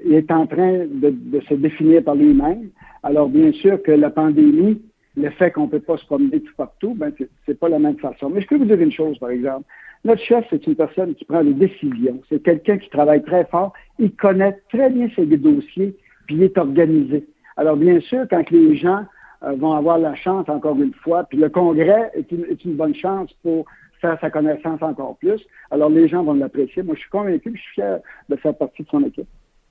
Il 0.04 0.12
est 0.12 0.30
en 0.30 0.46
train 0.46 0.84
de, 0.86 1.40
se 1.48 1.54
définir 1.54 2.04
par 2.04 2.14
lui-même. 2.14 2.68
Alors, 3.02 3.30
bien 3.30 3.52
sûr 3.52 3.82
que 3.82 3.92
la 3.92 4.10
pandémie, 4.10 4.82
le 5.16 5.30
fait 5.30 5.50
qu'on 5.50 5.62
ne 5.62 5.70
peut 5.70 5.80
pas 5.80 5.96
se 5.96 6.04
promener 6.04 6.40
tout 6.40 6.52
partout, 6.58 6.94
ben, 6.94 7.10
c'est 7.46 7.58
pas 7.58 7.70
la 7.70 7.78
même 7.78 7.96
façon. 7.96 8.28
Mais 8.28 8.42
je 8.42 8.46
peux 8.48 8.58
vous 8.58 8.66
dire 8.66 8.78
une 8.78 8.92
chose, 8.92 9.18
par 9.18 9.30
exemple. 9.30 9.64
Notre 10.04 10.20
chef, 10.22 10.44
c'est 10.50 10.66
une 10.66 10.76
personne 10.76 11.14
qui 11.14 11.24
prend 11.24 11.42
des 11.42 11.54
décisions. 11.54 12.20
C'est 12.28 12.42
quelqu'un 12.42 12.76
qui 12.76 12.90
travaille 12.90 13.22
très 13.22 13.46
fort. 13.46 13.72
Il 13.98 14.12
connaît 14.12 14.58
très 14.70 14.90
bien 14.90 15.08
ses 15.16 15.24
dossiers, 15.24 15.96
puis 16.26 16.36
il 16.36 16.42
est 16.42 16.58
organisé. 16.58 17.26
Alors, 17.56 17.76
bien 17.76 17.98
sûr, 18.00 18.26
quand 18.28 18.50
les 18.50 18.76
gens 18.76 19.04
euh, 19.42 19.52
vont 19.52 19.72
avoir 19.72 19.96
la 19.96 20.14
chance, 20.14 20.46
encore 20.50 20.76
une 20.76 20.92
fois, 20.92 21.24
puis 21.24 21.38
le 21.38 21.48
Congrès 21.48 22.10
est 22.14 22.64
une 22.64 22.74
bonne 22.74 22.94
chance 22.94 23.32
pour 23.42 23.64
faire 24.00 24.18
sa 24.20 24.30
connaissance 24.30 24.82
encore 24.82 25.16
plus. 25.16 25.40
Alors, 25.70 25.90
les 25.90 26.08
gens 26.08 26.22
vont 26.22 26.34
l'apprécier. 26.34 26.82
Moi, 26.82 26.94
je 26.94 27.00
suis 27.00 27.10
convaincu 27.10 27.52
je 27.54 27.60
suis 27.60 27.74
fier 27.74 28.00
de 28.28 28.36
faire 28.36 28.54
partie 28.56 28.82
de 28.82 28.88
son 28.88 29.04
équipe. 29.04 29.28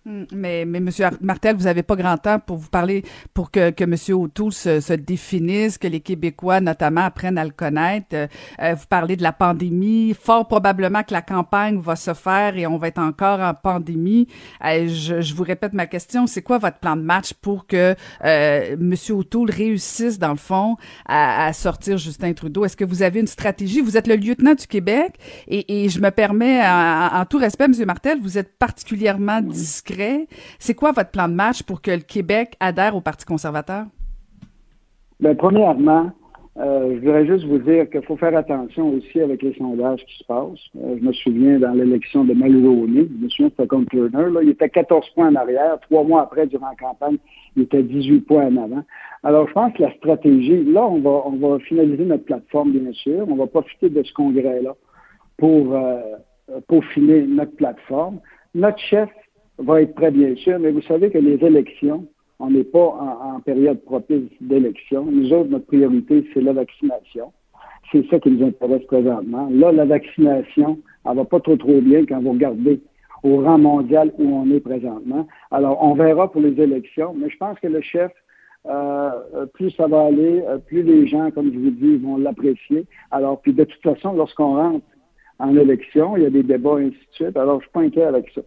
Hmm, 0.07 0.25
mais, 0.33 0.65
mais 0.65 0.79
Monsieur 0.79 1.07
Martel, 1.19 1.55
vous 1.55 1.63
n'avez 1.63 1.81
pas 1.81 1.95
grand 1.95 2.15
temps 2.19 2.37
pour 2.37 2.57
vous 2.57 2.69
parler, 2.69 3.03
pour 3.33 3.49
que, 3.49 3.71
que 3.71 3.83
M. 3.83 3.95
O'Toole 4.15 4.53
se, 4.53 4.79
se, 4.79 4.93
définisse, 4.93 5.79
que 5.79 5.87
les 5.87 5.99
Québécois 5.99 6.61
notamment 6.61 7.01
apprennent 7.01 7.39
à 7.39 7.43
le 7.43 7.49
connaître. 7.49 8.09
Euh, 8.13 8.27
euh, 8.61 8.75
vous 8.75 8.85
parlez 8.87 9.15
de 9.15 9.23
la 9.23 9.33
pandémie. 9.33 10.13
Fort 10.13 10.47
probablement 10.47 11.01
que 11.01 11.11
la 11.11 11.23
campagne 11.23 11.79
va 11.79 11.95
se 11.95 12.13
faire 12.13 12.55
et 12.55 12.67
on 12.67 12.77
va 12.77 12.89
être 12.89 12.99
encore 12.99 13.39
en 13.39 13.55
pandémie. 13.55 14.27
Euh, 14.63 14.87
je, 14.87 15.21
je, 15.21 15.33
vous 15.33 15.41
répète 15.41 15.73
ma 15.73 15.87
question. 15.87 16.27
C'est 16.27 16.43
quoi 16.43 16.59
votre 16.59 16.77
plan 16.77 16.95
de 16.95 17.01
match 17.01 17.33
pour 17.33 17.65
que 17.65 17.95
M. 18.21 18.93
O'Toole 19.09 19.49
réussisse, 19.49 20.19
dans 20.19 20.33
le 20.33 20.37
fond, 20.37 20.77
à, 21.07 21.47
à 21.47 21.53
sortir 21.53 21.97
Justin 21.97 22.33
Trudeau? 22.33 22.63
Est-ce 22.63 22.77
que 22.77 22.85
vous 22.85 23.01
avez 23.01 23.21
une 23.21 23.27
stratégie? 23.27 23.81
Vous 23.81 23.97
êtes 23.97 24.05
le 24.05 24.17
lieutenant 24.17 24.53
du 24.53 24.67
Québec 24.67 25.15
et, 25.47 25.83
et 25.83 25.89
je 25.89 25.99
me 25.99 26.11
permets, 26.11 26.61
en, 26.61 27.09
en 27.11 27.25
tout 27.25 27.39
respect, 27.39 27.65
M. 27.65 27.73
Martel, 27.87 28.19
vous 28.21 28.37
êtes 28.37 28.55
particulièrement 28.59 29.41
discret 29.41 29.94
c'est 30.59 30.73
quoi 30.73 30.91
votre 30.91 31.11
plan 31.11 31.27
de 31.27 31.33
match 31.33 31.63
pour 31.63 31.81
que 31.81 31.91
le 31.91 32.01
Québec 32.01 32.55
adhère 32.59 32.95
au 32.95 33.01
Parti 33.01 33.25
conservateur? 33.25 33.85
Bien, 35.19 35.35
premièrement, 35.35 36.11
euh, 36.57 36.95
je 36.95 36.99
voudrais 36.99 37.25
juste 37.25 37.45
vous 37.45 37.57
dire 37.57 37.89
qu'il 37.89 38.01
faut 38.03 38.15
faire 38.15 38.35
attention 38.35 38.89
aussi 38.93 39.19
avec 39.19 39.41
les 39.41 39.53
sondages 39.55 40.05
qui 40.05 40.19
se 40.19 40.23
passent. 40.23 40.69
Euh, 40.81 40.95
je 40.97 41.05
me 41.05 41.11
souviens 41.11 41.59
dans 41.59 41.73
l'élection 41.73 42.23
de 42.23 42.33
Mulroney, 42.33 43.07
je 43.09 43.23
me 43.25 43.29
souviens 43.29 43.49
c'était 43.49 43.67
comme 43.67 43.85
Turner, 43.87 44.29
là, 44.31 44.41
il 44.41 44.49
était 44.49 44.69
14 44.69 45.09
points 45.15 45.29
en 45.29 45.35
arrière. 45.35 45.77
Trois 45.81 46.03
mois 46.03 46.21
après, 46.21 46.47
durant 46.47 46.69
la 46.69 46.75
campagne, 46.75 47.17
il 47.57 47.63
était 47.63 47.83
18 47.83 48.21
points 48.21 48.47
en 48.47 48.55
avant. 48.55 48.83
Alors, 49.23 49.47
je 49.49 49.53
pense 49.53 49.73
que 49.73 49.81
la 49.81 49.93
stratégie, 49.95 50.63
là, 50.63 50.85
on 50.85 50.99
va, 50.99 51.23
on 51.25 51.35
va 51.35 51.59
finaliser 51.59 52.05
notre 52.05 52.23
plateforme, 52.23 52.71
bien 52.71 52.93
sûr. 52.93 53.25
On 53.27 53.35
va 53.35 53.47
profiter 53.47 53.89
de 53.89 54.03
ce 54.03 54.13
congrès-là 54.13 54.75
pour 55.37 55.75
euh, 55.75 55.99
peaufiner 56.67 57.23
notre 57.23 57.55
plateforme. 57.55 58.19
Notre 58.53 58.79
chef 58.79 59.09
va 59.57 59.81
être 59.81 59.95
prêt, 59.95 60.11
bien 60.11 60.35
sûr, 60.35 60.59
mais 60.59 60.71
vous 60.71 60.81
savez 60.81 61.09
que 61.09 61.17
les 61.17 61.43
élections, 61.45 62.05
on 62.39 62.49
n'est 62.49 62.63
pas 62.63 62.79
en, 62.79 63.39
période 63.39 63.81
propice 63.85 64.29
d'élection. 64.41 65.05
Nous 65.05 65.31
autres, 65.31 65.49
notre 65.49 65.67
priorité, 65.67 66.25
c'est 66.33 66.41
la 66.41 66.53
vaccination. 66.53 67.31
C'est 67.91 68.05
ça 68.09 68.19
qui 68.19 68.31
nous 68.31 68.45
intéresse 68.45 68.83
présentement. 68.85 69.47
Là, 69.51 69.71
la 69.71 69.85
vaccination, 69.85 70.79
elle 71.05 71.15
va 71.15 71.25
pas 71.25 71.39
trop 71.39 71.55
trop 71.55 71.79
bien 71.81 72.05
quand 72.05 72.21
vous 72.21 72.31
regardez 72.31 72.81
au 73.23 73.41
rang 73.41 73.57
mondial 73.57 74.11
où 74.17 74.35
on 74.35 74.49
est 74.51 74.59
présentement. 74.59 75.27
Alors, 75.51 75.81
on 75.83 75.93
verra 75.93 76.31
pour 76.31 76.41
les 76.41 76.59
élections, 76.61 77.15
mais 77.17 77.29
je 77.29 77.37
pense 77.37 77.59
que 77.59 77.67
le 77.67 77.81
chef, 77.81 78.11
euh, 78.67 79.45
plus 79.53 79.71
ça 79.71 79.87
va 79.87 80.05
aller, 80.05 80.43
euh, 80.47 80.57
plus 80.57 80.83
les 80.83 81.07
gens, 81.07 81.31
comme 81.31 81.53
je 81.53 81.57
vous 81.57 81.71
dis, 81.71 81.97
vont 81.97 82.17
l'apprécier. 82.17 82.85
Alors, 83.11 83.41
puis 83.41 83.53
de 83.53 83.63
toute 83.63 83.81
façon, 83.81 84.13
lorsqu'on 84.13 84.55
rentre 84.55 84.85
en 85.39 85.55
élection, 85.55 86.17
il 86.17 86.23
y 86.23 86.25
a 86.25 86.29
des 86.29 86.43
débats, 86.43 86.79
et 86.79 86.85
ainsi 86.85 86.97
de 86.97 87.13
suite. 87.13 87.37
Alors, 87.37 87.59
je 87.59 87.65
suis 87.65 87.71
pas 87.71 87.81
inquiet 87.81 88.03
avec 88.03 88.29
ça. 88.33 88.41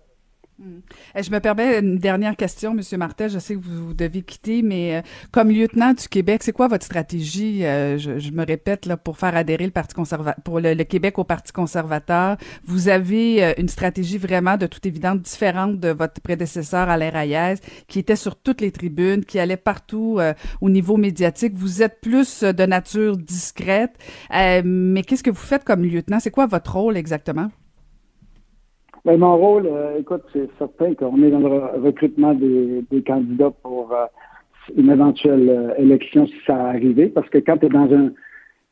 Hmm. 0.61 0.81
Eh, 1.15 1.23
je 1.23 1.31
me 1.31 1.39
permets 1.39 1.79
une 1.79 1.99
dernière 1.99 2.35
question, 2.35 2.75
Monsieur 2.75 2.99
Martel. 2.99 3.31
Je 3.31 3.39
sais 3.39 3.55
que 3.55 3.61
vous, 3.61 3.95
devez 3.95 4.23
quitter, 4.23 4.63
mais 4.63 4.97
euh, 4.97 5.03
comme 5.31 5.51
lieutenant 5.51 5.93
du 5.93 6.09
Québec, 6.09 6.43
c'est 6.43 6.53
quoi 6.53 6.67
votre 6.67 6.85
stratégie? 6.85 7.65
Euh, 7.65 7.97
je, 7.97 8.33
me 8.33 8.45
répète 8.45 8.85
là 8.85 8.97
pour 8.97 9.19
faire 9.19 9.37
adhérer 9.37 9.67
le 9.67 9.71
Parti 9.71 9.95
conservateur, 9.95 10.43
pour 10.43 10.59
le, 10.59 10.75
Québec 10.83 11.17
au 11.21 11.23
Parti 11.23 11.53
conservateur. 11.53 12.39
Vous 12.65 12.89
avez 12.89 13.45
euh, 13.45 13.53
une 13.57 13.69
stratégie 13.69 14.19
vraiment 14.19 14.57
de 14.57 14.67
toute 14.67 14.85
évidence 14.85 15.21
différente 15.21 15.79
de 15.79 15.91
votre 15.91 16.21
prédécesseur 16.21 16.89
Alain 16.89 17.11
Reyes, 17.11 17.61
qui 17.87 18.01
était 18.01 18.17
sur 18.17 18.35
toutes 18.35 18.61
les 18.61 18.73
tribunes, 18.73 19.25
qui 19.25 19.39
allait 19.39 19.57
partout 19.57 20.19
au 20.61 20.71
niveau 20.71 20.97
médiatique. 20.97 21.53
Vous 21.55 21.83
êtes 21.83 22.01
plus 22.01 22.43
de 22.43 22.67
nature 22.67 23.17
discrète, 23.17 23.93
mais 24.31 25.03
qu'est-ce 25.03 25.23
que 25.23 25.31
vous 25.31 25.37
faites 25.37 25.65
comme 25.65 25.85
lieutenant? 25.85 26.19
C'est 26.21 26.31
quoi 26.31 26.47
votre 26.47 26.77
rôle 26.77 26.97
exactement? 26.97 27.51
Ben, 29.05 29.19
mon 29.19 29.37
rôle, 29.37 29.67
euh, 29.67 29.99
écoute, 29.99 30.23
c'est 30.33 30.49
certain 30.59 30.95
qu'on 30.95 31.23
est 31.23 31.31
dans 31.31 31.39
le 31.41 31.81
recrutement 31.83 32.35
des, 32.35 32.85
candidats 33.07 33.53
pour 33.63 33.93
euh, 33.93 34.07
une 34.77 34.91
éventuelle 34.91 35.49
euh, 35.49 35.75
élection 35.79 36.27
si 36.27 36.35
ça 36.47 36.57
arrivait, 36.57 37.09
parce 37.09 37.29
que 37.29 37.39
quand 37.39 37.59
tu 37.59 37.67
es 37.67 37.69
dans 37.69 37.93
un 37.93 38.11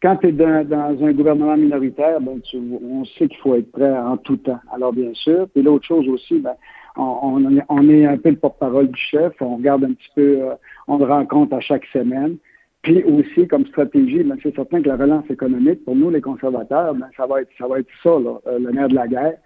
quand 0.03 0.17
tu 0.17 0.29
es 0.29 0.33
dans, 0.33 0.97
un 1.03 1.13
gouvernement 1.13 1.57
minoritaire, 1.57 2.21
ben, 2.21 2.39
tu, 2.41 2.59
on 2.59 3.05
sait 3.05 3.29
qu'il 3.29 3.39
faut 3.39 3.55
être 3.55 3.71
prêt 3.73 3.97
en 3.97 4.19
tout 4.19 4.37
temps. 4.37 4.61
Alors, 4.73 4.93
bien 4.93 5.15
sûr. 5.15 5.49
Puis 5.55 5.63
l'autre 5.63 5.87
chose 5.87 6.07
aussi, 6.09 6.39
ben, 6.39 6.55
on, 6.97 7.43
on, 7.69 7.89
est, 7.89 8.05
un 8.05 8.19
peu 8.19 8.29
le 8.29 8.37
porte-parole 8.37 8.89
du 8.89 9.01
chef. 9.01 9.33
On 9.41 9.57
regarde 9.57 9.85
un 9.85 9.95
petit 9.95 10.11
peu, 10.15 10.43
on 10.87 10.99
le 10.99 11.07
rencontre 11.07 11.55
à 11.55 11.61
chaque 11.61 11.87
semaine. 11.87 12.37
Puis 12.83 13.03
aussi, 13.05 13.49
comme 13.49 13.65
stratégie, 13.67 14.23
ben, 14.23 14.37
c'est 14.43 14.55
certain 14.55 14.83
que 14.83 14.89
la 14.89 14.97
relance 14.97 15.29
économique, 15.31 15.83
pour 15.87 15.97
nous, 15.97 16.11
les 16.11 16.21
conservateurs, 16.21 16.95
ben, 16.95 17.09
ça 17.17 17.27
va 17.27 17.41
être 17.41 17.51
ça 17.59 17.67
va 17.67 17.79
être 17.79 17.89
ça, 18.03 18.19
là, 18.19 18.39
le 18.59 18.71
nerf 18.71 18.89
de 18.89 18.95
la 18.95 19.09
guerre 19.09 19.39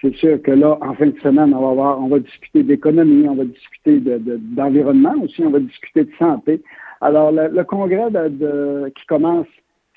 c'est 0.00 0.14
sûr 0.14 0.40
que 0.42 0.50
là, 0.50 0.78
en 0.80 0.94
fin 0.94 1.06
de 1.06 1.18
semaine, 1.20 1.52
on 1.54 1.60
va 1.60 1.74
voir, 1.74 2.00
on 2.00 2.08
va 2.08 2.20
discuter 2.20 2.62
d'économie, 2.62 3.28
on 3.28 3.34
va 3.34 3.44
discuter 3.44 4.00
d'environnement 4.00 5.16
de, 5.16 5.24
aussi, 5.24 5.42
on 5.42 5.50
va 5.50 5.58
discuter 5.58 6.04
de 6.04 6.10
santé. 6.18 6.62
Alors, 7.00 7.32
le, 7.32 7.62
congrès 7.64 8.10
de, 8.10 8.92
qui 8.96 9.06
commence 9.06 9.46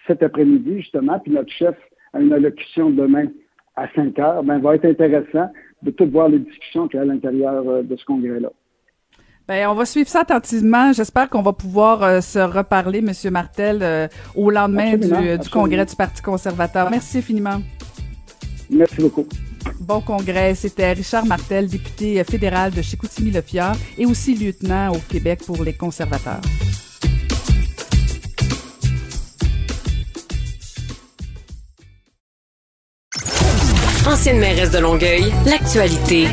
cet 0.07 0.23
après-midi, 0.23 0.77
justement, 0.81 1.19
puis 1.19 1.31
notre 1.31 1.51
chef 1.51 1.75
a 2.13 2.19
une 2.19 2.33
allocution 2.33 2.89
demain 2.89 3.25
à 3.75 3.87
5 3.95 4.17
heures, 4.19 4.43
ben, 4.43 4.59
va 4.59 4.75
être 4.75 4.85
intéressant 4.85 5.51
de 5.83 5.91
tout 5.91 6.09
voir 6.09 6.29
les 6.29 6.39
discussions 6.39 6.87
qu'il 6.87 6.97
y 6.97 6.99
a 6.99 7.03
à 7.03 7.05
l'intérieur 7.05 7.67
euh, 7.67 7.83
de 7.83 7.95
ce 7.95 8.05
congrès-là. 8.05 8.49
Ben, 9.47 9.67
on 9.67 9.73
va 9.73 9.85
suivre 9.85 10.07
ça 10.07 10.21
attentivement. 10.21 10.93
J'espère 10.93 11.29
qu'on 11.29 11.41
va 11.41 11.53
pouvoir 11.53 12.03
euh, 12.03 12.21
se 12.21 12.39
reparler, 12.39 13.01
Monsieur 13.01 13.31
Martel, 13.31 13.79
euh, 13.81 14.07
au 14.35 14.49
lendemain 14.49 14.97
du, 14.97 15.37
du, 15.37 15.49
congrès 15.49 15.85
du 15.85 15.95
Parti 15.95 16.21
conservateur. 16.21 16.89
Merci 16.89 17.19
infiniment. 17.19 17.59
Merci 18.69 19.01
beaucoup. 19.01 19.27
Bon 19.79 20.01
congrès. 20.01 20.55
C'était 20.55 20.93
Richard 20.93 21.25
Martel, 21.25 21.67
député 21.67 22.23
fédéral 22.23 22.71
de 22.71 22.81
Chicoutimi-Le-Fjord 22.81 23.75
et 23.97 24.05
aussi 24.05 24.35
lieutenant 24.35 24.93
au 24.93 24.99
Québec 24.99 25.41
pour 25.45 25.63
les 25.63 25.73
conservateurs. 25.73 26.41
Ancienne 34.07 34.39
mairesse 34.39 34.71
de 34.71 34.79
Longueuil, 34.79 35.31
l'actualité. 35.45 36.27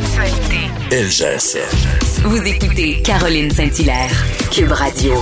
LGSN. 0.90 2.22
Vous 2.24 2.42
écoutez 2.42 3.02
Caroline 3.02 3.50
Saint-Hilaire, 3.50 4.10
Cube 4.50 4.72
Radio. 4.72 5.14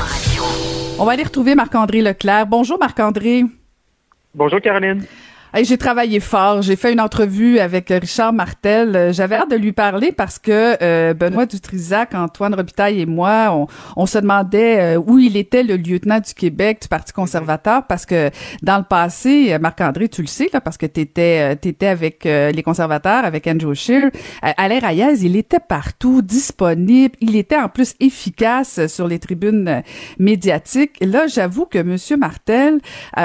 On 0.99 1.05
va 1.05 1.13
aller 1.13 1.25
retrouver 1.25 1.55
Marc-André 1.55 2.03
Leclerc. 2.03 2.47
Bonjour 2.47 2.79
Marc-André. 2.79 3.45
Bonjour 4.35 4.61
Caroline. 4.61 5.05
J'ai 5.65 5.79
travaillé 5.79 6.21
fort. 6.21 6.63
J'ai 6.63 6.77
fait 6.77 6.93
une 6.93 7.01
entrevue 7.01 7.59
avec 7.59 7.89
Richard 7.89 8.33
Martel. 8.33 8.95
Euh, 8.95 9.13
j'avais 9.13 9.37
hâte 9.37 9.51
de 9.51 9.57
lui 9.57 9.73
parler 9.73 10.13
parce 10.13 10.39
que 10.39 10.77
euh, 10.83 11.15
Benoît 11.15 11.47
Dutrisac, 11.47 12.15
Antoine 12.15 12.55
Robitaille 12.55 13.01
et 13.01 13.07
moi, 13.07 13.49
on, 13.53 13.67
on 13.97 14.07
se 14.07 14.19
demandait 14.19 14.97
euh, 14.97 15.03
où 15.05 15.19
il 15.19 15.37
était 15.37 15.63
le 15.63 15.77
lieutenant 15.77 16.21
du 16.21 16.35
Québec 16.35 16.83
du 16.83 16.89
Parti 16.89 17.13
conservateur 17.13 17.87
parce 17.87 18.05
que 18.05 18.31
dans 18.63 18.77
le 18.79 18.85
passé, 18.85 19.57
Marc-André, 19.59 20.09
tu 20.09 20.21
le 20.21 20.27
sais, 20.27 20.51
là, 20.53 20.61
parce 20.61 20.77
que 20.77 20.87
tu 20.87 21.01
étais, 21.01 21.53
étais 21.53 21.87
avec 21.87 22.25
les 22.25 22.63
conservateurs, 22.63 23.25
avec 23.25 23.47
Andrew 23.47 23.75
Scheer. 23.75 24.11
Alain 24.43 24.79
Reyes, 24.79 25.25
il 25.25 25.37
était 25.37 25.61
partout, 25.61 26.23
disponible. 26.23 27.15
Il 27.21 27.37
était 27.37 27.57
en 27.57 27.69
plus 27.69 27.95
efficace 28.01 28.87
sur 28.87 29.09
les 29.09 29.19
tribunes 29.19 29.83
médiatiques. 30.19 30.99
Là, 31.01 31.27
j'avoue 31.27 31.67
que 31.67 31.83
Monsieur 31.83 32.17
Martel, 32.17 32.81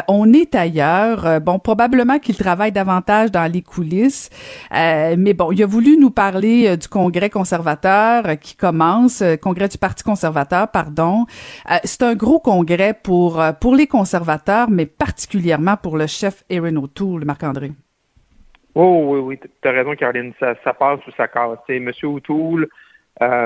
on 0.07 0.31
est 0.33 0.55
ailleurs. 0.55 1.41
bon, 1.41 1.59
probablement 1.59 2.19
qu'il 2.21 2.37
travaille 2.37 2.71
davantage 2.71 3.31
dans 3.31 3.51
les 3.51 3.61
coulisses. 3.61 4.29
Euh, 4.73 5.15
mais 5.17 5.33
bon, 5.33 5.51
il 5.51 5.61
a 5.61 5.65
voulu 5.65 5.97
nous 5.97 6.11
parler 6.11 6.67
euh, 6.67 6.75
du 6.77 6.87
Congrès 6.87 7.29
conservateur 7.29 8.25
euh, 8.25 8.35
qui 8.35 8.55
commence, 8.55 9.23
Congrès 9.41 9.67
du 9.67 9.77
Parti 9.77 10.03
conservateur, 10.03 10.69
pardon. 10.69 11.25
c'est 11.83 12.03
un 12.03 12.15
gros 12.15 12.39
congrès 12.39 12.93
pour 12.93 13.41
pour 13.59 13.75
les 13.75 13.87
conservateurs, 13.87 14.69
mais 14.69 14.85
particulièrement 14.85 15.75
pour 15.75 15.97
le 15.97 16.07
chef 16.07 16.43
Aaron 16.49 16.77
O'Toole, 16.77 17.25
Marc-André. 17.25 17.71
Oh 18.75 19.03
oui, 19.09 19.19
oui, 19.19 19.39
tu 19.61 19.67
as 19.67 19.71
raison, 19.71 19.95
Caroline. 19.95 20.33
Ça, 20.39 20.53
ça 20.63 20.73
passe 20.73 21.05
ou 21.07 21.11
ça 21.17 21.27
casse. 21.27 21.59
Monsieur 21.67 22.07
O'Toole 22.07 22.67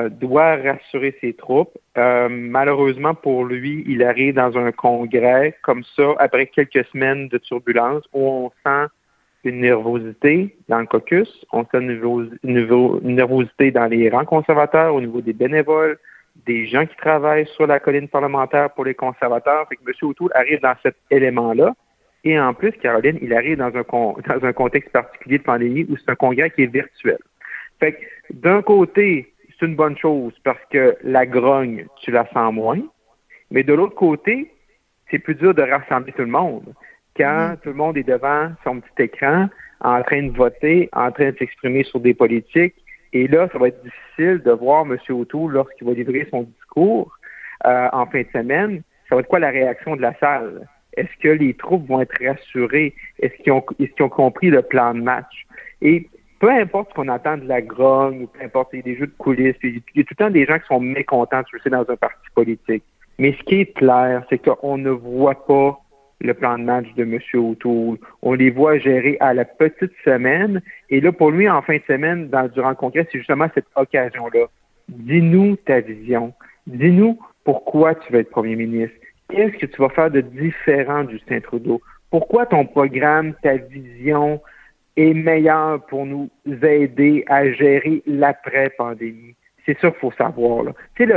doit 0.09 0.55
rassurer 0.55 1.15
ses 1.21 1.33
troupes. 1.33 1.77
malheureusement 1.95 3.13
pour 3.13 3.45
lui, 3.45 3.83
il 3.87 4.03
arrive 4.03 4.35
dans 4.35 4.57
un 4.57 4.71
congrès 4.71 5.57
comme 5.63 5.83
ça 5.95 6.13
après 6.19 6.47
quelques 6.47 6.85
semaines 6.91 7.27
de 7.27 7.37
turbulence 7.37 8.03
où 8.13 8.27
on 8.27 8.51
sent 8.65 8.87
une 9.45 9.61
nervosité 9.61 10.55
dans 10.67 10.79
le 10.79 10.87
caucus, 10.87 11.29
on 11.51 11.63
sent 11.65 11.79
une, 11.79 13.15
nervosité 13.15 13.71
dans 13.71 13.85
les 13.85 14.09
rangs 14.09 14.25
conservateurs 14.25 14.95
au 14.95 14.99
niveau 14.99 15.21
des 15.21 15.33
bénévoles, 15.33 15.97
des 16.45 16.65
gens 16.67 16.85
qui 16.85 16.95
travaillent 16.97 17.47
sur 17.55 17.67
la 17.67 17.79
colline 17.79 18.07
parlementaire 18.07 18.71
pour 18.71 18.85
les 18.85 18.95
conservateurs. 18.95 19.67
Fait 19.69 19.75
que 19.75 19.81
M. 19.87 19.93
O'Toole 20.01 20.31
arrive 20.33 20.59
dans 20.61 20.75
cet 20.83 20.95
élément-là. 21.11 21.73
Et 22.23 22.39
en 22.39 22.53
plus, 22.55 22.71
Caroline, 22.71 23.19
il 23.21 23.33
arrive 23.33 23.57
dans 23.57 23.71
un, 23.75 23.83
dans 23.83 24.45
un 24.45 24.53
contexte 24.53 24.91
particulier 24.91 25.37
de 25.37 25.43
pandémie 25.43 25.85
où 25.89 25.95
c'est 25.95 26.09
un 26.09 26.15
congrès 26.15 26.49
qui 26.49 26.63
est 26.63 26.73
virtuel. 26.73 27.19
Fait 27.79 27.93
que 27.93 27.99
d'un 28.33 28.63
côté, 28.63 29.31
c'est 29.59 29.65
une 29.65 29.75
bonne 29.75 29.97
chose 29.97 30.33
parce 30.43 30.59
que 30.69 30.97
la 31.03 31.25
grogne, 31.25 31.85
tu 32.01 32.11
la 32.11 32.27
sens 32.33 32.53
moins. 32.53 32.81
Mais 33.51 33.63
de 33.63 33.73
l'autre 33.73 33.95
côté, 33.95 34.51
c'est 35.09 35.19
plus 35.19 35.35
dur 35.35 35.53
de 35.53 35.61
rassembler 35.61 36.11
tout 36.13 36.23
le 36.23 36.27
monde 36.27 36.73
quand 37.17 37.53
mm. 37.53 37.57
tout 37.63 37.69
le 37.69 37.75
monde 37.75 37.97
est 37.97 38.03
devant 38.03 38.51
son 38.63 38.81
petit 38.81 39.03
écran, 39.03 39.47
en 39.81 40.01
train 40.03 40.23
de 40.23 40.35
voter, 40.35 40.89
en 40.93 41.11
train 41.11 41.31
de 41.31 41.37
s'exprimer 41.37 41.83
sur 41.83 41.99
des 41.99 42.13
politiques. 42.13 42.75
Et 43.13 43.27
là, 43.27 43.47
ça 43.51 43.57
va 43.57 43.69
être 43.69 43.81
difficile 43.83 44.41
de 44.43 44.51
voir 44.51 44.85
M. 44.85 44.97
O'Toole 45.09 45.53
lorsqu'il 45.53 45.87
va 45.87 45.93
livrer 45.93 46.27
son 46.31 46.43
discours 46.43 47.17
euh, 47.65 47.87
en 47.93 48.05
fin 48.07 48.21
de 48.21 48.27
semaine. 48.33 48.81
Ça 49.07 49.15
va 49.15 49.21
être 49.21 49.27
quoi 49.27 49.39
la 49.39 49.51
réaction 49.51 49.95
de 49.95 50.01
la 50.01 50.13
salle? 50.19 50.67
Est-ce 50.97 51.15
que 51.21 51.29
les 51.29 51.53
troupes 51.53 51.87
vont 51.87 52.01
être 52.01 52.17
rassurées? 52.23 52.93
Est-ce 53.19 53.35
qu'ils 53.43 53.53
ont, 53.53 53.63
est 53.79 54.01
ont 54.01 54.09
compris 54.09 54.49
le 54.49 54.61
plan 54.61 54.93
de 54.93 55.01
match? 55.01 55.45
Et 55.81 56.09
peu 56.45 56.51
importe 56.51 56.93
qu'on 56.93 57.07
attend 57.07 57.37
de 57.37 57.47
la 57.47 57.59
grogne, 57.59 58.21
ou 58.21 58.27
peu 58.27 58.45
importe, 58.45 58.69
il 58.73 58.75
y 58.75 58.79
a 58.81 58.83
des 58.83 58.95
jeux 58.97 59.07
de 59.07 59.15
coulisses, 59.17 59.55
il 59.63 59.81
y 59.95 60.01
a 60.01 60.03
tout 60.03 60.13
le 60.19 60.25
temps 60.25 60.29
des 60.29 60.45
gens 60.45 60.59
qui 60.59 60.67
sont 60.67 60.79
mécontents, 60.79 61.41
tu 61.41 61.59
sais, 61.59 61.71
dans 61.71 61.89
un 61.89 61.95
parti 61.95 62.27
politique. 62.35 62.83
Mais 63.17 63.31
ce 63.31 63.43
qui 63.45 63.61
est 63.61 63.73
clair, 63.73 64.23
c'est 64.29 64.37
qu'on 64.37 64.77
ne 64.77 64.91
voit 64.91 65.43
pas 65.47 65.79
le 66.21 66.35
plan 66.35 66.59
de 66.59 66.63
match 66.63 66.85
de 66.93 67.03
M. 67.03 67.19
O'Toole. 67.33 67.97
On 68.21 68.33
les 68.33 68.51
voit 68.51 68.77
gérer 68.77 69.17
à 69.21 69.33
la 69.33 69.43
petite 69.43 69.93
semaine. 70.03 70.61
Et 70.91 71.01
là, 71.01 71.11
pour 71.11 71.31
lui, 71.31 71.49
en 71.49 71.63
fin 71.63 71.77
de 71.77 71.83
semaine, 71.87 72.29
dans, 72.29 72.47
durant 72.47 72.69
le 72.69 72.75
congrès, 72.75 73.07
c'est 73.11 73.17
justement 73.17 73.47
cette 73.55 73.65
occasion-là. 73.75 74.45
Dis-nous 74.87 75.55
ta 75.55 75.79
vision. 75.79 76.31
Dis-nous 76.67 77.17
pourquoi 77.43 77.95
tu 77.95 78.13
veux 78.13 78.19
être 78.19 78.29
premier 78.29 78.55
ministre. 78.55 78.95
Qu'est-ce 79.29 79.57
que 79.57 79.65
tu 79.65 79.81
vas 79.81 79.89
faire 79.89 80.11
de 80.11 80.21
différent, 80.21 81.09
Justin 81.09 81.39
Trudeau? 81.39 81.81
Pourquoi 82.11 82.45
ton 82.45 82.67
programme, 82.67 83.33
ta 83.41 83.57
vision 83.57 84.39
est 84.97 85.13
meilleure 85.13 85.85
pour 85.85 86.05
nous 86.05 86.29
aider 86.45 87.23
à 87.27 87.51
gérer 87.51 88.01
l'après-pandémie? 88.05 89.35
C'est 89.65 89.77
ça 89.79 89.89
qu'il 89.91 89.99
faut 89.99 90.11
savoir. 90.11 90.63
Là. 90.63 90.71
Tu 90.95 91.07
sais, 91.07 91.13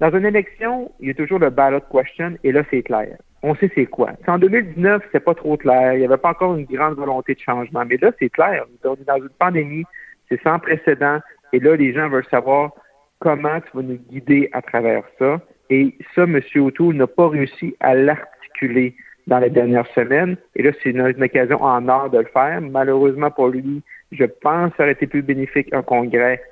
dans 0.00 0.16
une 0.16 0.24
élection, 0.24 0.90
il 1.00 1.08
y 1.08 1.10
a 1.10 1.14
toujours 1.14 1.38
le 1.38 1.50
ballot 1.50 1.80
question, 1.92 2.36
et 2.44 2.52
là, 2.52 2.62
c'est 2.70 2.82
clair 2.82 3.16
on 3.42 3.54
sait 3.54 3.70
c'est 3.74 3.86
quoi. 3.86 4.12
En 4.26 4.38
2019, 4.38 5.02
c'est 5.12 5.24
pas 5.24 5.34
trop 5.34 5.56
clair. 5.56 5.94
Il 5.94 6.00
n'y 6.00 6.04
avait 6.04 6.16
pas 6.16 6.30
encore 6.30 6.56
une 6.56 6.66
grande 6.66 6.96
volonté 6.96 7.34
de 7.34 7.40
changement. 7.40 7.84
Mais 7.86 7.96
là, 7.96 8.10
c'est 8.18 8.28
clair. 8.28 8.64
On 8.84 8.94
est 8.94 9.04
dans 9.04 9.16
une 9.16 9.28
pandémie, 9.38 9.84
c'est 10.28 10.40
sans 10.42 10.58
précédent. 10.58 11.18
Et 11.52 11.60
là, 11.60 11.76
les 11.76 11.92
gens 11.92 12.08
veulent 12.08 12.26
savoir 12.30 12.72
comment 13.18 13.60
tu 13.60 13.76
vas 13.76 13.82
nous 13.82 13.98
guider 14.10 14.50
à 14.52 14.62
travers 14.62 15.04
ça. 15.18 15.40
Et 15.70 15.96
ça, 16.14 16.24
M. 16.24 16.40
O'Toole 16.56 16.96
n'a 16.96 17.06
pas 17.06 17.28
réussi 17.28 17.74
à 17.80 17.94
l'articuler 17.94 18.94
dans 19.26 19.38
les 19.38 19.50
dernières 19.50 19.86
semaines. 19.94 20.36
Et 20.56 20.62
là, 20.62 20.70
c'est 20.82 20.90
une, 20.90 21.00
occasion 21.22 21.62
en 21.62 21.88
or 21.88 22.10
de 22.10 22.18
le 22.18 22.26
faire. 22.26 22.60
Malheureusement 22.60 23.30
pour 23.30 23.48
lui, 23.48 23.82
je 24.12 24.24
pense 24.24 24.70
que 24.70 24.76
ça 24.76 24.82
aurait 24.84 24.92
été 24.92 25.06
plus 25.06 25.22
bénéfique 25.22 25.72
un 25.72 25.82
congrès 25.82 26.42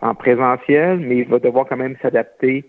en 0.00 0.14
présentiel, 0.14 0.98
mais 0.98 1.18
il 1.18 1.28
va 1.28 1.38
devoir 1.38 1.66
quand 1.66 1.76
même 1.76 1.96
s'adapter 2.02 2.64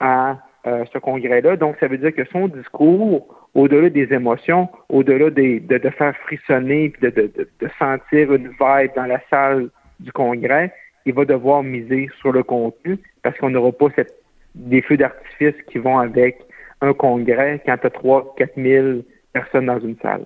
à 0.00 0.38
euh, 0.66 0.84
ce 0.92 0.98
congrès-là. 0.98 1.56
Donc, 1.56 1.76
ça 1.80 1.88
veut 1.88 1.98
dire 1.98 2.14
que 2.14 2.24
son 2.26 2.48
discours, 2.48 3.48
au-delà 3.54 3.88
des 3.88 4.12
émotions, 4.12 4.68
au-delà 4.88 5.30
de, 5.30 5.90
faire 5.90 6.16
frissonner, 6.16 6.92
de, 7.00 7.10
de, 7.10 7.68
sentir 7.78 8.34
une 8.34 8.48
vibe 8.48 8.90
dans 8.94 9.06
la 9.06 9.20
salle 9.30 9.70
du 10.00 10.12
congrès, 10.12 10.72
il 11.06 11.14
va 11.14 11.24
devoir 11.24 11.62
miser 11.62 12.10
sur 12.20 12.32
le 12.32 12.42
contenu 12.42 12.98
parce 13.22 13.38
qu'on 13.38 13.50
n'aura 13.50 13.72
pas 13.72 13.86
cette, 13.94 14.14
des 14.54 14.82
feux 14.82 14.96
d'artifice 14.96 15.54
qui 15.68 15.78
vont 15.78 15.98
avec 15.98 16.38
un 16.80 16.92
congrès 16.92 17.62
quand 17.64 17.78
tu 17.78 17.86
as 17.86 17.90
3 17.90 18.34
4 18.36 18.52
000 18.56 18.86
personnes 19.32 19.66
dans 19.66 19.80
une 19.80 19.96
salle. 19.98 20.24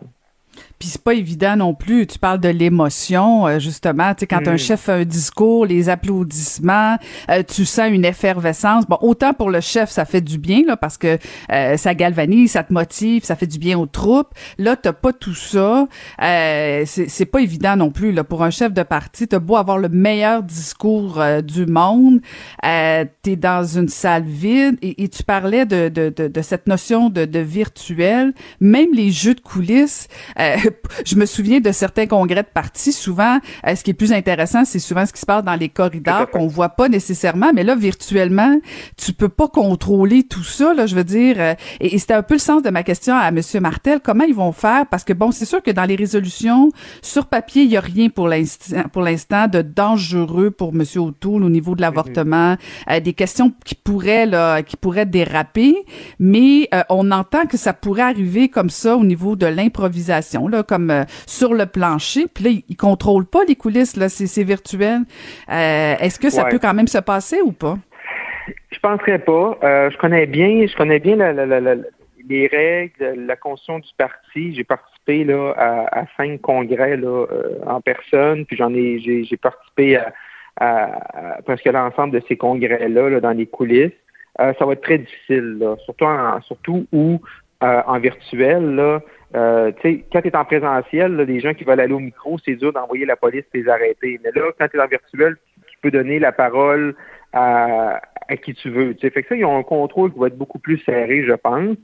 Puis 0.81 0.88
c'est 0.88 1.05
pas 1.05 1.12
évident 1.12 1.57
non 1.57 1.75
plus. 1.75 2.07
Tu 2.07 2.19
parles 2.19 2.40
de 2.40 2.49
l'émotion, 2.49 3.47
euh, 3.47 3.59
justement. 3.59 4.14
Tu 4.14 4.21
sais, 4.21 4.27
quand 4.27 4.49
un 4.49 4.55
mm. 4.55 4.59
chef 4.59 4.81
fait 4.81 4.93
un 4.93 5.05
discours, 5.05 5.66
les 5.66 5.90
applaudissements, 5.90 6.97
euh, 7.31 7.43
tu 7.47 7.66
sens 7.66 7.90
une 7.90 8.07
effervescence. 8.07 8.87
Bon, 8.87 8.97
autant 9.03 9.35
pour 9.35 9.51
le 9.51 9.61
chef, 9.61 9.90
ça 9.90 10.07
fait 10.07 10.23
du 10.23 10.38
bien 10.38 10.62
là, 10.66 10.79
parce 10.79 10.97
que 10.97 11.19
euh, 11.53 11.77
ça 11.77 11.95
galvanise, 11.95 12.53
ça 12.53 12.64
te 12.64 12.73
motive, 12.73 13.25
ça 13.25 13.37
fait 13.37 13.47
du 13.47 13.59
bien 13.59 13.79
aux 13.79 13.85
troupes. 13.85 14.31
Là, 14.57 14.75
t'as 14.75 14.95
pas 14.95 15.12
tout 15.12 15.35
ça. 15.35 15.87
c'est 16.19 17.29
pas 17.31 17.40
évident 17.40 17.77
non 17.77 17.90
plus 17.90 18.12
là 18.12 18.25
pour 18.25 18.43
un 18.43 18.51
chef 18.51 18.73
de 18.73 18.83
parti. 18.83 19.29
T'as 19.29 19.38
beau 19.38 19.57
avoir 19.57 19.77
le 19.77 19.90
meilleur 19.90 20.43
discours 20.43 21.23
du 21.45 21.66
monde, 21.66 22.21
t'es 22.62 23.37
dans 23.37 23.64
une 23.64 23.88
salle 23.88 24.25
vide 24.25 24.79
et, 24.81 25.09
tu 25.09 25.25
parlais 25.25 25.66
de, 25.66 25.90
de, 25.90 26.09
de, 26.09 26.29
de, 26.29 26.43
cette 26.43 26.66
notion 26.66 27.11
de, 27.11 27.27
de 27.27 27.38
virtuel. 27.38 28.33
Même 28.61 28.95
les 28.95 29.11
jeux 29.11 29.35
de 29.35 29.40
coulisses 29.40 30.09
je 31.04 31.16
me 31.16 31.26
souviens 31.26 31.61
de 31.61 31.72
certains 31.72 32.06
congrès 32.06 32.42
de 32.42 32.48
partis. 32.52 32.92
Souvent, 32.92 33.38
euh, 33.66 33.74
ce 33.74 33.85
qui 33.85 33.90
est 33.90 33.94
plus 33.94 34.12
intéressant, 34.12 34.64
c'est 34.64 34.78
souvent 34.78 35.06
ce 35.06 35.12
qui 35.12 35.20
se 35.20 35.26
passe 35.26 35.44
dans 35.44 35.54
les 35.54 35.68
corridors 35.68 36.28
qu'on 36.30 36.46
voit 36.46 36.70
pas 36.70 36.88
nécessairement. 36.88 37.52
Mais 37.54 37.64
là, 37.64 37.74
virtuellement, 37.74 38.59
tu 38.96 39.12
peux 39.12 39.28
pas 39.28 39.48
contrôler 39.48 40.24
tout 40.24 40.44
ça. 40.44 40.74
Là, 40.74 40.87
je 40.87 40.94
veux 40.94 41.04
dire. 41.04 41.37
Euh, 41.38 41.54
et, 41.80 41.98
c'était 41.98 42.14
un 42.14 42.22
peu 42.22 42.35
le 42.35 42.40
sens 42.40 42.62
de 42.62 42.70
ma 42.70 42.83
question 42.83 43.14
à 43.14 43.30
Monsieur 43.30 43.61
Martel. 43.61 44.00
Comment 44.02 44.24
ils 44.24 44.35
vont 44.35 44.52
faire? 44.52 44.87
Parce 44.87 45.04
que 45.04 45.12
bon, 45.12 45.30
c'est 45.30 45.44
sûr 45.44 45.62
que 45.62 45.70
dans 45.70 45.85
les 45.85 45.96
résolutions 45.96 46.70
sur 47.02 47.26
papier, 47.26 47.62
il 47.62 47.70
y 47.70 47.76
a 47.76 47.80
rien 47.80 48.09
pour 48.09 48.28
l'instant, 48.28 48.83
pour 48.92 49.02
l'instant 49.02 49.48
de 49.48 49.62
dangereux 49.62 50.50
pour 50.50 50.72
Monsieur 50.72 51.00
O'Toole 51.00 51.44
au 51.44 51.50
niveau 51.50 51.74
de 51.74 51.80
l'avortement. 51.80 52.56
Euh, 52.90 53.00
des 53.00 53.12
questions 53.12 53.52
qui 53.64 53.74
pourraient 53.74 54.26
là, 54.26 54.62
qui 54.62 54.76
pourraient 54.76 55.06
déraper. 55.06 55.76
Mais 56.18 56.68
on 56.88 57.11
entend 57.11 57.46
que 57.46 57.56
ça 57.56 57.72
pourrait 57.72 58.02
arriver 58.02 58.48
comme 58.48 58.70
ça 58.70 58.96
au 58.96 59.04
niveau 59.04 59.37
de 59.37 59.46
l'improvisation 59.46 60.48
là, 60.48 60.60
comme 60.62 60.90
euh, 60.90 61.05
sur 61.27 61.55
le 61.55 61.66
plancher. 61.66 62.27
Puis 62.33 62.44
là, 62.44 62.51
ils, 62.68 62.77
contrôlent 62.77 63.27
pas 63.27 63.44
les 63.46 63.57
coulisses, 63.57 63.96
là, 63.96 64.09
c'est 64.09 64.42
virtuel. 64.42 65.01
Euh, 65.51 65.95
est-ce 66.01 66.18
que 66.18 66.30
ça 66.30 66.45
peut 66.45 66.59
quand 66.59 66.74
même 66.74 66.89
se 66.89 66.99
passer 66.99 67.41
ou 67.43 67.53
pas? 67.53 67.76
Je 68.70 68.78
penserais 68.80 69.18
pas. 69.18 69.59
Euh, 69.62 69.91
je 69.91 69.99
connais 69.99 70.26
bien, 70.26 70.66
je 70.66 70.76
connais 70.76 70.99
bien 70.99 71.16
les 72.28 72.47
règles, 72.47 73.26
la 73.26 73.37
constitution 73.37 73.78
du 73.80 73.91
parti. 73.97 74.55
J'ai 74.55 74.64
participé 74.64 75.24
là 75.24 75.53
à, 75.57 76.05
cinq 76.16 76.41
congrès 76.41 76.97
là 76.97 77.26
en 77.66 77.80
personne, 77.80 78.47
puis 78.47 78.57
j'en 78.57 78.72
ai, 78.74 78.99
j'ai 79.01 79.37
participé 79.37 79.99
à, 80.57 81.41
presque 81.45 81.66
l'ensemble 81.66 82.12
de 82.12 82.22
ces 82.28 82.37
congrès-là 82.37 83.20
dans 83.20 83.32
les 83.32 83.47
coulisses. 83.47 83.93
ça 84.39 84.64
va 84.64 84.72
être 84.72 84.82
très 84.82 84.99
difficile, 84.99 85.59
là, 85.59 85.76
surtout 85.84 86.07
surtout 86.47 86.87
où 86.93 87.20
en 87.61 87.99
virtuel, 87.99 88.74
là, 88.74 89.01
euh, 89.35 89.70
quand 90.12 90.22
tu 90.22 90.28
es 90.28 90.37
en 90.37 90.45
présentiel, 90.45 91.16
les 91.16 91.41
gens 91.41 91.55
qui 91.55 91.64
veulent 91.64 91.81
aller 91.81 91.95
au 91.95 92.01
micro, 92.01 92.39
c'est 92.45 92.57
dur 92.57 92.72
d'envoyer 92.72 93.07
la 93.07 93.16
police 93.16 93.45
les 93.55 93.68
arrêter. 93.68 94.20
Mais 94.24 94.31
là, 94.35 94.51
quand 94.59 94.68
tu 94.68 94.76
es 94.76 94.81
en 94.81 94.89
virtuel, 94.89 95.37
tu 95.68 95.78
peux 95.83 95.91
donner 95.91 96.18
la 96.18 96.33
parole 96.33 96.97
à, 97.33 98.01
qui 98.43 98.55
tu 98.55 98.70
veux. 98.70 98.95
Fait 98.95 99.11
que 99.11 99.28
ça, 99.28 99.37
ils 99.37 99.45
ont 99.45 99.57
un 99.57 99.62
contrôle 99.62 100.12
qui 100.12 100.18
va 100.18 100.28
être 100.28 100.39
beaucoup 100.39 100.59
plus 100.59 100.78
serré, 100.78 101.24
je 101.24 101.33
pense. 101.33 101.76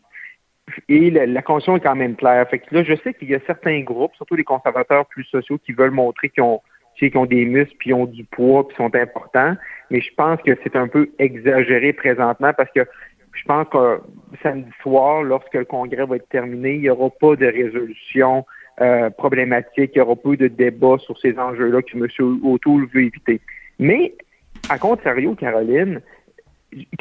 et 0.89 1.11
la, 1.11 1.27
la 1.27 1.41
est 1.41 1.81
quand 1.81 1.95
même 1.95 2.17
claire. 2.17 2.49
Fait 2.49 2.59
que 2.59 2.75
là, 2.75 2.83
je 2.83 2.95
sais 2.97 3.15
qu'il 3.15 3.31
y 3.31 3.35
a 3.35 3.41
certains 3.47 3.81
groupes, 3.83 4.15
surtout 4.17 4.35
les 4.35 4.45
conservateurs 4.45 5.07
plus 5.07 5.25
sociaux, 5.25 5.59
qui 5.59 5.73
veulent 5.73 5.93
montrer 5.93 6.31
qu'ils 6.31 6.43
ont, 6.43 6.61
qu'ils 6.99 7.17
ont 7.17 7.27
des 7.27 7.45
muscles, 7.45 7.77
puis 7.79 7.95
ont 7.95 8.07
du 8.07 8.25
poids, 8.25 8.67
puis 8.67 8.77
sont 8.77 8.95
importants. 8.95 9.55
Mais 9.91 10.01
je 10.01 10.13
pense 10.17 10.41
que 10.43 10.57
c'est 10.65 10.75
un 10.75 10.89
peu 10.89 11.11
exagéré 11.21 11.93
présentement 11.93 12.53
parce 12.57 12.71
que 12.73 12.87
je 13.37 13.45
pense 13.45 13.69
que 13.69 14.01
samedi 14.43 14.71
soir, 14.83 15.23
lorsque 15.23 15.55
le 15.55 15.65
congrès 15.65 16.05
va 16.07 16.17
être 16.17 16.29
terminé, 16.29 16.75
il 16.75 16.81
n'y 16.81 16.91
aura 16.91 17.11
pas 17.11 17.37
de 17.37 17.47
résolution 17.47 18.45
euh, 18.81 19.11
problématique, 19.11 19.93
il 19.95 19.99
n'y 19.99 20.01
aura 20.01 20.17
pas 20.17 20.37
de 20.37 20.49
débat 20.49 20.97
sur 20.99 21.19
ces 21.19 21.39
enjeux-là 21.39 21.83
que 21.83 21.97
M. 21.97 22.39
O'Toole 22.45 22.87
veut 22.93 23.05
éviter. 23.05 23.41
Mais, 23.79 24.15
à 24.69 24.79
contrario, 24.79 25.35
Caroline, 25.35 26.01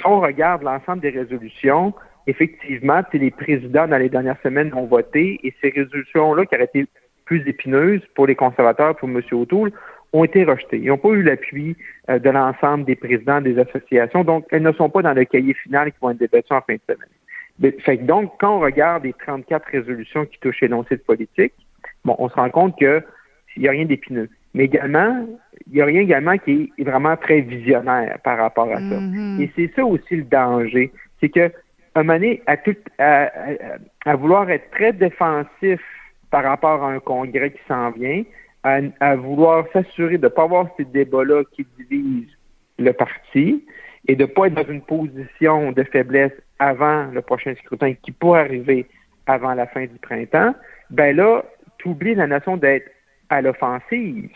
quand 0.01 0.17
on 0.17 0.21
regarde 0.21 0.63
l'ensemble 0.63 1.01
des 1.01 1.09
résolutions, 1.09 1.93
effectivement, 2.27 3.01
les 3.13 3.31
présidents 3.31 3.87
dans 3.87 3.97
les 3.97 4.09
dernières 4.09 4.39
semaines 4.41 4.73
ont 4.73 4.85
voté 4.85 5.39
et 5.43 5.53
ces 5.61 5.69
résolutions-là 5.69 6.45
qui 6.45 6.55
auraient 6.55 6.65
été 6.65 6.85
plus 7.25 7.47
épineuses 7.47 8.01
pour 8.13 8.27
les 8.27 8.35
conservateurs, 8.35 8.95
pour 8.95 9.09
M. 9.09 9.21
O'Toole, 9.31 9.71
ont 10.15 10.23
été 10.23 10.43
rejetées. 10.43 10.77
Ils 10.77 10.87
n'ont 10.87 10.97
pas 10.97 11.09
eu 11.09 11.21
l'appui 11.21 11.75
euh, 12.09 12.19
de 12.19 12.29
l'ensemble 12.29 12.85
des 12.85 12.95
présidents 12.95 13.41
des 13.41 13.59
associations, 13.59 14.23
donc 14.23 14.45
elles 14.51 14.63
ne 14.63 14.71
sont 14.71 14.89
pas 14.89 15.01
dans 15.01 15.13
le 15.13 15.25
cahier 15.25 15.53
final 15.53 15.91
qui 15.91 15.97
vont 16.01 16.11
être 16.11 16.17
débattues 16.17 16.53
en 16.53 16.61
fin 16.61 16.75
de 16.75 16.81
semaine. 16.87 17.79
Fait 17.83 17.97
donc, 17.97 18.33
quand 18.39 18.57
on 18.57 18.59
regarde 18.59 19.03
les 19.03 19.13
34 19.13 19.65
résolutions 19.71 20.25
qui 20.25 20.37
touchent 20.39 20.61
l'énoncé 20.61 20.97
de 20.97 21.01
politique, 21.01 21.53
bon, 22.03 22.15
on 22.19 22.29
se 22.29 22.35
rend 22.35 22.49
compte 22.49 22.77
qu'il 22.77 23.01
n'y 23.57 23.67
a 23.67 23.71
rien 23.71 23.85
d'épineux. 23.85 24.29
Mais 24.53 24.65
également, 24.65 25.25
il 25.67 25.73
n'y 25.73 25.81
a 25.81 25.85
rien 25.85 26.01
également 26.01 26.37
qui 26.37 26.71
est 26.77 26.83
vraiment 26.83 27.17
très 27.17 27.41
visionnaire 27.41 28.17
par 28.23 28.37
rapport 28.37 28.69
à 28.71 28.75
ça. 28.75 28.81
Mm-hmm. 28.81 29.41
Et 29.41 29.51
c'est 29.55 29.71
ça 29.75 29.85
aussi 29.85 30.17
le 30.17 30.23
danger. 30.23 30.91
C'est 31.19 31.29
que, 31.29 31.51
un 31.95 32.03
moment 32.03 32.13
donné, 32.13 32.41
à, 32.45 32.57
tout, 32.57 32.75
à, 32.99 34.15
vouloir 34.15 34.49
être 34.49 34.69
très 34.71 34.93
défensif 34.93 35.81
par 36.31 36.43
rapport 36.43 36.83
à 36.83 36.91
un 36.91 36.99
congrès 36.99 37.51
qui 37.51 37.61
s'en 37.67 37.91
vient, 37.91 38.23
à, 38.65 39.15
vouloir 39.15 39.65
s'assurer 39.71 40.17
de 40.17 40.23
ne 40.23 40.27
pas 40.29 40.43
avoir 40.43 40.67
ces 40.75 40.85
débats-là 40.85 41.43
qui 41.51 41.67
divisent 41.77 42.35
le 42.79 42.91
parti 42.93 43.63
et 44.07 44.15
de 44.15 44.23
ne 44.23 44.27
pas 44.27 44.47
être 44.47 44.55
dans 44.55 44.71
une 44.71 44.81
position 44.81 45.71
de 45.71 45.83
faiblesse 45.83 46.33
avant 46.57 47.05
le 47.05 47.21
prochain 47.21 47.53
scrutin 47.55 47.93
qui 47.93 48.11
pourrait 48.11 48.41
arriver 48.41 48.87
avant 49.27 49.53
la 49.53 49.67
fin 49.67 49.85
du 49.85 49.97
printemps, 50.01 50.55
ben 50.89 51.15
là, 51.15 51.43
tu 51.77 51.89
oublies 51.89 52.15
la 52.15 52.27
notion 52.27 52.57
d'être 52.57 52.89
à 53.29 53.41
l'offensive 53.41 54.29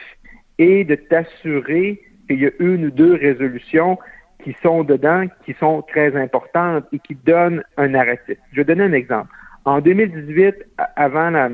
et 0.58 0.84
de 0.84 0.96
t'assurer 0.96 2.02
qu'il 2.28 2.42
y 2.42 2.48
a 2.48 2.52
une 2.60 2.86
ou 2.86 2.92
deux 2.92 3.16
résolutions 3.16 3.98
qui 4.44 4.56
sont 4.62 4.84
dedans, 4.84 5.26
qui 5.46 5.56
sont 5.60 5.82
très 5.84 6.16
importantes 6.16 6.86
et 6.92 7.00
qui 7.00 7.16
donnent 7.16 7.64
un 7.78 7.90
narratif. 7.90 8.38
Je 8.52 8.58
vais 8.58 8.64
donner 8.64 8.84
un 8.84 8.94
exemple. 8.94 9.30
En 9.66 9.82
2018, 9.82 10.56
avant 10.96 11.30
la, 11.32 11.50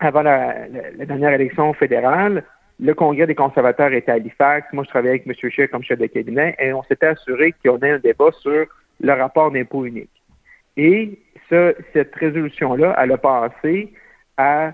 avant 0.00 0.22
la, 0.22 0.66
dernière 1.06 1.32
élection 1.32 1.72
fédérale, 1.74 2.42
le 2.80 2.94
Congrès 2.94 3.26
des 3.26 3.34
conservateurs 3.34 3.92
était 3.92 4.10
à 4.10 4.14
Halifax. 4.14 4.72
Moi, 4.72 4.84
je 4.84 4.88
travaillais 4.88 5.20
avec 5.20 5.26
M. 5.26 5.50
Scheer 5.50 5.70
comme 5.70 5.84
chef 5.84 5.98
de 5.98 6.06
cabinet 6.06 6.56
et 6.58 6.72
on 6.72 6.82
s'était 6.84 7.06
assuré 7.06 7.54
y 7.62 7.68
aurait 7.68 7.90
un 7.90 7.98
débat 7.98 8.30
sur 8.40 8.66
le 9.00 9.12
rapport 9.12 9.50
d'impôt 9.50 9.84
unique. 9.84 10.10
Et 10.76 11.18
cette 11.50 12.14
résolution-là, 12.14 12.96
elle 12.98 13.12
a 13.12 13.18
passé 13.18 13.92
à, 14.38 14.72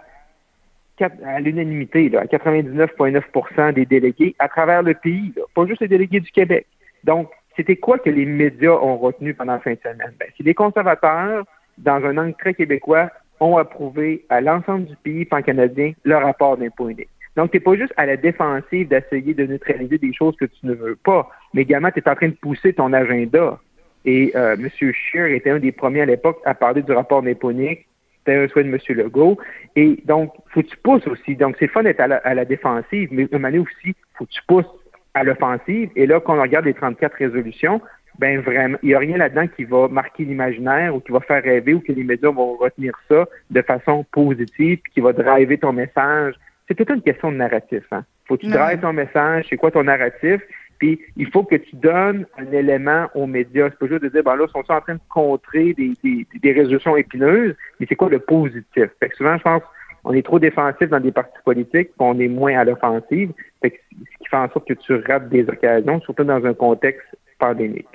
à 1.00 1.40
l'unanimité, 1.40 2.12
à 2.16 2.26
99,9% 2.26 3.72
des 3.72 3.86
délégués 3.86 4.36
à 4.38 4.48
travers 4.48 4.82
le 4.82 4.94
pays, 4.94 5.34
pas 5.54 5.66
juste 5.66 5.80
les 5.80 5.88
délégués 5.88 6.20
du 6.20 6.30
Québec. 6.30 6.66
Donc, 7.02 7.30
c'était 7.56 7.76
quoi 7.76 7.98
que 7.98 8.10
les 8.10 8.26
médias 8.26 8.72
ont 8.72 8.98
retenu 8.98 9.34
pendant 9.34 9.54
la 9.54 9.60
fin 9.60 9.72
de 9.72 9.80
semaine? 9.82 10.12
Ben, 10.20 10.28
c'est 10.36 10.44
les 10.44 10.54
conservateurs, 10.54 11.44
dans 11.78 12.04
un 12.04 12.18
angle 12.18 12.34
très 12.38 12.54
québécois, 12.54 13.10
ont 13.40 13.56
approuvé 13.56 14.24
à 14.28 14.40
l'ensemble 14.40 14.86
du 14.86 14.96
pays 14.96 15.24
pan-canadien 15.24 15.92
le 16.04 16.16
rapport 16.16 16.56
d'impôt 16.56 16.88
unique. 16.88 17.08
Donc, 17.36 17.50
tu 17.50 17.58
n'es 17.58 17.60
pas 17.60 17.74
juste 17.76 17.92
à 17.96 18.06
la 18.06 18.16
défensive 18.16 18.88
d'essayer 18.88 19.34
de 19.34 19.44
neutraliser 19.44 19.98
des 19.98 20.12
choses 20.14 20.34
que 20.36 20.46
tu 20.46 20.64
ne 20.64 20.72
veux 20.72 20.96
pas, 20.96 21.28
mais 21.52 21.62
également, 21.62 21.90
tu 21.90 22.00
es 22.00 22.08
en 22.08 22.14
train 22.14 22.28
de 22.28 22.34
pousser 22.34 22.72
ton 22.72 22.92
agenda. 22.92 23.58
Et 24.06 24.32
euh, 24.34 24.54
M. 24.54 24.68
Scheer 24.92 25.26
était 25.34 25.50
un 25.50 25.58
des 25.58 25.72
premiers 25.72 26.02
à 26.02 26.06
l'époque 26.06 26.38
à 26.44 26.54
parler 26.54 26.82
du 26.82 26.92
rapport 26.92 27.22
d'impôt 27.22 27.50
unique. 27.50 27.86
C'était 28.18 28.38
un 28.38 28.48
souhait 28.48 28.64
de 28.64 28.70
M. 28.70 28.78
Legault. 28.96 29.36
Et 29.74 29.98
donc, 30.04 30.32
faut 30.48 30.62
que 30.62 30.68
tu 30.68 30.76
pousses 30.78 31.06
aussi. 31.06 31.36
Donc, 31.36 31.56
c'est 31.58 31.68
fun 31.68 31.82
d'être 31.82 32.00
à, 32.00 32.34
la, 32.34 32.44
défensive, 32.44 33.08
mais 33.12 33.26
de 33.26 33.36
manière 33.36 33.62
aussi, 33.62 33.94
faut 34.14 34.24
que 34.24 34.30
tu 34.30 34.42
pousses 34.46 34.64
à 35.12 35.24
l'offensive. 35.24 35.90
Et 35.94 36.06
là, 36.06 36.20
quand 36.20 36.38
on 36.38 36.42
regarde 36.42 36.64
les 36.64 36.74
34 36.74 37.14
résolutions, 37.14 37.80
ben 38.18 38.40
vraiment, 38.40 38.78
il 38.82 38.88
n'y 38.88 38.94
a 38.94 38.98
rien 38.98 39.16
là-dedans 39.16 39.46
qui 39.46 39.64
va 39.64 39.88
marquer 39.88 40.24
l'imaginaire 40.24 40.94
ou 40.94 41.00
qui 41.00 41.12
va 41.12 41.20
faire 41.20 41.42
rêver 41.42 41.74
ou 41.74 41.80
que 41.80 41.92
les 41.92 42.04
médias 42.04 42.30
vont 42.30 42.56
retenir 42.56 42.92
ça 43.08 43.26
de 43.50 43.62
façon 43.62 44.04
positive, 44.10 44.78
puis 44.82 44.92
qui 44.92 45.00
va 45.00 45.12
driver 45.12 45.58
ton 45.58 45.72
message. 45.72 46.34
C'est 46.66 46.74
toute 46.74 46.90
une 46.90 47.02
question 47.02 47.30
de 47.30 47.36
narratif. 47.36 47.84
Hein. 47.92 48.04
Faut 48.26 48.36
que 48.36 48.42
tu 48.42 48.50
drives 48.50 48.80
ton 48.80 48.92
message, 48.92 49.46
c'est 49.48 49.56
quoi 49.56 49.70
ton 49.70 49.84
narratif, 49.84 50.40
puis 50.78 51.00
il 51.16 51.30
faut 51.30 51.44
que 51.44 51.56
tu 51.56 51.76
donnes 51.76 52.26
un 52.38 52.50
élément 52.52 53.06
aux 53.14 53.26
médias. 53.26 53.70
C'est 53.70 53.78
pas 53.78 53.86
juste 53.86 54.02
de 54.02 54.08
dire, 54.08 54.22
ben 54.22 54.36
là, 54.36 54.46
sont 54.48 54.64
en 54.68 54.80
train 54.80 54.94
de 54.94 55.00
contrer 55.08 55.74
des, 55.74 55.92
des, 56.02 56.26
des 56.42 56.52
résolutions 56.52 56.96
épineuses, 56.96 57.54
mais 57.78 57.86
c'est 57.88 57.96
quoi 57.96 58.08
le 58.08 58.18
positif? 58.18 58.90
Fait 59.00 59.08
que 59.08 59.16
souvent, 59.16 59.36
je 59.38 59.42
pense, 59.42 59.62
on 60.04 60.12
est 60.12 60.24
trop 60.24 60.38
défensif 60.38 60.88
dans 60.88 61.00
des 61.00 61.12
partis 61.12 61.38
politiques, 61.44 61.90
on 61.98 62.18
est 62.20 62.28
moins 62.28 62.56
à 62.56 62.64
l'offensive, 62.64 63.32
ce 63.62 63.68
qui 63.68 64.28
fait 64.30 64.36
en 64.36 64.48
sorte 64.50 64.68
que 64.68 64.74
tu 64.74 64.94
rates 64.94 65.28
des 65.28 65.48
occasions, 65.48 66.00
surtout 66.00 66.24
dans 66.24 66.44
un 66.44 66.54
contexte 66.54 67.06
pandémique. 67.38 67.88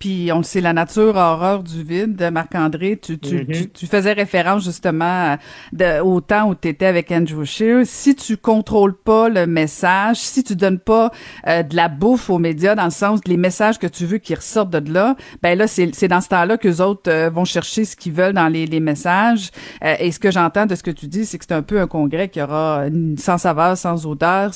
Puis 0.00 0.30
on 0.32 0.38
le 0.38 0.44
sait, 0.44 0.62
la 0.62 0.72
nature 0.72 1.14
horreur 1.14 1.62
du 1.62 1.84
vide, 1.84 2.30
Marc-André, 2.32 2.98
tu, 3.00 3.18
tu, 3.18 3.40
mm-hmm. 3.40 3.72
tu, 3.72 3.86
faisais 3.86 4.14
référence 4.14 4.64
justement 4.64 5.36
de, 5.74 6.00
au 6.00 6.22
temps 6.22 6.48
où 6.48 6.54
tu 6.54 6.68
étais 6.68 6.86
avec 6.86 7.12
Andrew 7.12 7.44
Shear. 7.44 7.82
Si 7.84 8.14
tu 8.14 8.38
contrôles 8.38 8.96
pas 8.96 9.28
le 9.28 9.46
message, 9.46 10.16
si 10.16 10.42
tu 10.42 10.56
donnes 10.56 10.78
pas 10.78 11.12
euh, 11.46 11.62
de 11.62 11.76
la 11.76 11.88
bouffe 11.88 12.30
aux 12.30 12.38
médias 12.38 12.74
dans 12.74 12.86
le 12.86 12.90
sens 12.90 13.20
les 13.26 13.36
messages 13.36 13.78
que 13.78 13.86
tu 13.86 14.06
veux 14.06 14.16
qu'ils 14.16 14.36
ressortent 14.36 14.70
de 14.70 14.90
là, 14.90 15.16
ben 15.42 15.58
là, 15.58 15.66
c'est, 15.66 15.94
c'est 15.94 16.08
dans 16.08 16.22
ce 16.22 16.28
temps-là 16.30 16.56
que 16.56 16.66
les 16.66 16.80
autres 16.80 17.10
euh, 17.10 17.28
vont 17.28 17.44
chercher 17.44 17.84
ce 17.84 17.94
qu'ils 17.94 18.12
veulent 18.12 18.32
dans 18.32 18.48
les, 18.48 18.64
les 18.64 18.80
messages. 18.80 19.50
Euh, 19.84 19.96
et 19.98 20.12
ce 20.12 20.18
que 20.18 20.30
j'entends 20.30 20.64
de 20.64 20.76
ce 20.76 20.82
que 20.82 20.90
tu 20.90 21.08
dis, 21.08 21.26
c'est 21.26 21.36
que 21.36 21.44
c'est 21.46 21.52
un 21.52 21.60
peu 21.60 21.78
un 21.78 21.86
congrès 21.86 22.30
qui 22.30 22.40
aura 22.40 22.86
sans 23.18 23.36
saveur, 23.36 23.76
sans 23.76 24.06
odeur. 24.06 24.52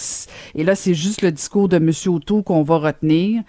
Et 0.54 0.64
là, 0.64 0.74
c'est 0.74 0.94
juste 0.94 1.20
le 1.20 1.32
discours 1.32 1.68
de 1.68 1.78
Monsieur 1.78 2.12
Auto 2.12 2.42
qu'on 2.42 2.62
va 2.62 2.78
retenir, 2.78 3.42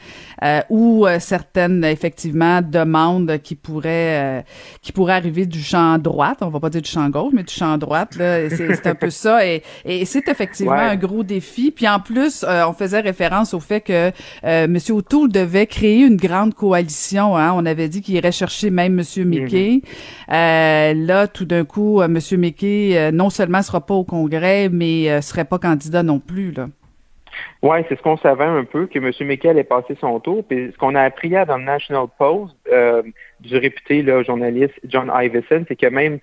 ou 0.70 1.06
certaines 1.20 1.85
effectivement 1.92 2.62
demande 2.62 3.40
qui 3.44 3.56
pourrait 3.56 4.40
euh, 4.40 4.42
qui 4.82 4.92
pourrait 4.92 5.14
arriver 5.14 5.46
du 5.46 5.62
champ 5.62 5.98
droite, 5.98 6.40
on 6.42 6.50
va 6.50 6.60
pas 6.60 6.70
dire 6.70 6.82
du 6.82 6.90
champ 6.90 7.10
gauche, 7.10 7.34
mais 7.34 7.44
du 7.44 7.54
champ 7.54 7.78
droite 7.78 8.16
là, 8.16 8.50
c'est 8.50 8.88
un 8.88 8.96
peu 8.96 9.10
ça 9.10 9.46
et, 9.46 9.64
et 9.84 10.06
c'est 10.06 10.28
effectivement 10.28 10.74
un 10.74 10.96
gros 10.96 11.24
défi. 11.24 11.72
Puis 11.72 11.88
en 11.88 12.00
plus, 12.00 12.44
euh, 12.48 12.68
on 12.68 12.74
faisait 12.74 13.00
référence 13.00 13.54
au 13.54 13.60
fait 13.60 13.82
que 13.82 14.12
euh, 14.44 14.68
Monsieur 14.68 14.96
O'Toole 14.96 15.32
devait 15.32 15.68
créer 15.68 16.06
une 16.06 16.18
grande 16.18 16.54
coalition. 16.54 17.38
Hein? 17.38 17.54
On 17.56 17.66
avait 17.66 17.90
dit 17.90 18.02
qu'il 18.02 18.16
irait 18.16 18.32
chercher 18.32 18.70
même 18.70 18.94
Monsieur 18.94 19.24
mm-hmm. 19.24 19.28
Mickey. 19.28 19.82
là, 20.28 21.28
tout 21.28 21.46
d'un 21.46 21.66
coup, 21.66 22.02
Monsieur 22.08 22.38
Mickey 22.38 23.12
non 23.12 23.30
seulement 23.30 23.62
sera 23.62 23.86
pas 23.86 23.94
au 23.94 24.04
Congrès, 24.04 24.70
mais 24.70 25.22
serait 25.22 25.46
pas 25.46 25.60
candidat 25.60 26.04
non 26.04 26.20
plus 26.20 26.52
là. 26.52 26.68
Oui, 27.62 27.78
c'est 27.88 27.98
ce 27.98 28.02
qu'on 28.02 28.18
savait 28.18 28.46
un 28.46 28.64
peu, 28.64 28.88
que 28.88 29.00
M. 29.00 29.12
McKay 29.28 29.50
allait 29.50 29.64
passer 29.64 29.96
son 30.00 30.20
tour. 30.20 30.44
Puis 30.48 30.72
ce 30.72 30.78
qu'on 30.78 30.96
a 30.96 31.02
appris 31.02 31.30
hier 31.30 31.46
dans 31.46 31.58
le 31.58 31.64
National 31.64 32.08
Post 32.18 32.56
euh, 32.72 33.04
du 33.40 33.58
réputé 33.58 34.02
là, 34.02 34.24
journaliste 34.24 34.74
John 34.86 35.12
Iveson, 35.14 35.66
c'est 35.68 35.76
que 35.76 35.88
même 35.88 36.20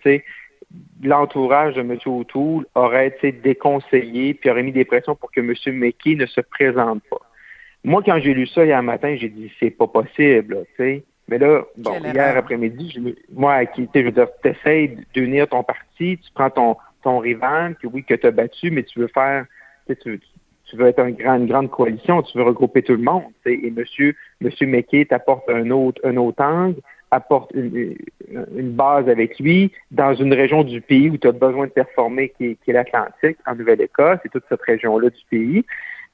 l'entourage 1.03 1.75
de 1.75 1.81
M. 1.81 1.99
O'Toole 2.07 2.67
aurait 2.75 3.09
été 3.09 3.33
déconseillé 3.33 4.35
puis 4.35 4.51
aurait 4.51 4.63
mis 4.63 4.73
des 4.73 4.85
pressions 4.85 5.15
pour 5.15 5.31
que 5.31 5.41
M. 5.41 5.55
McKay 5.79 6.15
ne 6.15 6.27
se 6.27 6.41
présente 6.41 7.03
pas. 7.11 7.21
Moi, 7.85 8.03
quand 8.05 8.19
j'ai 8.21 8.33
lu 8.33 8.47
ça 8.47 8.65
hier 8.65 8.83
matin, 8.83 9.17
j'ai 9.19 9.29
dit 9.29 9.53
c'est 9.59 9.71
pas 9.71 9.89
possible, 9.89 10.65
tu 10.77 10.83
sais. 10.83 11.05
Mais 11.29 11.39
là, 11.39 11.63
bon, 11.77 11.99
hier 12.01 12.37
après-midi, 12.37 13.17
moi, 13.33 13.65
qui, 13.67 13.89
je 13.95 14.01
veux 14.01 14.11
dire, 14.11 14.29
t'essayes 14.43 14.99
d'unir 15.15 15.49
ton 15.49 15.63
parti, 15.63 16.19
tu 16.19 16.31
prends 16.35 16.51
ton, 16.51 16.77
ton 17.03 17.19
rival, 17.19 17.77
que 17.77 17.87
oui, 17.87 18.05
que 18.05 18.15
tu 18.15 18.27
as 18.27 18.31
battu, 18.31 18.71
mais 18.71 18.83
tu 18.83 18.99
veux 18.99 19.09
faire, 19.09 19.47
tu, 20.03 20.21
tu 20.73 20.79
veux 20.79 20.87
être 20.87 21.05
une 21.05 21.47
grande 21.47 21.71
coalition, 21.71 22.23
tu 22.23 22.39
veux 22.39 22.45
regrouper 22.45 22.83
tout 22.83 22.95
le 22.95 23.03
monde. 23.03 23.25
Et 23.45 23.71
monsieur, 23.71 24.15
monsieur 24.41 24.67
McKay 24.67 25.05
t'apporte 25.05 25.47
un 25.51 25.71
autre, 25.71 26.01
angle, 26.39 26.81
apporte 27.11 27.53
une, 27.53 27.95
base 28.71 29.07
avec 29.07 29.39
lui 29.39 29.71
dans 29.91 30.15
une 30.15 30.33
région 30.33 30.65
du 30.65 30.81
pays 30.81 31.11
où 31.11 31.19
tu 31.19 31.29
as 31.29 31.33
besoin 31.33 31.67
de 31.67 31.73
performer, 31.73 32.31
qui 32.31 32.57
est, 32.67 32.73
l'Atlantique, 32.73 33.37
en 33.47 33.55
Nouvelle-Écosse, 33.55 34.21
et 34.25 34.31
toute 34.31 34.45
cette 34.49 34.63
région-là 34.63 35.11
du 35.11 35.25
pays. 35.31 35.63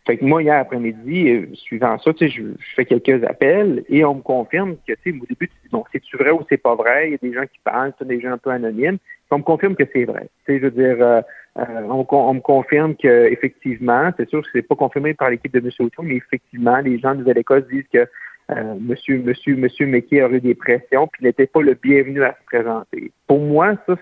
Fait 0.04 0.16
que 0.16 0.24
moi, 0.24 0.42
hier 0.42 0.58
après-midi, 0.58 1.28
euh, 1.28 1.46
suivant 1.54 1.98
ça, 2.00 2.10
je, 2.18 2.42
fais 2.74 2.84
quelques 2.84 3.22
appels 3.24 3.84
et 3.88 4.04
on 4.04 4.16
me 4.16 4.22
confirme 4.22 4.74
que, 4.88 4.92
au 4.92 5.26
début, 5.26 5.48
tu 5.48 5.68
dis, 5.70 5.82
c'est-tu 5.92 6.16
vrai 6.16 6.32
ou 6.32 6.40
c'est 6.48 6.56
pas 6.56 6.74
vrai? 6.74 7.08
Il 7.08 7.10
y 7.12 7.14
a 7.14 7.18
des 7.18 7.32
gens 7.32 7.46
qui 7.46 7.60
parlent, 7.62 7.92
des 8.00 8.20
gens 8.20 8.32
un 8.32 8.38
peu 8.38 8.50
anonymes. 8.50 8.98
On 9.30 9.38
me 9.38 9.42
confirme 9.42 9.76
que 9.76 9.84
c'est 9.92 10.04
vrai. 10.04 10.28
Je 10.46 10.54
veux 10.54 10.70
dire, 10.70 10.96
euh, 11.00 11.20
euh, 11.58 11.82
on, 11.88 12.34
me 12.34 12.40
confirme 12.40 12.94
qu'effectivement, 12.94 14.10
c'est 14.16 14.28
sûr 14.28 14.42
que 14.42 14.48
c'est 14.52 14.62
pas 14.62 14.74
confirmé 14.74 15.14
par 15.14 15.30
l'équipe 15.30 15.52
de 15.52 15.58
M. 15.58 15.70
Auto, 15.80 16.02
mais 16.02 16.16
effectivement, 16.16 16.78
les 16.78 16.98
gens 16.98 17.14
de 17.14 17.20
Nouvelle-Écosse 17.20 17.66
disent 17.68 17.88
que 17.92 18.06
euh, 18.50 18.74
monsieur, 18.80 19.18
monsieur, 19.18 19.56
monsieur 19.56 20.24
aurait 20.24 20.40
des 20.40 20.54
pressions, 20.54 21.08
puis 21.08 21.24
n'était 21.24 21.46
pas 21.46 21.60
le 21.60 21.74
bienvenu 21.74 22.22
à 22.22 22.32
se 22.32 22.44
présenter. 22.46 23.12
Pour 23.26 23.40
moi, 23.40 23.74
ça, 23.86 23.96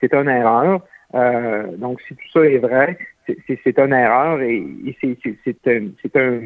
c'est 0.00 0.12
une 0.12 0.28
erreur. 0.28 0.82
Euh, 1.14 1.76
donc, 1.76 2.00
si 2.02 2.14
tout 2.14 2.28
ça 2.32 2.40
est 2.40 2.58
vrai, 2.58 2.98
c'est 3.26 3.78
une 3.78 3.92
erreur 3.94 4.40
et, 4.42 4.64
c'est 5.00 5.66
un, 5.66 5.88
un 6.20 6.40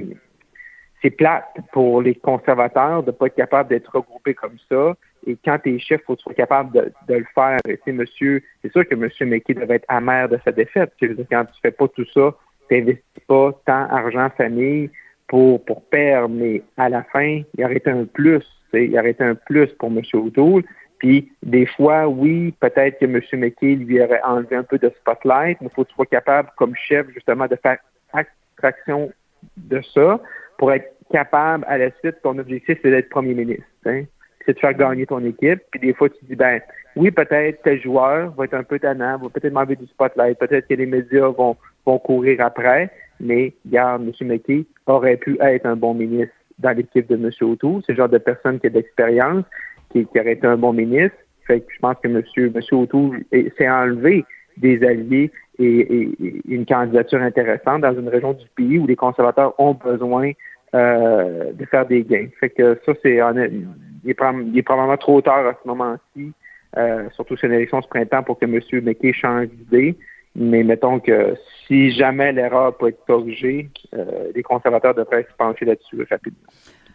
c'est 1.03 1.11
plate 1.11 1.57
pour 1.73 2.03
les 2.03 2.15
conservateurs 2.15 3.03
de 3.03 3.11
pas 3.11 3.27
être 3.27 3.35
capable 3.35 3.71
d'être 3.71 3.91
regroupés 3.95 4.35
comme 4.35 4.57
ça. 4.69 4.95
Et 5.27 5.37
quand 5.45 5.59
tu 5.59 5.75
es 5.75 5.79
chef, 5.79 6.01
il 6.03 6.05
faut 6.05 6.15
que 6.15 6.19
tu 6.19 6.23
sois 6.25 6.35
capable 6.35 6.73
de, 6.73 7.15
le 7.15 7.27
faire. 7.35 7.59
Et 7.67 7.93
monsieur, 7.93 8.43
c'est 8.63 8.73
sûr 8.73 8.87
que 8.87 8.95
M. 8.95 9.09
McKay 9.29 9.55
devait 9.55 9.77
être 9.77 9.85
amer 9.89 10.29
de 10.29 10.39
sa 10.45 10.53
défaite. 10.53 10.93
quand 11.01 11.45
tu 11.45 11.61
fais 11.63 11.71
pas 11.71 11.89
tout 11.89 12.07
ça, 12.15 12.35
tu 12.69 12.77
n'investis 12.77 13.25
pas 13.27 13.53
tant 13.67 13.87
argent, 13.91 14.31
famille 14.37 14.91
pour, 15.29 15.65
pour 15.65 15.85
perdre, 15.85 16.35
mais 16.35 16.63
à 16.77 16.89
la 16.89 17.03
fin, 17.05 17.43
il 17.57 17.65
aurait 17.65 17.77
été 17.77 17.91
un 17.91 18.05
plus. 18.05 18.45
Il 18.73 18.99
aurait 18.99 19.11
été 19.11 19.25
un 19.25 19.35
plus 19.35 19.69
pour 19.79 19.89
M. 19.91 20.01
O'Toole. 20.15 20.65
Puis 20.99 21.33
des 21.43 21.67
fois, 21.67 22.09
oui, 22.09 22.55
peut-être 22.61 22.99
que 22.99 23.07
M. 23.07 23.21
McKay 23.41 23.75
lui 23.75 24.03
aurait 24.03 24.21
enlevé 24.23 24.57
un 24.57 24.63
peu 24.63 24.79
de 24.79 24.91
spotlight, 25.01 25.59
mais 25.61 25.69
il 25.69 25.75
faut 25.75 25.85
que 25.85 25.89
tu 25.89 25.95
sois 25.95 26.07
capable, 26.07 26.51
comme 26.57 26.75
chef, 26.77 27.07
justement, 27.15 27.47
de 27.47 27.57
faire 27.57 27.79
abstraction 28.13 29.11
de 29.57 29.81
ça 29.95 30.21
pour 30.59 30.73
être 30.73 30.93
capable, 31.11 31.65
à 31.69 31.79
la 31.79 31.91
suite, 31.99 32.17
ton 32.23 32.39
objectif, 32.39 32.79
c'est 32.83 32.91
d'être 32.91 33.09
premier 33.09 33.35
ministre. 33.35 33.65
Hein? 33.87 34.05
C'est 34.47 34.55
de 34.55 34.59
faire 34.59 34.75
gagner 34.75 35.07
ton 35.07 35.25
équipe. 35.25 35.61
Puis 35.71 35.81
des 35.81 35.95
fois, 35.95 36.09
tu 36.09 36.25
dis, 36.25 36.37
ben, 36.37 36.61
oui, 36.97 37.11
peut-être 37.11 37.63
tel 37.63 37.81
joueur 37.81 38.33
va 38.33 38.45
être 38.45 38.55
un 38.55 38.63
peu 38.63 38.79
tannant, 38.79 39.19
va 39.19 39.29
peut-être 39.29 39.53
m'enlever 39.53 39.77
du 39.77 39.87
spotlight, 39.87 40.39
peut-être 40.39 40.67
que 40.67 40.75
les 40.75 40.87
médias 40.87 41.29
vont, 41.29 41.57
vont 41.87 41.99
courir 41.99 42.41
après, 42.41 42.91
mais, 43.21 43.53
regarde, 43.67 44.03
M. 44.03 44.29
McKay 44.29 44.65
aurait 44.87 45.17
pu 45.17 45.37
être 45.41 45.67
un 45.67 45.77
bon 45.77 45.95
ministre 45.95 46.35
dans 46.59 46.77
l'équipe 46.77 47.09
de 47.09 47.17
M. 47.17 47.31
O'Toole. 47.43 47.83
C'est 47.87 47.93
le 47.93 47.99
genre 47.99 48.09
de 48.09 48.19
personne 48.19 48.59
qui 48.61 48.67
a 48.67 48.71
de 48.71 48.77
l'expérience, 48.77 49.45
qui, 49.93 50.07
aurait 50.19 50.33
été 50.33 50.47
un 50.47 50.57
bon 50.57 50.73
ministre. 50.73 51.17
Fait 51.47 51.61
que 51.61 51.73
je 51.73 51.79
pense 51.81 51.97
que 52.03 52.09
M. 52.09 52.23
Monsieur 52.55 52.77
O'Toole 52.77 53.25
s'est 53.59 53.69
enlevé 53.69 54.25
des 54.57 54.85
alliés 54.85 55.31
et, 55.59 56.11
une 56.49 56.65
candidature 56.65 57.21
intéressante 57.21 57.83
dans 57.83 57.95
une 57.95 58.09
région 58.09 58.33
du 58.33 58.47
pays 58.57 58.79
où 58.79 58.87
les 58.87 58.97
conservateurs 58.97 59.55
ont 59.59 59.75
besoin 59.75 60.33
euh, 60.75 61.53
de 61.53 61.65
faire 61.65 61.87
des 61.87 62.05
gains. 62.05 62.29
Fait 62.39 62.51
que 62.51 62.79
ça, 62.87 62.93
c'est 63.03 63.17
il, 63.17 64.11
est 64.11 64.15
probablement 64.63 64.97
trop 64.97 65.21
tard 65.21 65.47
à 65.47 65.59
ce 65.63 65.69
moment-ci, 65.69 66.33
euh, 66.77 67.09
surtout 67.15 67.37
sur 67.37 67.49
une 67.49 67.55
élection 67.55 67.83
ce 67.83 67.89
printemps, 67.89 68.23
pour 68.23 68.39
que 68.39 68.45
M. 68.45 68.61
McKay 68.85 69.13
change 69.13 69.49
d'idée. 69.49 69.97
Mais 70.37 70.63
mettons 70.63 71.01
que 71.01 71.35
si 71.67 71.91
jamais 71.91 72.33
l'erreur 72.33 72.77
peut 72.77 72.89
être 72.89 73.05
corrigée, 73.05 73.69
euh, 73.95 74.31
les 74.33 74.45
conservateurs 74.45 74.95
devraient 74.95 75.27
se 75.29 75.37
pencher 75.37 75.65
là-dessus 75.65 76.07
rapidement. 76.09 76.49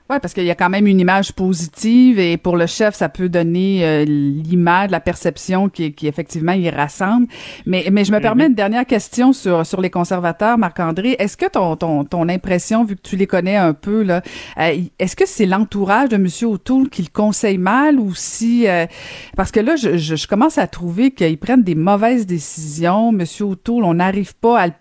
Oui, 0.08 0.18
parce 0.22 0.36
qu'il 0.36 0.43
y 0.43 0.51
a 0.51 0.56
quand 0.56 0.70
même 0.70 0.86
une 0.86 0.99
image 0.99 1.34
positive 1.34 2.20
et 2.20 2.38
pour 2.38 2.58
le 2.58 2.68
chef, 2.68 2.93
ça 2.93 3.10
peut 3.10 3.28
donner 3.28 3.84
euh, 3.84 4.06
l'image, 4.06 4.91
la 4.91 4.99
perception 4.99 5.68
qui, 5.68 5.93
qui 5.93 6.06
effectivement 6.06 6.51
il 6.51 6.70
rassemble. 6.70 7.26
Mais, 7.66 7.88
mais 7.91 8.06
je 8.06 8.12
me 8.12 8.20
permets 8.20 8.43
mhm. 8.43 8.49
une 8.51 8.56
dernière 8.56 8.86
question 8.86 9.34
sur, 9.34 9.66
sur 9.66 9.82
les 9.82 9.89
conservateurs, 9.89 10.60
Marc-André. 10.60 11.16
Est-ce 11.18 11.36
que 11.36 11.47
ton, 11.47 11.76
ton, 11.76 12.03
ton 12.03 12.30
impression, 12.30 12.84
vu 12.84 12.95
que 12.97 13.01
tu 13.01 13.16
les 13.16 13.26
connais 13.26 13.56
un 13.56 13.74
peu, 13.74 14.03
là, 14.03 14.22
euh, 14.60 14.78
est-ce 14.99 15.16
que 15.16 15.26
c'est 15.26 15.47
l'entourage 15.47 16.10
de 16.10 16.18
M. 16.18 16.28
O'Toole 16.43 16.89
qui 16.89 17.01
le 17.01 17.10
conseille 17.12 17.58
mal 17.58 17.99
ou 17.99 18.14
si... 18.14 18.68
Euh, 18.68 18.86
parce 19.36 19.51
que 19.51 19.60
là, 19.60 19.76
je, 19.76 19.97
je, 19.97 20.16
je 20.16 20.28
commence 20.28 20.60
à 20.60 20.68
trouver 20.68 21.10
qu'ils 21.12 21.39
prennent 21.39 21.64
des 21.64 21.74
mauvaises 21.74 22.28
décisions. 22.28 23.10
M. 23.10 23.26
O'Toole, 23.41 23.84
on 23.84 23.95
n'arrive 23.95 24.36
pas 24.36 24.60
à 24.60 24.68
le 24.68 24.74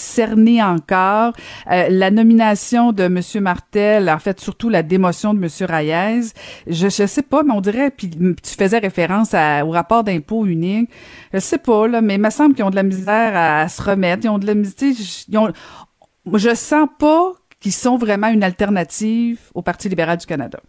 cerné 0.00 0.62
encore. 0.62 1.32
Euh, 1.70 1.88
la 1.90 2.10
nomination 2.10 2.92
de 2.92 3.04
M. 3.04 3.20
Martel, 3.42 4.10
en 4.10 4.18
fait, 4.18 4.40
surtout 4.40 4.68
la 4.68 4.82
démotion 4.82 5.34
de 5.34 5.38
M. 5.42 5.48
Reyes, 5.68 6.32
je 6.66 6.86
ne 6.86 7.06
sais 7.06 7.22
pas, 7.22 7.42
mais 7.42 7.52
on 7.52 7.60
dirait, 7.60 7.90
puis 7.90 8.10
tu 8.10 8.54
faisais 8.56 8.78
référence 8.78 9.34
au 9.34 9.70
rapport 9.70 10.04
d'impôt 10.04 10.46
unique, 10.46 10.90
je 11.32 11.38
sais 11.38 11.58
pas, 11.58 11.88
mais 12.00 12.14
il 12.14 12.20
me 12.20 12.30
semble 12.30 12.54
qu'ils 12.54 12.64
ont 12.64 12.70
de 12.70 12.76
la 12.76 12.82
misère 12.82 13.32
à, 13.34 13.68
se 13.68 13.82
remettre, 13.82 14.24
ils 14.24 14.28
ont 14.28 14.38
de 14.38 14.46
la 14.46 14.54
misère, 14.54 14.94
je 16.32 16.54
sens 16.54 16.88
pas 16.98 17.32
qu'ils 17.60 17.72
sont 17.72 17.98
vraiment 17.98 18.28
une 18.28 18.42
alternative 18.42 19.38
au 19.54 19.62
Parti 19.62 19.88
libéral 19.88 20.16
du 20.16 20.26
Canada. 20.26 20.60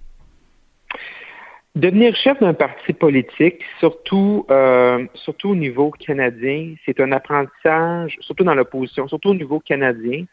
Devenir 1.76 2.14
chef 2.18 2.38
d'un 2.42 2.54
parti 2.54 2.92
politique, 2.92 3.62
surtout, 3.80 4.46
euh, 4.52 5.06
surtout 5.14 5.52
au 5.52 5.56
niveau 5.56 5.90
canadien, 5.92 6.76
c'est 6.86 7.00
un 7.00 7.14
apprentissage, 7.14 8.18
surtout 8.20 8.44
dans 8.44 8.56
l'opposition, 8.56 9.08
surtout 9.08 9.30
au 9.30 9.36
niveau 9.36 9.62
canadien, 9.62 10.26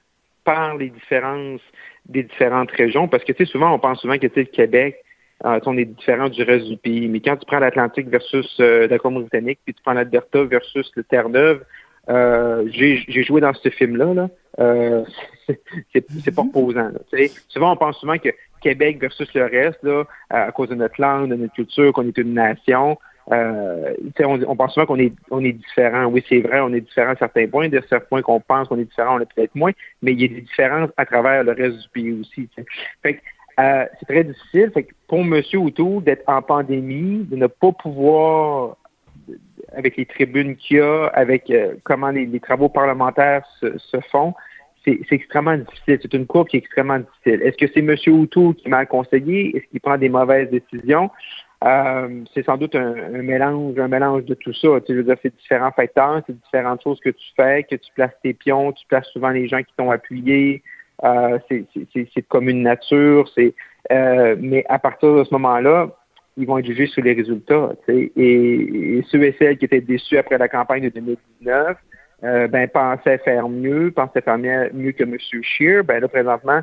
par 0.45 0.77
les 0.77 0.91
différences 0.91 1.61
des 2.07 2.25
différentes 2.25 2.73
régions, 2.73 3.07
parce 3.07 3.23
que 3.23 3.33
tu 3.33 3.45
sais, 3.45 3.53
souvent, 3.53 3.73
on 3.73 3.79
pense 3.79 4.01
souvent 4.01 4.19
que 4.19 4.27
tu 4.27 4.41
le 4.41 4.47
Québec, 4.47 4.97
euh, 5.45 5.61
on 5.67 5.77
est 5.77 5.85
différent 5.85 6.29
du 6.29 6.43
reste 6.43 6.67
du 6.67 6.77
pays. 6.77 7.07
Mais 7.07 7.21
quand 7.21 7.37
tu 7.37 7.47
prends 7.47 7.61
l'Atlantique 7.61 8.09
versus 8.09 8.57
euh, 8.59 8.89
la 8.89 8.99
Colombie-Britannique, 8.99 9.61
puis 9.65 9.75
tu 9.75 9.83
prends 9.83 9.93
l'Alberta 9.93 10.43
versus 10.43 10.91
le 10.97 11.05
Terre-Neuve, 11.05 11.63
euh, 12.09 12.67
j'ai 12.71 13.23
joué 13.23 13.41
dans 13.41 13.53
ce 13.55 13.69
film-là. 13.69 14.15
Là. 14.15 14.31
Euh, 14.61 15.05
c'est 15.93 16.35
pas 16.35 16.43
reposant. 16.43 16.89
Là, 16.89 17.27
souvent, 17.49 17.73
on 17.73 17.77
pense 17.77 17.99
souvent 17.99 18.19
que 18.19 18.31
Québec 18.61 18.99
versus 19.01 19.33
le 19.35 19.45
reste, 19.45 19.83
là, 19.83 20.05
à 20.31 20.53
cause 20.53 20.69
de 20.69 20.75
notre 20.75 21.01
langue, 21.01 21.31
de 21.31 21.37
notre 21.37 21.55
culture, 21.55 21.93
qu'on 21.93 22.07
est 22.07 22.19
une 22.19 22.35
nation. 22.35 22.99
Euh, 23.31 23.95
on, 24.21 24.43
on, 24.43 24.57
pense 24.57 24.73
souvent 24.73 24.87
qu'on 24.87 24.99
est, 24.99 25.13
on 25.31 25.45
est 25.45 25.53
différent. 25.53 26.07
Oui, 26.07 26.25
c'est 26.29 26.41
vrai, 26.41 26.61
on 26.61 26.73
est 26.73 26.81
différent 26.81 27.13
à 27.13 27.17
certains 27.17 27.47
points. 27.47 27.69
De 27.69 27.81
certains 27.89 28.07
points 28.07 28.23
qu'on 28.23 28.41
pense 28.41 28.69
qu'on 28.69 28.79
est 28.79 28.85
différent, 28.85 29.17
on 29.17 29.21
est 29.21 29.33
peut-être 29.35 29.55
moins, 29.55 29.73
mais 30.03 30.13
il 30.13 30.21
y 30.21 30.25
a 30.25 30.29
des 30.29 30.41
différences 30.41 30.91
à 30.97 31.05
travers 31.05 31.45
le 31.45 31.53
reste 31.53 31.77
du 31.79 31.89
pays 31.91 32.13
aussi. 32.13 32.49
Fait 33.03 33.21
euh, 33.61 33.85
c'est 33.99 34.07
très 34.07 34.25
difficile. 34.25 34.71
Fait 34.73 34.85
que 34.85 34.95
pour 35.09 35.19
M. 35.19 35.43
O'Toole 35.55 36.05
d'être 36.05 36.23
en 36.29 36.41
pandémie, 36.43 37.25
de 37.25 37.37
ne 37.37 37.49
pas 37.49 37.73
pouvoir, 37.73 38.77
avec 39.75 39.97
les 39.97 40.07
tribunes 40.07 40.57
qu'il 40.57 40.79
y 40.79 40.81
a, 40.81 41.07
avec 41.09 41.51
euh, 41.51 41.75
comment 41.85 42.11
les, 42.11 42.41
travaux 42.41 42.69
parlementaires 42.69 43.45
se 43.61 44.01
font, 44.11 44.33
c'est 45.09 45.15
extrêmement 45.15 45.57
difficile. 45.57 45.99
C'est 46.03 46.15
une 46.15 46.27
courbe 46.27 46.49
qui 46.49 46.57
est 46.57 46.61
extrêmement 46.61 46.99
difficile. 46.99 47.43
Est-ce 47.43 47.57
que 47.57 47.67
c'est 47.73 47.81
M. 47.81 48.21
O'Toole 48.21 48.55
qui 48.55 48.69
m'a 48.69 48.87
conseillé? 48.87 49.57
Est-ce 49.57 49.67
qu'il 49.67 49.81
prend 49.81 49.99
des 49.99 50.09
mauvaises 50.09 50.51
décisions? 50.51 51.11
Euh, 51.65 52.23
c'est 52.35 52.45
sans 52.45 52.57
doute 52.57 52.75
un, 52.77 52.95
mélange, 53.23 53.79
un 53.79 53.89
mélange 53.89 54.25
de 54.25 54.35
tout 54.35 54.53
ça. 54.55 54.81
Tu 54.87 55.05
c'est 55.23 55.37
différents 55.37 55.73
facteurs, 55.73 56.23
c'est 56.27 56.41
différentes 56.41 56.83
choses 56.83 57.01
que 57.01 57.11
tu 57.11 57.27
fais, 57.37 57.65
que 57.65 57.75
tu 57.75 57.93
places 57.95 58.17
tes 58.23 58.33
pions, 58.33 58.73
tu 58.73 58.87
places 58.87 59.09
souvent 59.09 59.31
les 59.31 59.49
gens 59.49 59.63
qui 59.63 59.73
t'ont 59.77 59.91
appuyé. 59.91 60.63
Euh, 61.05 61.39
c'est 61.49 62.29
comme 62.29 62.49
une 62.49 62.63
nature. 62.63 63.29
Euh, 63.91 64.37
mais 64.39 64.65
à 64.69 64.79
partir 64.79 65.15
de 65.15 65.25
ce 65.25 65.35
moment-là, 65.35 65.91
ils 66.37 66.47
vont 66.47 66.59
être 66.59 66.67
jugés 66.67 66.87
sur 66.87 67.03
les 67.03 67.15
résultats. 67.15 67.73
Et, 67.89 68.13
et, 68.17 69.03
ceux 69.09 69.23
et 69.25 69.35
celles 69.39 69.59
qui 69.59 69.65
étaient 69.65 69.81
déçus 69.81 70.17
après 70.19 70.39
la 70.39 70.49
campagne 70.49 70.85
de 70.85 70.91
2019, 70.91 71.77
euh, 72.25 72.49
ben, 72.49 72.69
pensaient 72.69 73.19
faire 73.19 73.49
mieux, 73.49 73.93
pensaient 73.93 74.21
faire 74.21 74.39
mieux, 74.39 74.93
que 74.93 75.05
M. 75.05 75.17
Scheer, 75.43 75.85
ben 75.85 76.01
là, 76.01 76.09
présentement, 76.09 76.61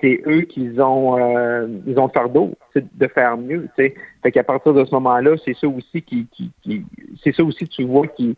c'est 0.00 0.20
eux 0.26 0.42
qui 0.42 0.70
ont 0.78 1.18
euh, 1.18 1.66
ils 1.86 1.98
ont 1.98 2.06
le 2.06 2.12
fardeau 2.12 2.52
de 2.74 3.06
faire 3.08 3.36
mieux. 3.36 3.68
T'sais. 3.72 3.94
Fait 4.22 4.32
qu'à 4.32 4.44
partir 4.44 4.74
de 4.74 4.84
ce 4.84 4.94
moment-là, 4.94 5.36
c'est 5.44 5.56
ça 5.56 5.66
aussi 5.66 6.02
qui, 6.02 6.26
qui, 6.30 6.50
qui 6.62 6.84
c'est 7.22 7.34
ça 7.34 7.42
aussi 7.42 7.66
tu 7.66 7.84
vois 7.84 8.06
qui, 8.06 8.36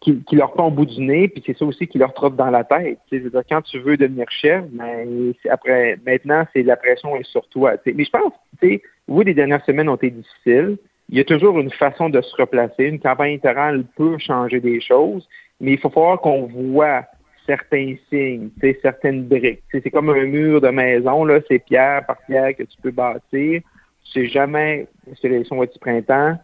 qui, 0.00 0.22
qui 0.24 0.36
leur 0.36 0.52
prend 0.52 0.66
au 0.66 0.70
bout 0.70 0.86
du 0.86 1.00
nez, 1.00 1.28
puis 1.28 1.42
c'est 1.46 1.56
ça 1.56 1.64
aussi 1.64 1.86
qui 1.86 1.98
leur 1.98 2.12
trotte 2.14 2.36
dans 2.36 2.50
la 2.50 2.64
tête. 2.64 2.98
T'sais. 3.06 3.22
Je 3.22 3.28
quand 3.48 3.62
tu 3.62 3.78
veux 3.78 3.96
devenir 3.96 4.26
chef, 4.30 4.64
ben, 4.70 5.32
après 5.48 5.98
maintenant, 6.04 6.44
c'est 6.52 6.62
la 6.62 6.76
pression 6.76 7.14
est 7.16 7.24
sur 7.24 7.46
toi. 7.48 7.74
Mais 7.86 8.04
je 8.04 8.10
pense, 8.10 8.32
tu 8.60 8.82
oui, 9.08 9.24
les 9.24 9.34
dernières 9.34 9.64
semaines 9.64 9.88
ont 9.88 9.96
été 9.96 10.10
difficiles. 10.10 10.78
Il 11.08 11.18
y 11.18 11.20
a 11.20 11.24
toujours 11.24 11.58
une 11.58 11.70
façon 11.72 12.08
de 12.08 12.20
se 12.20 12.36
replacer. 12.36 12.84
Une 12.84 13.00
campagne 13.00 13.30
électorale 13.30 13.84
peut 13.96 14.16
changer 14.18 14.60
des 14.60 14.80
choses 14.80 15.26
mais 15.60 15.72
il 15.72 15.78
faut 15.78 15.90
falloir 15.90 16.20
qu'on 16.20 16.46
voit 16.46 17.04
certains 17.46 17.94
signes, 18.08 18.50
certaines 18.82 19.24
briques. 19.24 19.62
C'est 19.70 19.90
comme 19.90 20.10
un 20.10 20.24
mur 20.24 20.60
de 20.60 20.68
maison, 20.68 21.24
là, 21.24 21.40
c'est 21.48 21.58
pierre 21.58 22.06
par 22.06 22.18
pierre 22.26 22.54
que 22.56 22.62
tu 22.62 22.80
peux 22.82 22.90
bâtir. 22.90 23.60
Tu 24.04 24.12
sais 24.12 24.26
jamais 24.26 24.86
si 25.20 25.28
va 25.28 25.66
du 25.66 25.78
printemps, 25.78 26.38